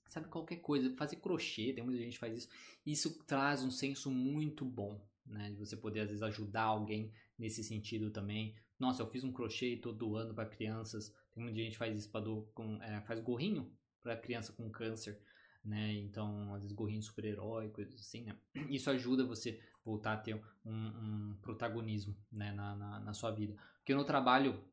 sabe, 0.06 0.28
qualquer 0.28 0.56
coisa, 0.56 0.94
fazer 0.94 1.16
crochê, 1.16 1.72
tem 1.72 1.82
muita 1.82 1.98
gente 1.98 2.12
que 2.12 2.18
faz 2.18 2.36
isso. 2.36 2.48
Isso 2.84 3.24
traz 3.24 3.64
um 3.64 3.70
senso 3.70 4.10
muito 4.10 4.62
bom, 4.62 5.02
né, 5.24 5.50
de 5.50 5.56
você 5.56 5.74
poder 5.74 6.00
às 6.00 6.08
vezes 6.08 6.22
ajudar 6.22 6.64
alguém 6.64 7.10
nesse 7.38 7.64
sentido 7.64 8.10
também. 8.10 8.54
Nossa, 8.78 9.02
eu 9.02 9.10
fiz 9.10 9.24
um 9.24 9.32
crochê 9.32 9.72
e 9.72 9.80
tô 9.80 9.90
doando 9.90 10.34
para 10.34 10.48
crianças 10.48 11.14
tem 11.34 11.42
muita 11.42 11.58
gente 11.58 11.72
que 11.72 11.78
faz 11.78 12.10
com, 12.54 12.82
é, 12.82 13.00
faz 13.02 13.20
gorrinho 13.20 13.70
para 14.02 14.16
criança 14.16 14.52
com 14.52 14.70
câncer, 14.70 15.20
né? 15.64 15.92
Então, 15.94 16.54
às 16.54 16.62
vezes 16.62 16.76
gorrinho 16.76 17.02
super-herói, 17.02 17.70
coisas 17.70 18.00
assim, 18.00 18.24
né? 18.24 18.36
Isso 18.70 18.88
ajuda 18.90 19.26
você 19.26 19.60
voltar 19.84 20.12
a 20.14 20.16
ter 20.16 20.40
um, 20.64 20.72
um 20.72 21.38
protagonismo, 21.42 22.16
né, 22.32 22.52
na, 22.52 22.74
na, 22.74 23.00
na, 23.00 23.12
sua 23.12 23.30
vida. 23.30 23.54
Porque 23.78 23.94
no 23.94 24.04
trabalho, 24.04 24.64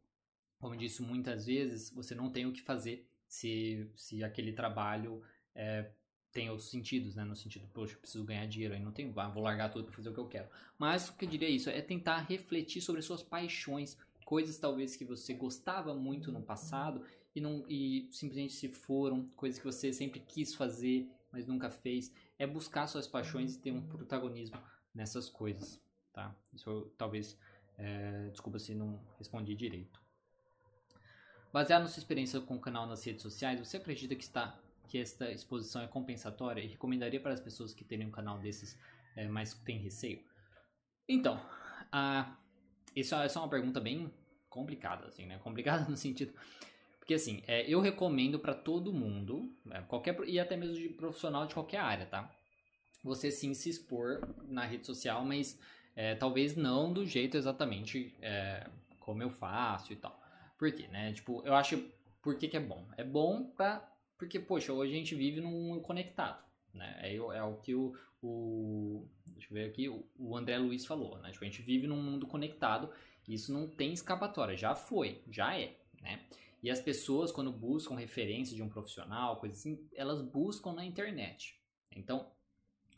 como 0.57 0.73
eu 0.75 0.79
disse 0.79 1.01
muitas 1.01 1.47
vezes, 1.47 1.89
você 1.93 2.15
não 2.15 2.31
tem 2.31 2.45
o 2.45 2.53
que 2.53 2.61
fazer 2.61 3.09
se, 3.27 3.89
se 3.95 4.23
aquele 4.23 4.53
trabalho 4.53 5.21
é, 5.53 5.91
tem 6.31 6.49
outros 6.49 6.69
sentidos, 6.69 7.15
né? 7.15 7.23
No 7.25 7.35
sentido, 7.35 7.67
poxa, 7.73 7.95
eu 7.95 7.99
preciso 7.99 8.23
ganhar 8.23 8.45
dinheiro, 8.45 8.73
aí 8.73 8.79
não 8.79 8.91
tem, 8.91 9.11
vou 9.11 9.43
largar 9.43 9.69
tudo 9.69 9.85
para 9.85 9.93
fazer 9.93 10.09
o 10.09 10.13
que 10.13 10.19
eu 10.19 10.27
quero. 10.27 10.49
Mas 10.77 11.09
o 11.09 11.17
que 11.17 11.25
eu 11.25 11.29
diria 11.29 11.47
é 11.47 11.51
isso, 11.51 11.69
é 11.69 11.81
tentar 11.81 12.19
refletir 12.19 12.81
sobre 12.81 13.01
suas 13.01 13.21
paixões, 13.21 13.97
coisas 14.31 14.57
talvez 14.57 14.95
que 14.95 15.03
você 15.03 15.33
gostava 15.33 15.93
muito 15.93 16.31
no 16.31 16.41
passado 16.41 17.03
e 17.35 17.41
não 17.41 17.65
e 17.67 18.07
simplesmente 18.13 18.53
se 18.53 18.69
foram, 18.69 19.27
coisas 19.35 19.59
que 19.59 19.65
você 19.65 19.91
sempre 19.91 20.21
quis 20.21 20.55
fazer, 20.55 21.05
mas 21.33 21.45
nunca 21.45 21.69
fez, 21.69 22.13
é 22.39 22.47
buscar 22.47 22.87
suas 22.87 23.05
paixões 23.05 23.55
e 23.55 23.59
ter 23.59 23.73
um 23.73 23.85
protagonismo 23.85 24.57
nessas 24.95 25.27
coisas, 25.27 25.81
tá? 26.13 26.33
Isso 26.53 26.69
eu, 26.69 26.93
talvez, 26.97 27.37
é, 27.77 28.29
desculpa 28.29 28.57
se 28.57 28.73
não 28.73 29.01
respondi 29.17 29.53
direito. 29.53 30.01
Baseado 31.51 31.81
na 31.81 31.89
sua 31.89 31.99
experiência 31.99 32.39
com 32.39 32.55
o 32.55 32.61
canal 32.61 32.87
nas 32.87 33.03
redes 33.03 33.23
sociais, 33.23 33.59
você 33.59 33.75
acredita 33.75 34.15
que 34.15 34.23
está 34.23 34.57
que 34.87 34.97
esta 34.97 35.29
exposição 35.29 35.81
é 35.81 35.87
compensatória 35.87 36.61
e 36.61 36.67
recomendaria 36.67 37.19
para 37.19 37.33
as 37.33 37.41
pessoas 37.41 37.73
que 37.73 37.83
terem 37.83 38.07
um 38.07 38.11
canal 38.11 38.39
desses, 38.39 38.79
é, 39.13 39.27
mas 39.27 39.53
têm 39.55 39.77
receio? 39.77 40.23
Então, 41.05 41.37
a, 41.91 42.37
isso, 42.95 43.13
é 43.13 43.27
uma 43.35 43.49
pergunta 43.49 43.81
bem 43.81 44.09
complicada, 44.51 45.07
assim, 45.07 45.25
né? 45.25 45.39
Complicada 45.43 45.89
no 45.89 45.97
sentido. 45.97 46.33
Porque, 46.99 47.15
assim, 47.15 47.41
é, 47.47 47.67
eu 47.67 47.81
recomendo 47.81 48.37
para 48.37 48.53
todo 48.53 48.93
mundo, 48.93 49.51
né? 49.65 49.83
qualquer 49.87 50.15
e 50.27 50.39
até 50.39 50.55
mesmo 50.55 50.75
de 50.75 50.89
profissional 50.89 51.47
de 51.47 51.55
qualquer 51.55 51.79
área, 51.79 52.05
tá? 52.05 52.31
Você 53.03 53.31
sim 53.31 53.55
se 53.55 53.69
expor 53.69 54.21
na 54.47 54.63
rede 54.63 54.85
social, 54.85 55.25
mas 55.25 55.59
é, 55.95 56.13
talvez 56.13 56.55
não 56.55 56.93
do 56.93 57.03
jeito 57.03 57.35
exatamente 57.35 58.13
é, 58.21 58.69
como 58.99 59.23
eu 59.23 59.31
faço 59.31 59.91
e 59.91 59.95
tal. 59.95 60.21
Por 60.59 60.71
quê, 60.71 60.87
né? 60.87 61.11
Tipo, 61.11 61.41
eu 61.43 61.55
acho 61.55 61.83
por 62.21 62.37
que, 62.37 62.47
que 62.47 62.57
é 62.57 62.59
bom? 62.59 62.85
É 62.95 63.03
bom 63.03 63.43
pra, 63.43 63.83
porque, 64.17 64.39
poxa, 64.39 64.71
hoje 64.71 64.93
a 64.93 64.95
gente 64.95 65.15
vive 65.15 65.41
num 65.41 65.49
mundo 65.49 65.81
conectado, 65.81 66.43
né? 66.71 66.99
É, 67.01 67.15
é 67.15 67.43
o 67.43 67.55
que 67.55 67.73
o, 67.73 67.97
o 68.21 69.07
deixa 69.25 69.47
eu 69.49 69.55
ver 69.55 69.65
aqui, 69.65 69.89
o, 69.89 70.05
o 70.19 70.37
André 70.37 70.57
Luiz 70.59 70.85
falou, 70.85 71.17
né? 71.17 71.31
Tipo, 71.31 71.43
a 71.43 71.47
gente 71.47 71.61
vive 71.63 71.87
num 71.87 72.01
mundo 72.01 72.27
conectado, 72.27 72.91
isso 73.33 73.53
não 73.53 73.67
tem 73.67 73.93
escapatória, 73.93 74.55
já 74.57 74.75
foi, 74.75 75.21
já 75.29 75.57
é, 75.57 75.77
né? 76.01 76.25
E 76.63 76.69
as 76.69 76.79
pessoas, 76.79 77.31
quando 77.31 77.51
buscam 77.51 77.95
referência 77.95 78.55
de 78.55 78.61
um 78.61 78.69
profissional, 78.69 79.39
coisa 79.39 79.55
assim, 79.55 79.87
elas 79.95 80.21
buscam 80.21 80.73
na 80.73 80.85
internet. 80.85 81.59
Então, 81.91 82.31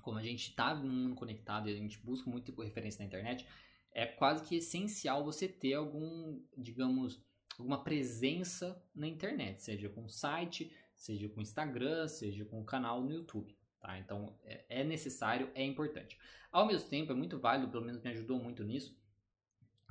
como 0.01 0.17
a 0.17 0.23
gente 0.23 0.49
está 0.49 0.75
num 0.75 0.91
mundo 0.91 1.15
conectado 1.15 1.69
e 1.69 1.73
a 1.73 1.75
gente 1.75 1.97
busca 1.99 2.29
muito 2.29 2.53
referência 2.61 2.99
na 2.99 3.05
internet, 3.05 3.47
é 3.93 4.05
quase 4.05 4.43
que 4.43 4.57
essencial 4.57 5.23
você 5.23 5.47
ter 5.47 5.75
algum, 5.75 6.41
digamos, 6.57 7.23
alguma 7.57 7.83
presença 7.83 8.83
na 8.93 9.07
internet, 9.07 9.61
seja 9.61 9.87
com 9.87 10.09
site, 10.09 10.75
seja 10.95 11.29
com 11.29 11.41
Instagram, 11.41 12.07
seja 12.07 12.43
com 12.43 12.65
canal 12.65 13.01
no 13.01 13.13
YouTube. 13.13 13.55
Tá? 13.79 13.97
Então 13.99 14.37
é, 14.43 14.65
é 14.81 14.83
necessário, 14.83 15.49
é 15.55 15.63
importante. 15.63 16.17
Ao 16.51 16.65
mesmo 16.65 16.89
tempo, 16.89 17.11
é 17.11 17.15
muito 17.15 17.39
válido, 17.39 17.71
pelo 17.71 17.85
menos 17.85 18.01
me 18.01 18.09
ajudou 18.11 18.39
muito 18.39 18.63
nisso, 18.63 18.95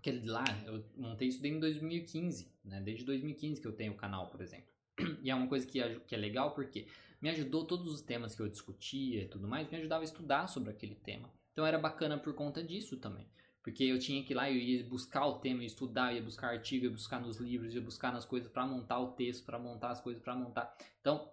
que 0.02 0.10
lá 0.10 0.44
eu 0.66 0.84
montei 0.96 1.28
isso 1.28 1.40
desde 1.40 1.60
2015, 1.60 2.52
né? 2.64 2.80
desde 2.80 3.04
2015 3.04 3.60
que 3.60 3.66
eu 3.66 3.72
tenho 3.72 3.92
o 3.92 3.96
canal, 3.96 4.28
por 4.28 4.40
exemplo. 4.40 4.72
E 5.22 5.30
é 5.30 5.34
uma 5.34 5.46
coisa 5.46 5.66
que, 5.66 5.80
que 6.00 6.14
é 6.14 6.18
legal 6.18 6.54
porque 6.54 6.86
me 7.20 7.30
ajudou 7.30 7.64
todos 7.64 7.86
os 7.86 8.02
temas 8.02 8.34
que 8.34 8.42
eu 8.42 8.48
discutia 8.48 9.22
e 9.22 9.28
tudo 9.28 9.46
mais, 9.46 9.70
me 9.70 9.78
ajudava 9.78 10.02
a 10.02 10.04
estudar 10.04 10.48
sobre 10.48 10.70
aquele 10.70 10.96
tema. 10.96 11.32
Então 11.52 11.64
era 11.64 11.78
bacana 11.78 12.18
por 12.18 12.34
conta 12.34 12.62
disso 12.62 12.96
também. 12.96 13.26
Porque 13.62 13.84
eu 13.84 13.98
tinha 13.98 14.24
que 14.24 14.32
ir 14.32 14.34
lá, 14.34 14.50
eu 14.50 14.56
ia 14.56 14.84
buscar 14.84 15.24
o 15.24 15.38
tema, 15.38 15.60
ia 15.62 15.68
estudar, 15.68 16.12
ia 16.12 16.20
buscar 16.20 16.48
artigo, 16.48 16.84
ia 16.84 16.90
buscar 16.90 17.20
nos 17.20 17.38
livros, 17.38 17.72
ia 17.72 17.80
buscar 17.80 18.12
nas 18.12 18.24
coisas 18.24 18.50
para 18.50 18.66
montar 18.66 18.98
o 18.98 19.12
texto, 19.12 19.44
para 19.44 19.58
montar 19.58 19.92
as 19.92 20.00
coisas 20.00 20.20
para 20.20 20.34
montar. 20.34 20.76
Então, 21.00 21.30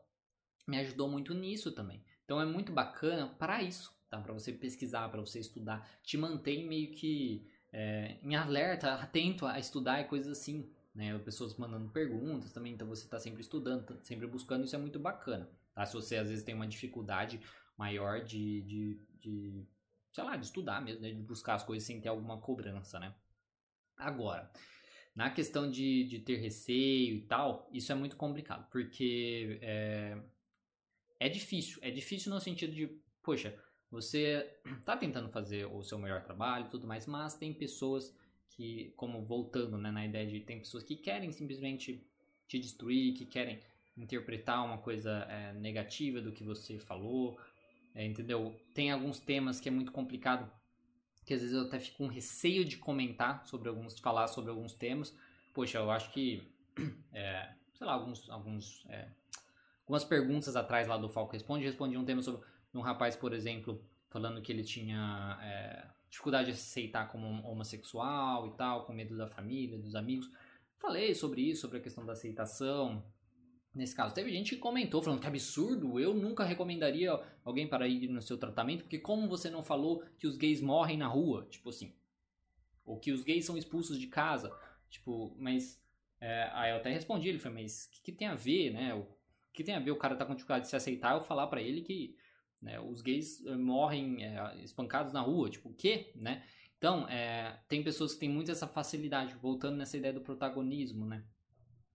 me 0.68 0.78
ajudou 0.78 1.10
muito 1.10 1.34
nisso 1.34 1.72
também. 1.72 2.04
Então 2.24 2.40
é 2.40 2.46
muito 2.46 2.72
bacana 2.72 3.28
para 3.28 3.64
isso, 3.64 3.92
tá? 4.08 4.22
Para 4.22 4.34
você 4.34 4.54
pesquisar, 4.54 5.10
para 5.10 5.20
você 5.20 5.40
estudar, 5.40 5.90
te 6.04 6.16
mantém 6.16 6.68
meio 6.68 6.92
que 6.92 7.50
é, 7.72 8.18
em 8.24 8.36
alerta, 8.36 8.96
atento 8.96 9.46
a 9.46 9.60
estudar 9.60 10.02
e 10.02 10.06
coisas 10.06 10.38
assim, 10.38 10.70
né? 10.94 11.18
Pessoas 11.20 11.56
mandando 11.58 11.90
perguntas 11.90 12.52
também, 12.52 12.74
então 12.74 12.88
você 12.88 13.04
está 13.04 13.20
sempre 13.20 13.42
estudando, 13.42 13.86
tá 13.86 13.96
sempre 14.04 14.28
buscando, 14.28 14.66
isso 14.66 14.76
é 14.76 14.80
muito 14.80 15.00
bacana, 15.00 15.50
tá? 15.74 15.86
Se 15.86 15.94
você 15.94 16.18
às 16.18 16.30
vezes 16.30 16.44
tem 16.44 16.56
uma 16.56 16.68
dificuldade 16.68 17.40
maior 17.78 18.24
de, 18.24 18.62
de, 18.64 19.00
de 19.20 19.68
sei 20.12 20.24
lá, 20.24 20.36
de 20.36 20.46
estudar 20.46 20.82
mesmo, 20.82 21.02
né? 21.02 21.12
de 21.12 21.22
buscar 21.22 21.56
as 21.56 21.64
coisas 21.64 21.86
sem 21.86 22.02
ter 22.02 22.10
alguma 22.10 22.40
cobrança, 22.40 23.00
né? 23.00 23.16
Agora, 23.96 24.52
na 25.16 25.30
questão 25.30 25.70
de, 25.70 26.06
de 26.06 26.20
ter 26.20 26.38
receio 26.38 27.18
e 27.18 27.22
tal, 27.22 27.70
isso 27.74 27.92
é 27.92 27.96
muito 27.96 28.16
complicado, 28.16 28.70
porque 28.72 29.60
é, 29.62 30.18
é 31.20 31.30
difícil. 31.30 31.80
É 31.82 31.92
difícil 31.92 32.34
no 32.34 32.40
sentido 32.40 32.74
de, 32.74 32.88
poxa, 33.22 33.58
você 33.92 34.48
tá 34.86 34.96
tentando 34.96 35.30
fazer 35.30 35.66
o 35.66 35.84
seu 35.84 35.98
melhor 35.98 36.22
trabalho 36.22 36.66
e 36.66 36.70
tudo 36.70 36.88
mais, 36.88 37.08
mas 37.08 37.36
tem 37.36 37.54
pessoas 37.54 38.16
que, 38.50 38.94
como 38.96 39.24
voltando 39.24 39.78
né, 39.78 39.90
na 39.90 40.06
ideia 40.06 40.28
de 40.28 40.40
tem 40.42 40.60
pessoas 40.60 40.84
que 40.84 40.96
querem 40.96 41.32
simplesmente 41.32 42.06
te 42.48 42.60
destruir, 42.60 43.14
que 43.14 43.26
querem 43.26 43.60
interpretar 43.98 44.64
uma 44.66 44.78
coisa 44.78 45.12
é, 45.30 45.54
negativa 45.54 46.22
do 46.22 46.32
que 46.32 46.44
você 46.44 46.78
falou, 46.78 47.40
é, 47.96 48.06
entendeu? 48.06 48.56
Tem 48.74 48.92
alguns 48.92 49.20
temas 49.20 49.60
que 49.60 49.70
é 49.70 49.72
muito 49.72 49.92
complicado, 49.92 50.50
que 51.26 51.34
às 51.34 51.42
vezes 51.42 51.56
eu 51.56 51.64
até 51.64 51.80
fico 51.80 51.98
com 51.98 52.08
receio 52.08 52.64
de 52.64 52.78
comentar 52.78 53.46
sobre 53.46 53.70
alguns, 53.70 53.96
de 53.96 54.02
falar 54.02 54.28
sobre 54.28 54.52
alguns 54.52 54.74
temas. 54.74 55.16
Poxa, 55.54 55.80
eu 55.80 55.92
acho 55.92 56.12
que, 56.12 56.44
é, 57.12 57.54
sei 57.74 57.88
lá, 57.88 57.94
alguns, 57.94 58.30
alguns, 58.30 58.88
algumas 59.82 60.04
perguntas 60.04 60.56
atrás 60.56 60.88
lá 60.88 60.98
do 60.98 61.10
Falco 61.10 61.34
Responde, 61.34 61.66
respondi 61.66 61.98
um 61.98 62.06
tema 62.06 62.22
sobre 62.22 62.42
um 62.74 62.82
rapaz, 62.82 63.16
por 63.16 63.34
exemplo, 63.34 63.84
falando 64.10 64.42
que 64.42 64.52
ele 64.52 64.64
tinha 64.64 65.40
é, 65.42 65.88
dificuldade 66.10 66.48
de 66.48 66.54
aceitar 66.54 67.08
como 67.10 67.26
homossexual 67.48 68.48
e 68.48 68.52
tal, 68.52 68.86
com 68.86 68.94
medo 68.94 69.18
da 69.18 69.28
família, 69.28 69.78
dos 69.78 69.96
amigos. 69.96 70.30
Falei 70.78 71.14
sobre 71.14 71.42
isso, 71.42 71.62
sobre 71.62 71.78
a 71.78 71.82
questão 71.82 72.06
da 72.06 72.14
aceitação, 72.14 73.04
Nesse 73.74 73.96
caso, 73.96 74.16
teve 74.16 74.32
gente 74.32 74.56
que 74.56 74.62
comentou 74.62 75.02
falando 75.02 75.22
que 75.22 75.28
absurdo, 75.28 76.00
eu 76.00 76.14
nunca 76.14 76.44
recomendaria 76.44 77.12
alguém 77.46 77.68
para 77.68 77.88
ir 77.88 78.08
no 78.08 78.22
seu 78.22 78.38
tratamento, 78.38 78.82
porque 78.82 78.98
como 78.98 79.28
você 79.28 79.50
não 79.50 79.62
falou 79.62 80.04
que 80.18 80.26
os 80.26 80.36
gays 80.36 80.60
morrem 80.60 80.98
na 80.98 81.08
rua, 81.08 81.48
tipo 81.52 81.70
assim, 81.70 81.94
ou 82.84 83.00
que 83.00 83.12
os 83.12 83.24
gays 83.24 83.46
são 83.46 83.56
expulsos 83.56 84.00
de 84.00 84.08
casa, 84.08 84.52
tipo, 84.90 85.36
mas 85.38 85.80
é, 86.20 86.50
aí 86.54 86.72
eu 86.72 86.78
até 86.78 86.92
respondi, 86.92 87.30
ele 87.30 87.38
falou, 87.38 87.60
mas 87.62 87.86
o 87.86 87.92
que, 87.92 88.02
que, 88.02 88.12
tem 88.12 88.28
a 88.28 88.34
ver, 88.34 88.72
né? 88.72 88.96
O 88.96 89.06
que 89.54 89.64
tem 89.64 89.76
a 89.76 89.80
ver 89.80 89.92
o 89.92 89.98
cara 89.98 90.16
tá 90.16 90.26
com 90.26 90.34
dificuldade 90.34 90.66
de 90.66 90.70
se 90.72 90.76
aceitar, 90.76 91.14
eu 91.14 91.22
falar 91.22 91.46
para 91.46 91.62
ele 91.62 91.82
que 91.82 92.18
né, 92.62 92.80
os 92.80 93.01
gays 93.01 93.45
eh, 93.45 93.55
morrem 93.55 94.24
é, 94.24 94.64
espancados 94.64 95.14
na 95.14 95.22
rua, 95.22 95.49
tipo, 95.49 95.70
o 95.70 95.74
quê, 95.74 96.12
né? 96.16 96.43
Então, 96.78 97.07
é, 97.10 97.60
tem 97.68 97.84
pessoas 97.84 98.14
que 98.14 98.20
têm 98.20 98.30
muito 98.30 98.51
essa 98.51 98.68
facilidade, 98.68 99.36
voltando 99.36 99.78
nessa 99.78 99.97
ideia 99.97 100.14
do 100.14 100.22
protagonismo, 100.22 101.05
né? 101.05 101.24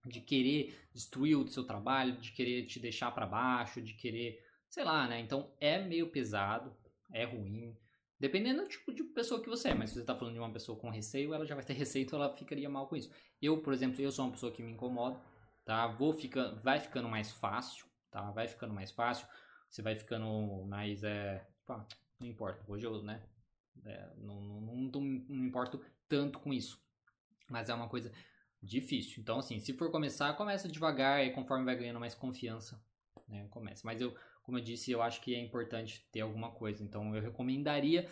de 0.05 0.21
querer 0.21 0.77
destruir 0.93 1.35
o 1.35 1.47
seu 1.47 1.63
trabalho, 1.63 2.17
de 2.17 2.31
querer 2.31 2.65
te 2.65 2.79
deixar 2.79 3.11
para 3.11 3.25
baixo, 3.25 3.81
de 3.81 3.93
querer, 3.93 4.43
sei 4.69 4.83
lá, 4.83 5.07
né? 5.07 5.19
Então 5.19 5.51
é 5.59 5.79
meio 5.79 6.09
pesado, 6.09 6.75
é 7.11 7.25
ruim, 7.25 7.75
dependendo 8.19 8.63
do 8.63 8.67
tipo 8.69 8.93
de 8.93 9.03
pessoa 9.03 9.41
que 9.41 9.49
você 9.49 9.69
é. 9.69 9.73
Mas 9.73 9.89
se 9.89 9.95
você 9.95 10.01
está 10.01 10.15
falando 10.15 10.35
de 10.35 10.39
uma 10.39 10.51
pessoa 10.51 10.77
com 10.77 10.89
receio, 10.89 11.33
ela 11.33 11.45
já 11.45 11.55
vai 11.55 11.63
ter 11.63 11.73
receio, 11.73 12.03
então 12.03 12.21
ela 12.21 12.35
ficaria 12.35 12.69
mal 12.69 12.87
com 12.87 12.95
isso. 12.95 13.11
Eu, 13.41 13.61
por 13.61 13.73
exemplo, 13.73 14.01
eu 14.01 14.11
sou 14.11 14.25
uma 14.25 14.31
pessoa 14.31 14.51
que 14.51 14.63
me 14.63 14.71
incomoda, 14.71 15.19
tá? 15.65 15.87
Vou 15.87 16.13
ficando, 16.13 16.61
vai 16.61 16.79
ficando 16.79 17.09
mais 17.09 17.31
fácil, 17.31 17.85
tá? 18.11 18.31
Vai 18.31 18.47
ficando 18.47 18.73
mais 18.73 18.91
fácil. 18.91 19.27
Você 19.75 19.81
vai 19.81 19.93
ficando 19.93 20.63
mais, 20.63 21.03
é, 21.03 21.45
pá, 21.65 21.85
não 22.17 22.25
importa. 22.25 22.63
Hoje 22.65 22.85
eu, 22.85 23.03
né? 23.03 23.21
É, 23.83 24.09
não, 24.15 24.41
não, 24.41 24.61
não, 24.61 25.01
não 25.01 25.45
importo 25.45 25.83
tanto 26.07 26.39
com 26.39 26.53
isso. 26.53 26.81
Mas 27.49 27.67
é 27.67 27.73
uma 27.73 27.89
coisa 27.89 28.09
difícil. 28.63 29.21
Então, 29.21 29.39
assim, 29.39 29.59
se 29.59 29.73
for 29.73 29.91
começar, 29.91 30.33
começa 30.37 30.69
devagar 30.69 31.25
e 31.25 31.31
conforme 31.31 31.65
vai 31.65 31.75
ganhando 31.75 31.99
mais 31.99 32.15
confiança, 32.15 32.81
né, 33.27 33.47
começa. 33.49 33.81
Mas 33.83 33.99
eu, 33.99 34.15
como 34.43 34.57
eu 34.57 34.63
disse, 34.63 34.91
eu 34.91 35.01
acho 35.01 35.19
que 35.19 35.35
é 35.35 35.41
importante 35.41 36.07
ter 36.09 36.21
alguma 36.21 36.51
coisa. 36.51 36.81
Então, 36.81 37.13
eu 37.13 37.21
recomendaria, 37.21 38.07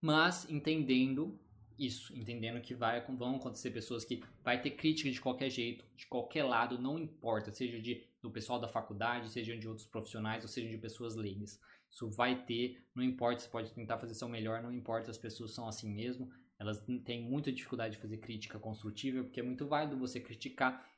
mas 0.00 0.48
entendendo 0.48 1.38
isso, 1.78 2.16
entendendo 2.16 2.58
que 2.62 2.74
vai, 2.74 3.04
vão 3.04 3.36
acontecer 3.36 3.70
pessoas 3.70 4.02
que 4.02 4.24
vai 4.42 4.62
ter 4.62 4.70
crítica 4.70 5.10
de 5.10 5.20
qualquer 5.20 5.50
jeito, 5.50 5.84
de 5.94 6.06
qualquer 6.06 6.44
lado, 6.44 6.78
não 6.78 6.98
importa, 6.98 7.52
seja 7.52 7.78
de 7.78 8.02
do 8.22 8.30
pessoal 8.30 8.60
da 8.60 8.68
faculdade, 8.68 9.28
seja 9.30 9.56
de 9.56 9.68
outros 9.68 9.86
profissionais, 9.86 10.44
ou 10.44 10.48
seja 10.48 10.68
de 10.68 10.78
pessoas 10.78 11.16
leigas. 11.16 11.60
Isso 11.90 12.08
vai 12.08 12.44
ter, 12.44 12.82
não 12.94 13.02
importa, 13.02 13.40
você 13.40 13.48
pode 13.48 13.72
tentar 13.72 13.98
fazer 13.98 14.14
seu 14.14 14.28
melhor, 14.28 14.62
não 14.62 14.72
importa, 14.72 15.10
as 15.10 15.18
pessoas 15.18 15.50
são 15.50 15.68
assim 15.68 15.92
mesmo, 15.92 16.32
elas 16.58 16.80
têm 17.04 17.20
muita 17.20 17.52
dificuldade 17.52 17.96
de 17.96 18.00
fazer 18.00 18.18
crítica 18.18 18.58
construtiva, 18.58 19.24
porque 19.24 19.40
é 19.40 19.42
muito 19.42 19.66
válido 19.66 19.98
você 19.98 20.20
criticar, 20.20 20.88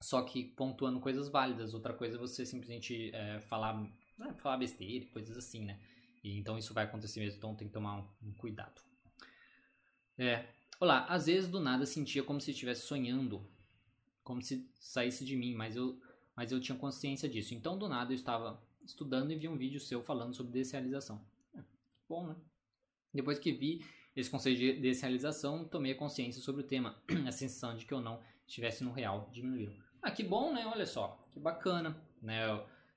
só 0.00 0.22
que 0.22 0.44
pontuando 0.44 1.00
coisas 1.00 1.28
válidas. 1.28 1.74
Outra 1.74 1.92
coisa 1.92 2.16
é 2.16 2.20
você 2.20 2.46
simplesmente 2.46 3.10
é, 3.12 3.40
falar, 3.40 3.80
né, 4.16 4.32
falar 4.38 4.56
besteira, 4.56 5.06
coisas 5.06 5.36
assim, 5.36 5.64
né? 5.64 5.80
E, 6.22 6.38
então 6.38 6.56
isso 6.56 6.72
vai 6.72 6.84
acontecer 6.84 7.18
mesmo, 7.18 7.38
então 7.38 7.56
tem 7.56 7.66
que 7.66 7.74
tomar 7.74 7.98
um, 7.98 8.28
um 8.28 8.32
cuidado. 8.32 8.80
É, 10.16 10.46
olá, 10.78 11.04
às 11.06 11.26
vezes 11.26 11.50
do 11.50 11.58
nada 11.58 11.84
sentia 11.84 12.22
como 12.22 12.40
se 12.40 12.52
estivesse 12.52 12.86
sonhando, 12.86 13.44
como 14.22 14.40
se 14.40 14.70
saísse 14.80 15.24
de 15.24 15.36
mim, 15.36 15.54
mas 15.54 15.74
eu, 15.74 16.00
mas 16.36 16.52
eu 16.52 16.60
tinha 16.60 16.76
consciência 16.76 17.28
disso. 17.28 17.54
Então 17.54 17.78
do 17.78 17.88
nada 17.88 18.12
eu 18.12 18.16
estava 18.16 18.62
estudando 18.84 19.30
e 19.30 19.36
vi 19.36 19.48
um 19.48 19.56
vídeo 19.56 19.80
seu 19.80 20.02
falando 20.02 20.34
sobre 20.34 20.52
desrealização. 20.52 21.24
É, 21.54 21.60
bom, 22.08 22.26
né? 22.26 22.36
Depois 23.12 23.38
que 23.38 23.52
vi, 23.52 23.84
esse 24.16 24.30
conceito 24.30 24.58
de 24.58 24.80
desrealização, 24.80 25.64
tomei 25.64 25.94
consciência 25.94 26.40
sobre 26.40 26.62
o 26.62 26.66
tema. 26.66 27.00
a 27.26 27.32
sensação 27.32 27.76
de 27.76 27.84
que 27.84 27.92
eu 27.92 28.00
não 28.00 28.20
estivesse 28.46 28.82
no 28.84 28.92
real 28.92 29.30
diminuiu. 29.32 29.72
Ah, 30.00 30.10
que 30.10 30.24
bom, 30.24 30.52
né? 30.52 30.66
Olha 30.66 30.86
só, 30.86 31.24
que 31.30 31.38
bacana, 31.38 31.96
né? 32.20 32.42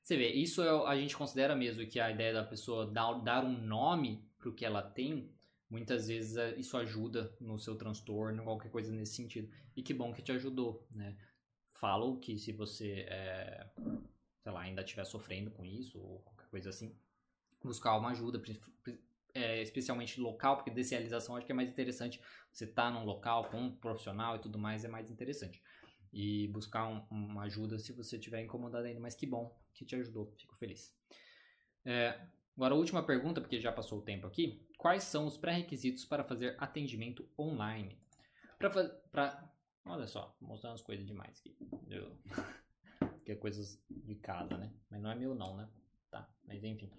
Você 0.02 0.18
vê, 0.18 0.30
isso 0.30 0.62
é, 0.62 0.70
a 0.88 0.96
gente 0.96 1.18
considera 1.18 1.56
mesmo 1.56 1.86
que 1.88 2.00
a 2.00 2.12
ideia 2.12 2.34
da 2.34 2.44
pessoa 2.44 2.86
dar, 2.86 3.14
dar 3.22 3.44
um 3.44 3.58
nome 3.58 4.24
para 4.38 4.50
o 4.50 4.54
que 4.54 4.66
ela 4.66 4.82
tem, 4.82 5.32
muitas 5.70 6.08
vezes 6.08 6.38
é, 6.38 6.56
isso 6.58 6.78
ajuda 6.78 7.36
no 7.40 7.58
seu 7.58 7.76
transtorno, 7.76 8.44
qualquer 8.44 8.70
coisa 8.70 8.92
nesse 8.92 9.16
sentido. 9.16 9.50
E 9.76 9.82
que 9.82 9.94
bom 9.94 10.14
que 10.14 10.22
te 10.22 10.32
ajudou, 10.32 10.88
né? 10.94 11.18
Falo 11.76 12.18
que 12.20 12.38
se 12.38 12.54
você, 12.54 13.06
é, 13.10 13.68
sei 14.42 14.52
lá, 14.52 14.62
ainda 14.62 14.82
estiver 14.82 15.06
sofrendo 15.06 15.52
com 15.52 15.66
isso 15.66 16.00
ou 16.00 16.20
qualquer 16.20 16.48
coisa 16.48 16.70
assim, 16.70 16.96
buscar 17.62 17.98
uma 17.98 18.12
ajuda, 18.12 18.42
é, 19.34 19.62
especialmente 19.62 20.22
local, 20.22 20.56
porque 20.56 20.72
descialização 20.72 21.36
acho 21.36 21.46
que 21.46 21.52
é 21.52 21.56
mais 21.56 21.70
interessante. 21.70 22.22
Você 22.52 22.66
tá 22.66 22.90
num 22.90 23.04
local 23.04 23.50
com 23.50 23.58
um 23.58 23.76
profissional 23.76 24.38
e 24.38 24.40
tudo 24.40 24.58
mais 24.58 24.86
é 24.86 24.88
mais 24.88 25.12
interessante. 25.12 25.62
E 26.14 26.48
buscar 26.48 26.88
um, 26.88 27.06
uma 27.12 27.44
ajuda 27.44 27.78
se 27.78 27.92
você 27.92 28.16
estiver 28.16 28.42
incomodado 28.42 28.86
ainda. 28.86 29.02
Mas 29.02 29.14
que 29.14 29.26
bom 29.26 29.54
que 29.74 29.84
te 29.84 29.96
ajudou, 29.98 30.34
fico 30.38 30.56
feliz. 30.56 30.96
É, 31.84 32.18
agora, 32.56 32.74
a 32.74 32.78
última 32.78 33.04
pergunta, 33.04 33.42
porque 33.42 33.60
já 33.60 33.72
passou 33.74 34.00
o 34.00 34.02
tempo 34.02 34.26
aqui. 34.26 34.66
Quais 34.78 35.04
são 35.04 35.28
os 35.28 35.38
pré-requisitos 35.38 36.06
para 36.06 36.24
fazer 36.24 36.56
atendimento 36.58 37.28
online? 37.38 38.00
Para 38.58 39.55
Olha 39.86 40.08
só, 40.08 40.36
mostrando 40.42 40.74
as 40.74 40.82
coisas 40.82 41.06
demais 41.06 41.40
aqui. 41.40 41.56
Eu... 41.90 42.18
que 43.24 43.32
é 43.32 43.36
coisas 43.36 43.82
de 43.90 44.16
casa, 44.16 44.58
né? 44.58 44.72
Mas 44.90 45.02
não 45.02 45.12
é 45.12 45.16
meu 45.16 45.36
não, 45.36 45.56
né? 45.56 45.70
Tá, 46.12 46.28
mas 46.46 46.64
enfim. 46.64 46.90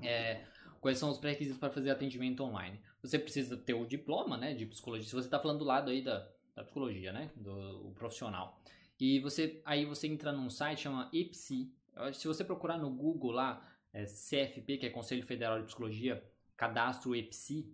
É, 0.00 0.44
quais 0.80 0.98
são 0.98 1.10
os 1.10 1.18
pré-requisitos 1.18 1.58
para 1.58 1.72
fazer 1.72 1.90
atendimento 1.90 2.42
online? 2.42 2.80
Você 3.02 3.18
precisa 3.18 3.56
ter 3.56 3.74
o 3.74 3.86
diploma, 3.86 4.36
né, 4.36 4.54
de 4.54 4.66
psicologia. 4.66 5.06
Se 5.06 5.14
você 5.14 5.26
está 5.26 5.38
falando 5.38 5.58
do 5.58 5.64
lado 5.64 5.90
aí 5.90 6.02
da, 6.02 6.28
da 6.54 6.62
psicologia, 6.64 7.12
né, 7.12 7.30
do 7.36 7.92
profissional. 7.94 8.60
E 8.98 9.18
você, 9.20 9.60
aí 9.64 9.84
você 9.84 10.06
entra 10.06 10.32
num 10.32 10.48
site 10.48 10.82
chama 10.82 11.08
IPSI. 11.12 11.72
Se 12.14 12.26
você 12.26 12.44
procurar 12.44 12.78
no 12.78 12.90
Google 12.90 13.32
lá, 13.32 13.68
é, 13.92 14.04
CFP, 14.04 14.78
que 14.78 14.86
é 14.86 14.90
Conselho 14.90 15.24
Federal 15.24 15.58
de 15.58 15.66
Psicologia, 15.66 16.24
cadastro 16.56 17.14
EPSI, 17.14 17.70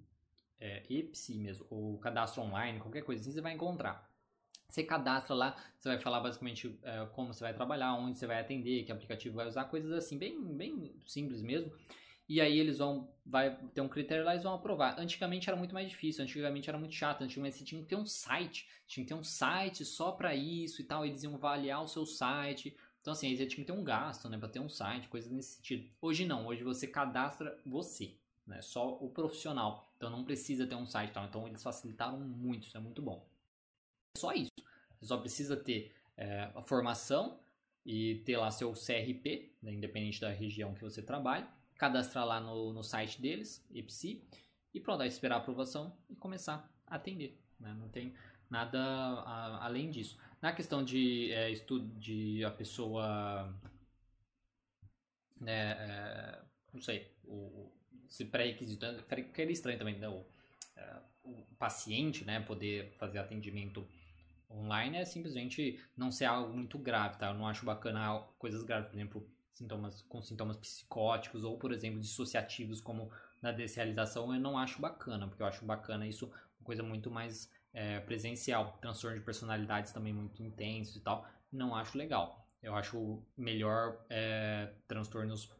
é, 0.58 0.84
EPSI 0.90 1.38
mesmo, 1.38 1.66
ou 1.70 1.98
cadastro 1.98 2.42
online, 2.42 2.80
qualquer 2.80 3.02
coisa 3.02 3.20
assim, 3.20 3.32
você 3.32 3.40
vai 3.40 3.52
encontrar. 3.52 4.07
Você 4.70 4.84
cadastra 4.84 5.34
lá, 5.34 5.56
você 5.78 5.88
vai 5.88 5.98
falar 5.98 6.20
basicamente 6.20 6.78
é, 6.82 7.06
como 7.14 7.32
você 7.32 7.40
vai 7.40 7.54
trabalhar, 7.54 7.94
onde 7.94 8.18
você 8.18 8.26
vai 8.26 8.38
atender, 8.38 8.84
que 8.84 8.92
aplicativo 8.92 9.34
vai 9.36 9.46
usar, 9.46 9.64
coisas 9.64 9.90
assim, 9.92 10.18
bem, 10.18 10.38
bem 10.54 10.92
simples 11.06 11.40
mesmo. 11.40 11.72
E 12.28 12.38
aí 12.42 12.58
eles 12.58 12.76
vão, 12.76 13.08
vai 13.24 13.56
ter 13.72 13.80
um 13.80 13.88
critério 13.88 14.22
lá 14.26 14.32
e 14.32 14.34
eles 14.34 14.44
vão 14.44 14.52
aprovar. 14.52 15.00
Antigamente 15.00 15.48
era 15.48 15.56
muito 15.56 15.72
mais 15.72 15.88
difícil, 15.88 16.22
antigamente 16.22 16.68
era 16.68 16.78
muito 16.78 16.94
chato, 16.94 17.24
antigamente 17.24 17.56
você 17.56 17.64
tinha 17.64 17.80
que 17.80 17.88
ter 17.88 17.96
um 17.96 18.04
site, 18.04 18.68
tinha 18.86 19.02
que 19.02 19.08
ter 19.08 19.14
um 19.14 19.24
site 19.24 19.86
só 19.86 20.12
para 20.12 20.34
isso 20.34 20.82
e 20.82 20.84
tal, 20.84 21.06
eles 21.06 21.22
iam 21.22 21.34
avaliar 21.34 21.82
o 21.82 21.88
seu 21.88 22.04
site. 22.04 22.76
Então 23.00 23.12
assim, 23.14 23.34
você 23.34 23.46
tinha 23.46 23.64
que 23.64 23.72
ter 23.72 23.78
um 23.78 23.82
gasto, 23.82 24.28
né, 24.28 24.36
para 24.36 24.48
ter 24.50 24.60
um 24.60 24.68
site, 24.68 25.08
coisas 25.08 25.32
nesse 25.32 25.56
sentido. 25.56 25.88
Hoje 26.02 26.26
não, 26.26 26.46
hoje 26.46 26.62
você 26.62 26.86
cadastra 26.86 27.58
você, 27.64 28.12
né, 28.46 28.60
só 28.60 28.98
o 29.00 29.08
profissional. 29.08 29.90
Então 29.96 30.10
não 30.10 30.24
precisa 30.24 30.66
ter 30.66 30.74
um 30.74 30.84
site, 30.84 31.12
tal. 31.14 31.24
Então 31.24 31.48
eles 31.48 31.62
facilitaram 31.62 32.20
muito, 32.20 32.66
isso 32.66 32.76
é 32.76 32.80
muito 32.80 33.00
bom. 33.00 33.26
Só 34.16 34.32
isso. 34.32 34.52
Você 34.98 35.06
só 35.06 35.16
precisa 35.18 35.56
ter 35.56 35.94
é, 36.16 36.50
a 36.54 36.62
formação 36.62 37.40
e 37.84 38.16
ter 38.24 38.36
lá 38.36 38.50
seu 38.50 38.72
CRP, 38.72 39.52
né, 39.62 39.72
independente 39.72 40.20
da 40.20 40.30
região 40.30 40.74
que 40.74 40.82
você 40.82 41.00
trabalha, 41.02 41.48
cadastrar 41.76 42.26
lá 42.26 42.40
no, 42.40 42.72
no 42.72 42.82
site 42.82 43.20
deles, 43.20 43.64
EPSI, 43.72 44.22
e 44.74 44.80
pronto, 44.80 45.02
aí 45.02 45.08
esperar 45.08 45.36
a 45.36 45.38
aprovação 45.38 45.96
e 46.10 46.14
começar 46.16 46.70
a 46.86 46.96
atender. 46.96 47.40
Né? 47.58 47.74
Não 47.78 47.88
tem 47.88 48.14
nada 48.50 48.78
a, 48.80 49.64
além 49.64 49.90
disso. 49.90 50.18
Na 50.40 50.52
questão 50.52 50.84
de 50.84 51.32
é, 51.32 51.50
estudo 51.50 51.86
de 51.98 52.44
a 52.44 52.50
pessoa. 52.50 53.54
Né, 55.40 55.72
é, 55.72 56.42
não 56.72 56.80
sei, 56.80 57.10
o, 57.24 57.72
se 58.06 58.24
pré-requisito. 58.24 58.86
Ficaria 59.02 59.50
é 59.50 59.52
estranho 59.52 59.78
também, 59.78 59.98
né? 59.98 60.08
O, 60.08 60.24
é, 60.76 61.00
o 61.24 61.44
paciente 61.58 62.24
né, 62.24 62.40
poder 62.40 62.92
fazer 62.98 63.18
atendimento 63.18 63.86
online 64.50 64.98
é 64.98 65.04
simplesmente 65.04 65.80
não 65.96 66.10
ser 66.10 66.24
algo 66.24 66.52
muito 66.52 66.78
grave, 66.78 67.18
tá? 67.18 67.28
Eu 67.28 67.34
não 67.34 67.46
acho 67.46 67.64
bacana 67.64 68.22
coisas 68.38 68.62
graves, 68.62 68.88
por 68.88 68.96
exemplo, 68.96 69.30
sintomas 69.52 70.02
com 70.02 70.22
sintomas 70.22 70.56
psicóticos 70.56 71.44
ou, 71.44 71.58
por 71.58 71.72
exemplo, 71.72 72.00
dissociativos 72.00 72.80
como 72.80 73.10
na 73.42 73.52
desrealização, 73.52 74.32
eu 74.32 74.40
não 74.40 74.58
acho 74.58 74.80
bacana, 74.80 75.26
porque 75.26 75.42
eu 75.42 75.46
acho 75.46 75.64
bacana 75.64 76.06
isso 76.06 76.26
uma 76.26 76.64
coisa 76.64 76.82
muito 76.82 77.10
mais 77.10 77.50
é, 77.72 78.00
presencial, 78.00 78.78
transtorno 78.80 79.18
de 79.18 79.24
personalidades 79.24 79.92
também 79.92 80.12
muito 80.12 80.42
intenso 80.42 80.98
e 80.98 81.00
tal, 81.00 81.26
não 81.52 81.74
acho 81.74 81.96
legal. 81.96 82.46
Eu 82.62 82.74
acho 82.74 83.22
melhor 83.36 84.04
é, 84.10 84.72
transtornos 84.86 85.52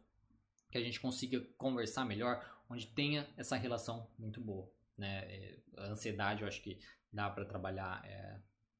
que 0.69 0.77
a 0.77 0.81
gente 0.81 0.99
consiga 0.99 1.39
conversar 1.57 2.05
melhor, 2.05 2.43
onde 2.69 2.85
tenha 2.87 3.27
essa 3.37 3.55
relação 3.55 4.07
muito 4.17 4.41
boa. 4.41 4.69
Né? 4.97 5.19
É, 5.25 5.59
a 5.77 5.83
ansiedade 5.85 6.41
eu 6.41 6.47
acho 6.47 6.61
que 6.61 6.79
dá 7.11 7.29
para 7.29 7.45
trabalhar 7.45 8.03
é, 8.05 8.37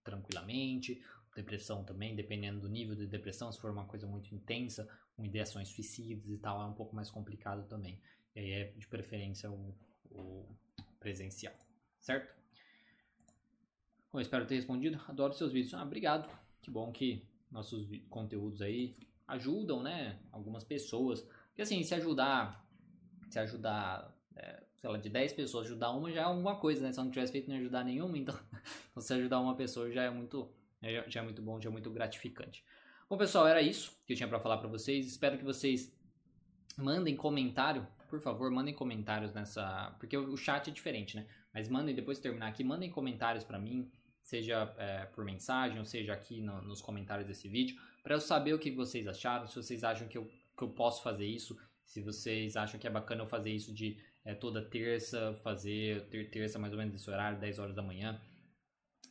tranquilamente, 0.10 1.02
depressão 1.36 1.84
também, 1.84 2.16
dependendo 2.16 2.60
do 2.60 2.70
nível 2.70 2.96
de 2.96 3.06
depressão, 3.06 3.52
se 3.52 3.60
for 3.60 3.72
uma 3.72 3.86
coisa 3.86 4.08
muito 4.08 4.34
intensa, 4.34 4.90
com 5.16 5.24
ideações 5.24 5.70
suicidas 5.70 6.28
e 6.30 6.38
tal, 6.38 6.62
é 6.62 6.66
um 6.66 6.74
pouco 6.74 6.96
mais 6.96 7.10
complicado 7.10 7.68
também. 7.68 8.02
E 8.36 8.40
aí 8.40 8.52
é 8.52 8.64
de 8.72 8.88
preferência 8.88 9.50
o, 9.52 9.76
o 10.12 10.46
presencial, 11.00 11.54
certo? 12.00 12.34
Bom, 14.12 14.20
espero 14.20 14.48
ter 14.48 14.56
respondido. 14.56 15.00
Adoro 15.08 15.34
seus 15.34 15.52
vídeos. 15.54 15.74
Ah, 15.74 15.84
obrigado. 15.84 16.28
Que 16.62 16.72
bom 16.72 16.92
que 16.92 17.28
nossos 17.52 17.88
conteúdos 18.10 18.62
aí 18.62 18.96
ajudam, 19.28 19.84
né? 19.84 20.20
Algumas 20.32 20.64
pessoas. 20.64 21.22
Porque 21.50 21.62
assim, 21.62 21.84
se 21.84 21.94
ajudar, 21.94 22.68
se 23.30 23.38
ajudar, 23.38 24.18
é, 24.36 24.64
sei 24.80 24.90
lá, 24.90 24.98
de 24.98 25.10
10 25.10 25.34
pessoas, 25.34 25.68
ajudar 25.68 25.92
uma 25.92 26.12
já 26.12 26.22
é 26.22 26.24
alguma 26.24 26.56
coisa, 26.56 26.82
né? 26.82 26.92
Se 26.92 27.00
eu 27.00 27.04
não 27.04 27.12
tivesse 27.12 27.32
feito 27.32 27.50
nem 27.50 27.60
ajudar 27.60 27.84
nenhuma, 27.84 28.18
então, 28.18 28.38
então 28.90 29.02
se 29.02 29.14
ajudar 29.14 29.40
uma 29.40 29.56
pessoa 29.56 29.92
já 29.92 30.04
é 30.04 30.10
muito, 30.10 30.50
já 31.08 31.22
é 31.22 31.24
muito 31.24 31.42
bom, 31.42 31.60
já 31.60 31.70
é 31.70 31.72
muito 31.72 31.92
gratificante. 31.92 32.64
Bom, 33.10 33.18
pessoal, 33.18 33.48
era 33.48 33.62
isso 33.62 34.00
que 34.06 34.14
eu 34.14 34.18
tinha 34.18 34.30
para 34.30 34.40
falar 34.40 34.58
para 34.58 34.68
vocês. 34.68 35.06
Espero 35.08 35.38
que 35.38 35.44
vocês 35.44 35.92
mandem 36.78 37.16
comentário, 37.16 37.86
por 38.08 38.22
favor, 38.22 38.50
mandem 38.52 38.74
comentários 38.74 39.34
nessa, 39.34 39.96
porque 40.00 40.18
o 40.18 40.38
chat 40.38 40.70
é 40.70 40.74
diferente, 40.74 41.16
né? 41.16 41.28
Mas 41.54 41.68
mandem 41.68 41.94
depois 41.94 42.18
de 42.18 42.24
terminar 42.24 42.48
aqui, 42.48 42.64
mandem 42.64 42.90
comentários 42.90 43.44
para 43.44 43.60
mim, 43.60 43.92
seja 44.22 44.74
é, 44.78 45.06
por 45.08 45.26
mensagem 45.26 45.78
ou 45.78 45.86
seja 45.86 46.14
aqui 46.14 46.40
no, 46.40 46.62
nos 46.62 46.82
comentários 46.82 47.28
desse 47.28 47.50
vídeo, 47.50 47.78
para 48.04 48.16
eu 48.16 48.22
saber 48.22 48.54
o 48.54 48.60
que 48.60 48.72
vocês 48.72 49.08
acharam, 49.08 49.48
se 49.48 49.56
vocês 49.56 49.84
acham 49.84 50.08
que 50.08 50.18
eu, 50.18 50.30
que 50.56 50.64
eu 50.64 50.70
posso 50.70 51.02
fazer 51.02 51.26
isso, 51.26 51.58
se 51.84 52.02
vocês 52.02 52.56
acham 52.56 52.80
que 52.80 52.86
é 52.86 52.90
bacana 52.90 53.24
eu 53.24 53.28
fazer 53.28 53.50
isso 53.50 53.74
de 53.74 53.98
é, 54.24 54.34
toda 54.34 54.62
terça, 54.62 55.34
fazer 55.44 56.08
ter, 56.10 56.30
terça 56.30 56.60
mais 56.60 56.74
ou 56.74 56.80
menos 56.80 56.96
esse 56.96 57.10
horário, 57.10 57.40
10 57.40 57.60
horas 57.60 57.76
da 57.76 57.82
manhã, 57.82 58.20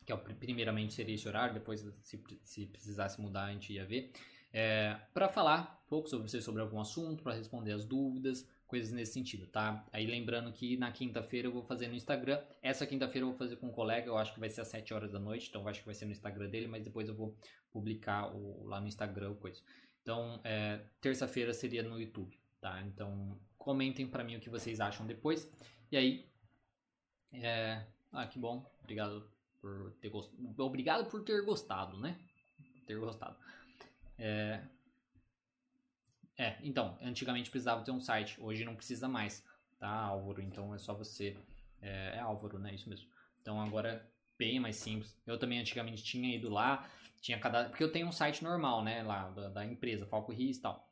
que 0.05 0.13
é 0.13 0.17
primeiramente 0.17 0.95
seria 0.95 1.15
esse 1.15 1.29
horário, 1.29 1.55
depois 1.55 1.81
se, 1.81 2.23
se 2.43 2.67
precisasse 2.67 3.21
mudar 3.21 3.45
a 3.45 3.53
gente 3.53 3.73
ia 3.73 3.85
ver, 3.85 4.13
é, 4.53 4.97
para 5.13 5.29
falar 5.29 5.83
um 5.87 5.89
pouco 5.89 6.09
sobre 6.09 6.29
você, 6.29 6.41
sobre 6.41 6.63
algum 6.63 6.81
assunto, 6.81 7.23
para 7.23 7.35
responder 7.35 7.73
as 7.73 7.85
dúvidas, 7.85 8.49
coisas 8.67 8.93
nesse 8.93 9.15
sentido, 9.15 9.47
tá? 9.47 9.87
Aí 9.93 10.07
lembrando 10.07 10.53
que 10.53 10.77
na 10.77 10.93
quinta-feira 10.93 11.49
eu 11.49 11.53
vou 11.53 11.63
fazer 11.63 11.89
no 11.89 11.95
Instagram. 11.95 12.41
Essa 12.63 12.87
quinta-feira 12.87 13.25
eu 13.25 13.31
vou 13.31 13.39
fazer 13.39 13.57
com 13.57 13.69
um 13.69 13.73
colega, 13.73 14.07
eu 14.07 14.17
acho 14.17 14.35
que 14.35 14.41
vai 14.41 14.51
ser 14.51 14.61
às 14.61 14.69
7 14.69 14.93
horas 14.93 15.13
da 15.13 15.19
noite, 15.19 15.49
então 15.49 15.67
acho 15.67 15.81
que 15.81 15.87
vai 15.87 15.95
ser 15.95 16.05
no 16.05 16.13
Instagram 16.13 16.49
dele, 16.51 16.67
mas 16.67 16.85
depois 16.85 17.09
eu 17.09 17.15
vou 17.15 17.37
publicar 17.71 18.35
o, 18.35 18.65
lá 18.65 18.81
no 18.81 18.87
Instagram 18.87 19.35
coisa. 19.37 19.63
Então, 20.03 20.41
é, 20.45 20.81
terça-feira 21.01 21.53
seria 21.53 21.83
no 21.83 21.99
YouTube, 22.01 22.39
tá? 22.61 22.83
Então, 22.83 23.39
comentem 23.69 24.07
para 24.07 24.25
mim 24.25 24.35
o 24.35 24.41
que 24.41 24.49
vocês 24.49 24.81
acham 24.81 25.07
depois. 25.07 25.47
E 25.93 25.97
aí, 25.99 26.27
é... 27.31 27.85
ah, 28.11 28.27
que 28.27 28.39
bom, 28.39 28.65
obrigado 28.81 29.31
por 29.61 29.93
ter 30.01 30.09
gostado. 30.09 30.65
Obrigado 30.65 31.11
por 31.11 31.23
ter 31.23 31.45
gostado, 31.45 31.99
né? 32.01 32.19
Ter 32.87 32.99
gostado. 32.99 33.37
É, 34.17 34.63
é, 36.39 36.57
então, 36.63 36.97
antigamente 37.03 37.51
precisava 37.51 37.85
ter 37.85 37.91
um 37.91 38.01
site, 38.01 38.41
hoje 38.41 38.65
não 38.65 38.75
precisa 38.75 39.07
mais, 39.07 39.45
tá, 39.79 39.91
Álvaro? 39.91 40.41
Então 40.41 40.75
é 40.75 40.79
só 40.79 40.95
você. 40.95 41.37
É, 41.83 42.17
é 42.17 42.21
Álvaro, 42.21 42.59
né? 42.59 42.75
Isso 42.75 42.89
mesmo. 42.89 43.07
Então 43.43 43.61
agora 43.61 43.91
é 43.91 44.03
bem 44.39 44.59
mais 44.59 44.77
simples. 44.77 45.15
Eu 45.27 45.39
também 45.39 45.61
antigamente 45.61 46.03
tinha 46.03 46.35
ido 46.35 46.49
lá, 46.49 46.89
tinha 47.21 47.39
cada. 47.39 47.69
Porque 47.69 47.85
eu 47.85 47.93
tenho 47.93 48.07
um 48.07 48.13
site 48.13 48.43
normal, 48.43 48.83
né? 48.83 49.03
Lá 49.03 49.29
da, 49.29 49.51
da 49.51 49.67
empresa, 49.67 50.07
Falco 50.07 50.33
Riz 50.33 50.57
e 50.57 50.63
tal. 50.63 50.88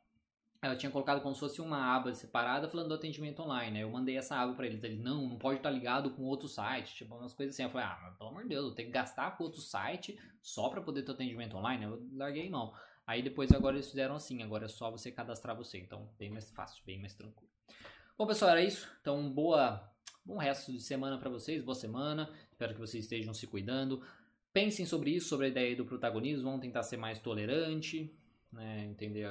Eu 0.61 0.77
tinha 0.77 0.91
colocado 0.91 1.21
como 1.21 1.33
se 1.35 1.39
fosse 1.39 1.61
uma 1.61 1.95
aba 1.95 2.13
separada 2.13 2.67
falando 2.67 2.87
do 2.87 2.95
atendimento 2.95 3.41
online. 3.41 3.71
Né? 3.71 3.83
Eu 3.83 3.91
mandei 3.91 4.17
essa 4.17 4.35
aba 4.35 4.53
para 4.53 4.65
eles. 4.65 4.83
Eles, 4.83 4.99
não, 4.99 5.27
não 5.27 5.37
pode 5.37 5.57
estar 5.57 5.69
ligado 5.69 6.09
com 6.11 6.23
outro 6.23 6.47
site. 6.47 6.95
Tipo, 6.95 7.15
umas 7.15 7.33
coisas 7.33 7.53
assim. 7.53 7.63
Eu 7.63 7.69
falei, 7.69 7.87
ah, 7.87 7.99
mas 8.03 8.17
pelo 8.17 8.29
amor 8.29 8.43
de 8.43 8.49
Deus, 8.49 8.65
eu 8.65 8.75
tenho 8.75 8.87
que 8.87 8.93
gastar 8.93 9.37
com 9.37 9.43
outro 9.43 9.61
site 9.61 10.19
só 10.41 10.69
para 10.69 10.81
poder 10.81 11.03
ter 11.03 11.11
atendimento 11.11 11.55
online? 11.55 11.83
Eu 11.83 12.07
larguei 12.13 12.49
não. 12.49 12.73
Aí 13.07 13.21
depois 13.21 13.53
agora 13.53 13.77
eles 13.77 13.89
fizeram 13.89 14.15
assim, 14.15 14.43
agora 14.43 14.65
é 14.65 14.67
só 14.67 14.91
você 14.91 15.09
cadastrar 15.09 15.55
você, 15.55 15.77
então 15.77 16.09
bem 16.19 16.29
mais 16.29 16.51
fácil, 16.51 16.83
bem 16.85 16.99
mais 16.99 17.13
tranquilo. 17.13 17.49
Bom 18.17 18.27
pessoal, 18.27 18.51
era 18.51 18.61
isso. 18.61 18.85
Então 18.99 19.31
boa, 19.31 19.89
bom 20.25 20.37
resto 20.37 20.73
de 20.73 20.81
semana 20.81 21.17
para 21.17 21.29
vocês, 21.29 21.63
boa 21.63 21.73
semana. 21.73 22.29
Espero 22.51 22.73
que 22.73 22.79
vocês 22.81 23.05
estejam 23.05 23.33
se 23.33 23.47
cuidando. 23.47 24.03
Pensem 24.51 24.85
sobre 24.85 25.11
isso, 25.11 25.29
sobre 25.29 25.45
a 25.45 25.49
ideia 25.49 25.73
do 25.73 25.85
protagonismo, 25.85 26.49
vamos 26.49 26.59
tentar 26.59 26.83
ser 26.83 26.97
mais 26.97 27.17
tolerante, 27.17 28.13
né, 28.51 28.85
entender 28.85 29.29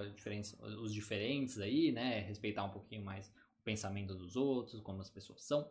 os 0.61 0.93
diferentes 0.93 1.59
aí, 1.59 1.93
né, 1.93 2.21
respeitar 2.21 2.65
um 2.65 2.71
pouquinho 2.71 3.05
mais 3.05 3.29
o 3.61 3.63
pensamento 3.65 4.15
dos 4.15 4.37
outros, 4.37 4.81
como 4.81 5.01
as 5.01 5.11
pessoas 5.11 5.43
são 5.43 5.69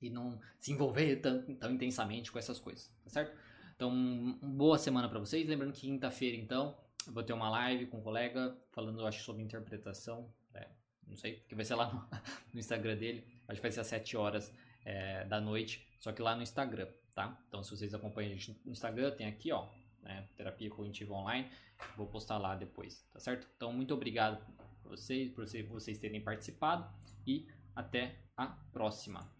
e 0.00 0.08
não 0.08 0.40
se 0.58 0.72
envolver 0.72 1.16
tão, 1.16 1.54
tão 1.56 1.72
intensamente 1.72 2.32
com 2.32 2.38
essas 2.38 2.58
coisas, 2.58 2.90
tá 3.04 3.10
certo? 3.10 3.36
Então, 3.76 4.38
boa 4.42 4.78
semana 4.78 5.08
para 5.08 5.18
vocês. 5.18 5.46
Lembrando 5.46 5.72
que 5.72 5.82
quinta-feira, 5.82 6.36
então, 6.36 6.76
eu 7.06 7.12
vou 7.12 7.22
ter 7.22 7.32
uma 7.32 7.48
live 7.48 7.86
com 7.86 7.98
um 7.98 8.02
colega 8.02 8.56
falando, 8.72 9.06
acho, 9.06 9.24
sobre 9.24 9.42
interpretação. 9.42 10.30
É, 10.54 10.68
não 11.06 11.16
sei, 11.16 11.36
que 11.48 11.54
vai 11.54 11.64
ser 11.64 11.74
lá 11.74 11.92
no, 11.92 12.06
no, 12.52 12.60
Instagram 12.60 12.96
dele. 12.96 13.24
Acho 13.48 13.56
que 13.56 13.62
vai 13.62 13.72
ser 13.72 13.80
às 13.80 13.86
7 13.86 14.16
horas 14.16 14.52
é, 14.84 15.24
da 15.24 15.40
noite, 15.40 15.86
só 15.98 16.12
que 16.12 16.20
lá 16.20 16.36
no 16.36 16.42
Instagram, 16.42 16.88
tá? 17.14 17.42
Então, 17.48 17.62
se 17.62 17.70
vocês 17.70 17.94
acompanham 17.94 18.32
a 18.32 18.34
gente 18.34 18.60
no 18.64 18.72
Instagram, 18.72 19.12
tem 19.12 19.26
aqui, 19.26 19.50
ó, 19.50 19.66
né, 20.02 20.28
Terapia 20.36 20.70
Cognitiva 20.70 21.14
Online. 21.14 21.50
Vou 21.96 22.06
postar 22.06 22.38
lá 22.38 22.54
depois, 22.54 23.06
tá 23.12 23.18
certo? 23.18 23.48
Então, 23.56 23.72
muito 23.72 23.94
obrigado 23.94 24.44
por 24.82 24.90
vocês, 24.90 25.30
por 25.32 25.46
vocês 25.68 25.98
terem 25.98 26.22
participado 26.22 26.92
e 27.26 27.46
até 27.74 28.18
a 28.36 28.46
próxima. 28.46 29.30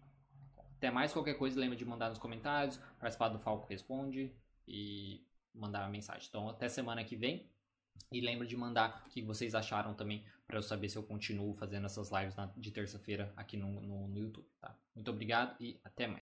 Até 0.77 0.89
mais, 0.89 1.13
qualquer 1.13 1.35
coisa, 1.35 1.59
lembra 1.59 1.75
de 1.75 1.85
mandar 1.85 2.09
nos 2.09 2.17
comentários, 2.17 2.77
participar 2.99 3.29
do 3.29 3.39
Falco 3.39 3.67
Responde 3.67 4.35
e 4.67 5.25
mandar 5.53 5.81
uma 5.81 5.89
mensagem. 5.89 6.27
Então, 6.27 6.49
até 6.49 6.67
semana 6.67 7.03
que 7.03 7.15
vem. 7.15 7.49
E 8.11 8.19
lembra 8.19 8.47
de 8.47 8.57
mandar 8.57 9.03
o 9.05 9.09
que 9.09 9.21
vocês 9.21 9.53
acharam 9.53 9.93
também 9.93 10.25
para 10.47 10.57
eu 10.57 10.63
saber 10.63 10.89
se 10.89 10.97
eu 10.97 11.03
continuo 11.03 11.53
fazendo 11.53 11.85
essas 11.85 12.09
lives 12.11 12.35
de 12.57 12.71
terça-feira 12.71 13.31
aqui 13.37 13.55
no, 13.55 13.79
no, 13.79 14.07
no 14.07 14.17
YouTube, 14.17 14.47
tá? 14.59 14.75
Muito 14.95 15.09
obrigado 15.11 15.55
e 15.61 15.79
até 15.83 16.07
mais. 16.07 16.19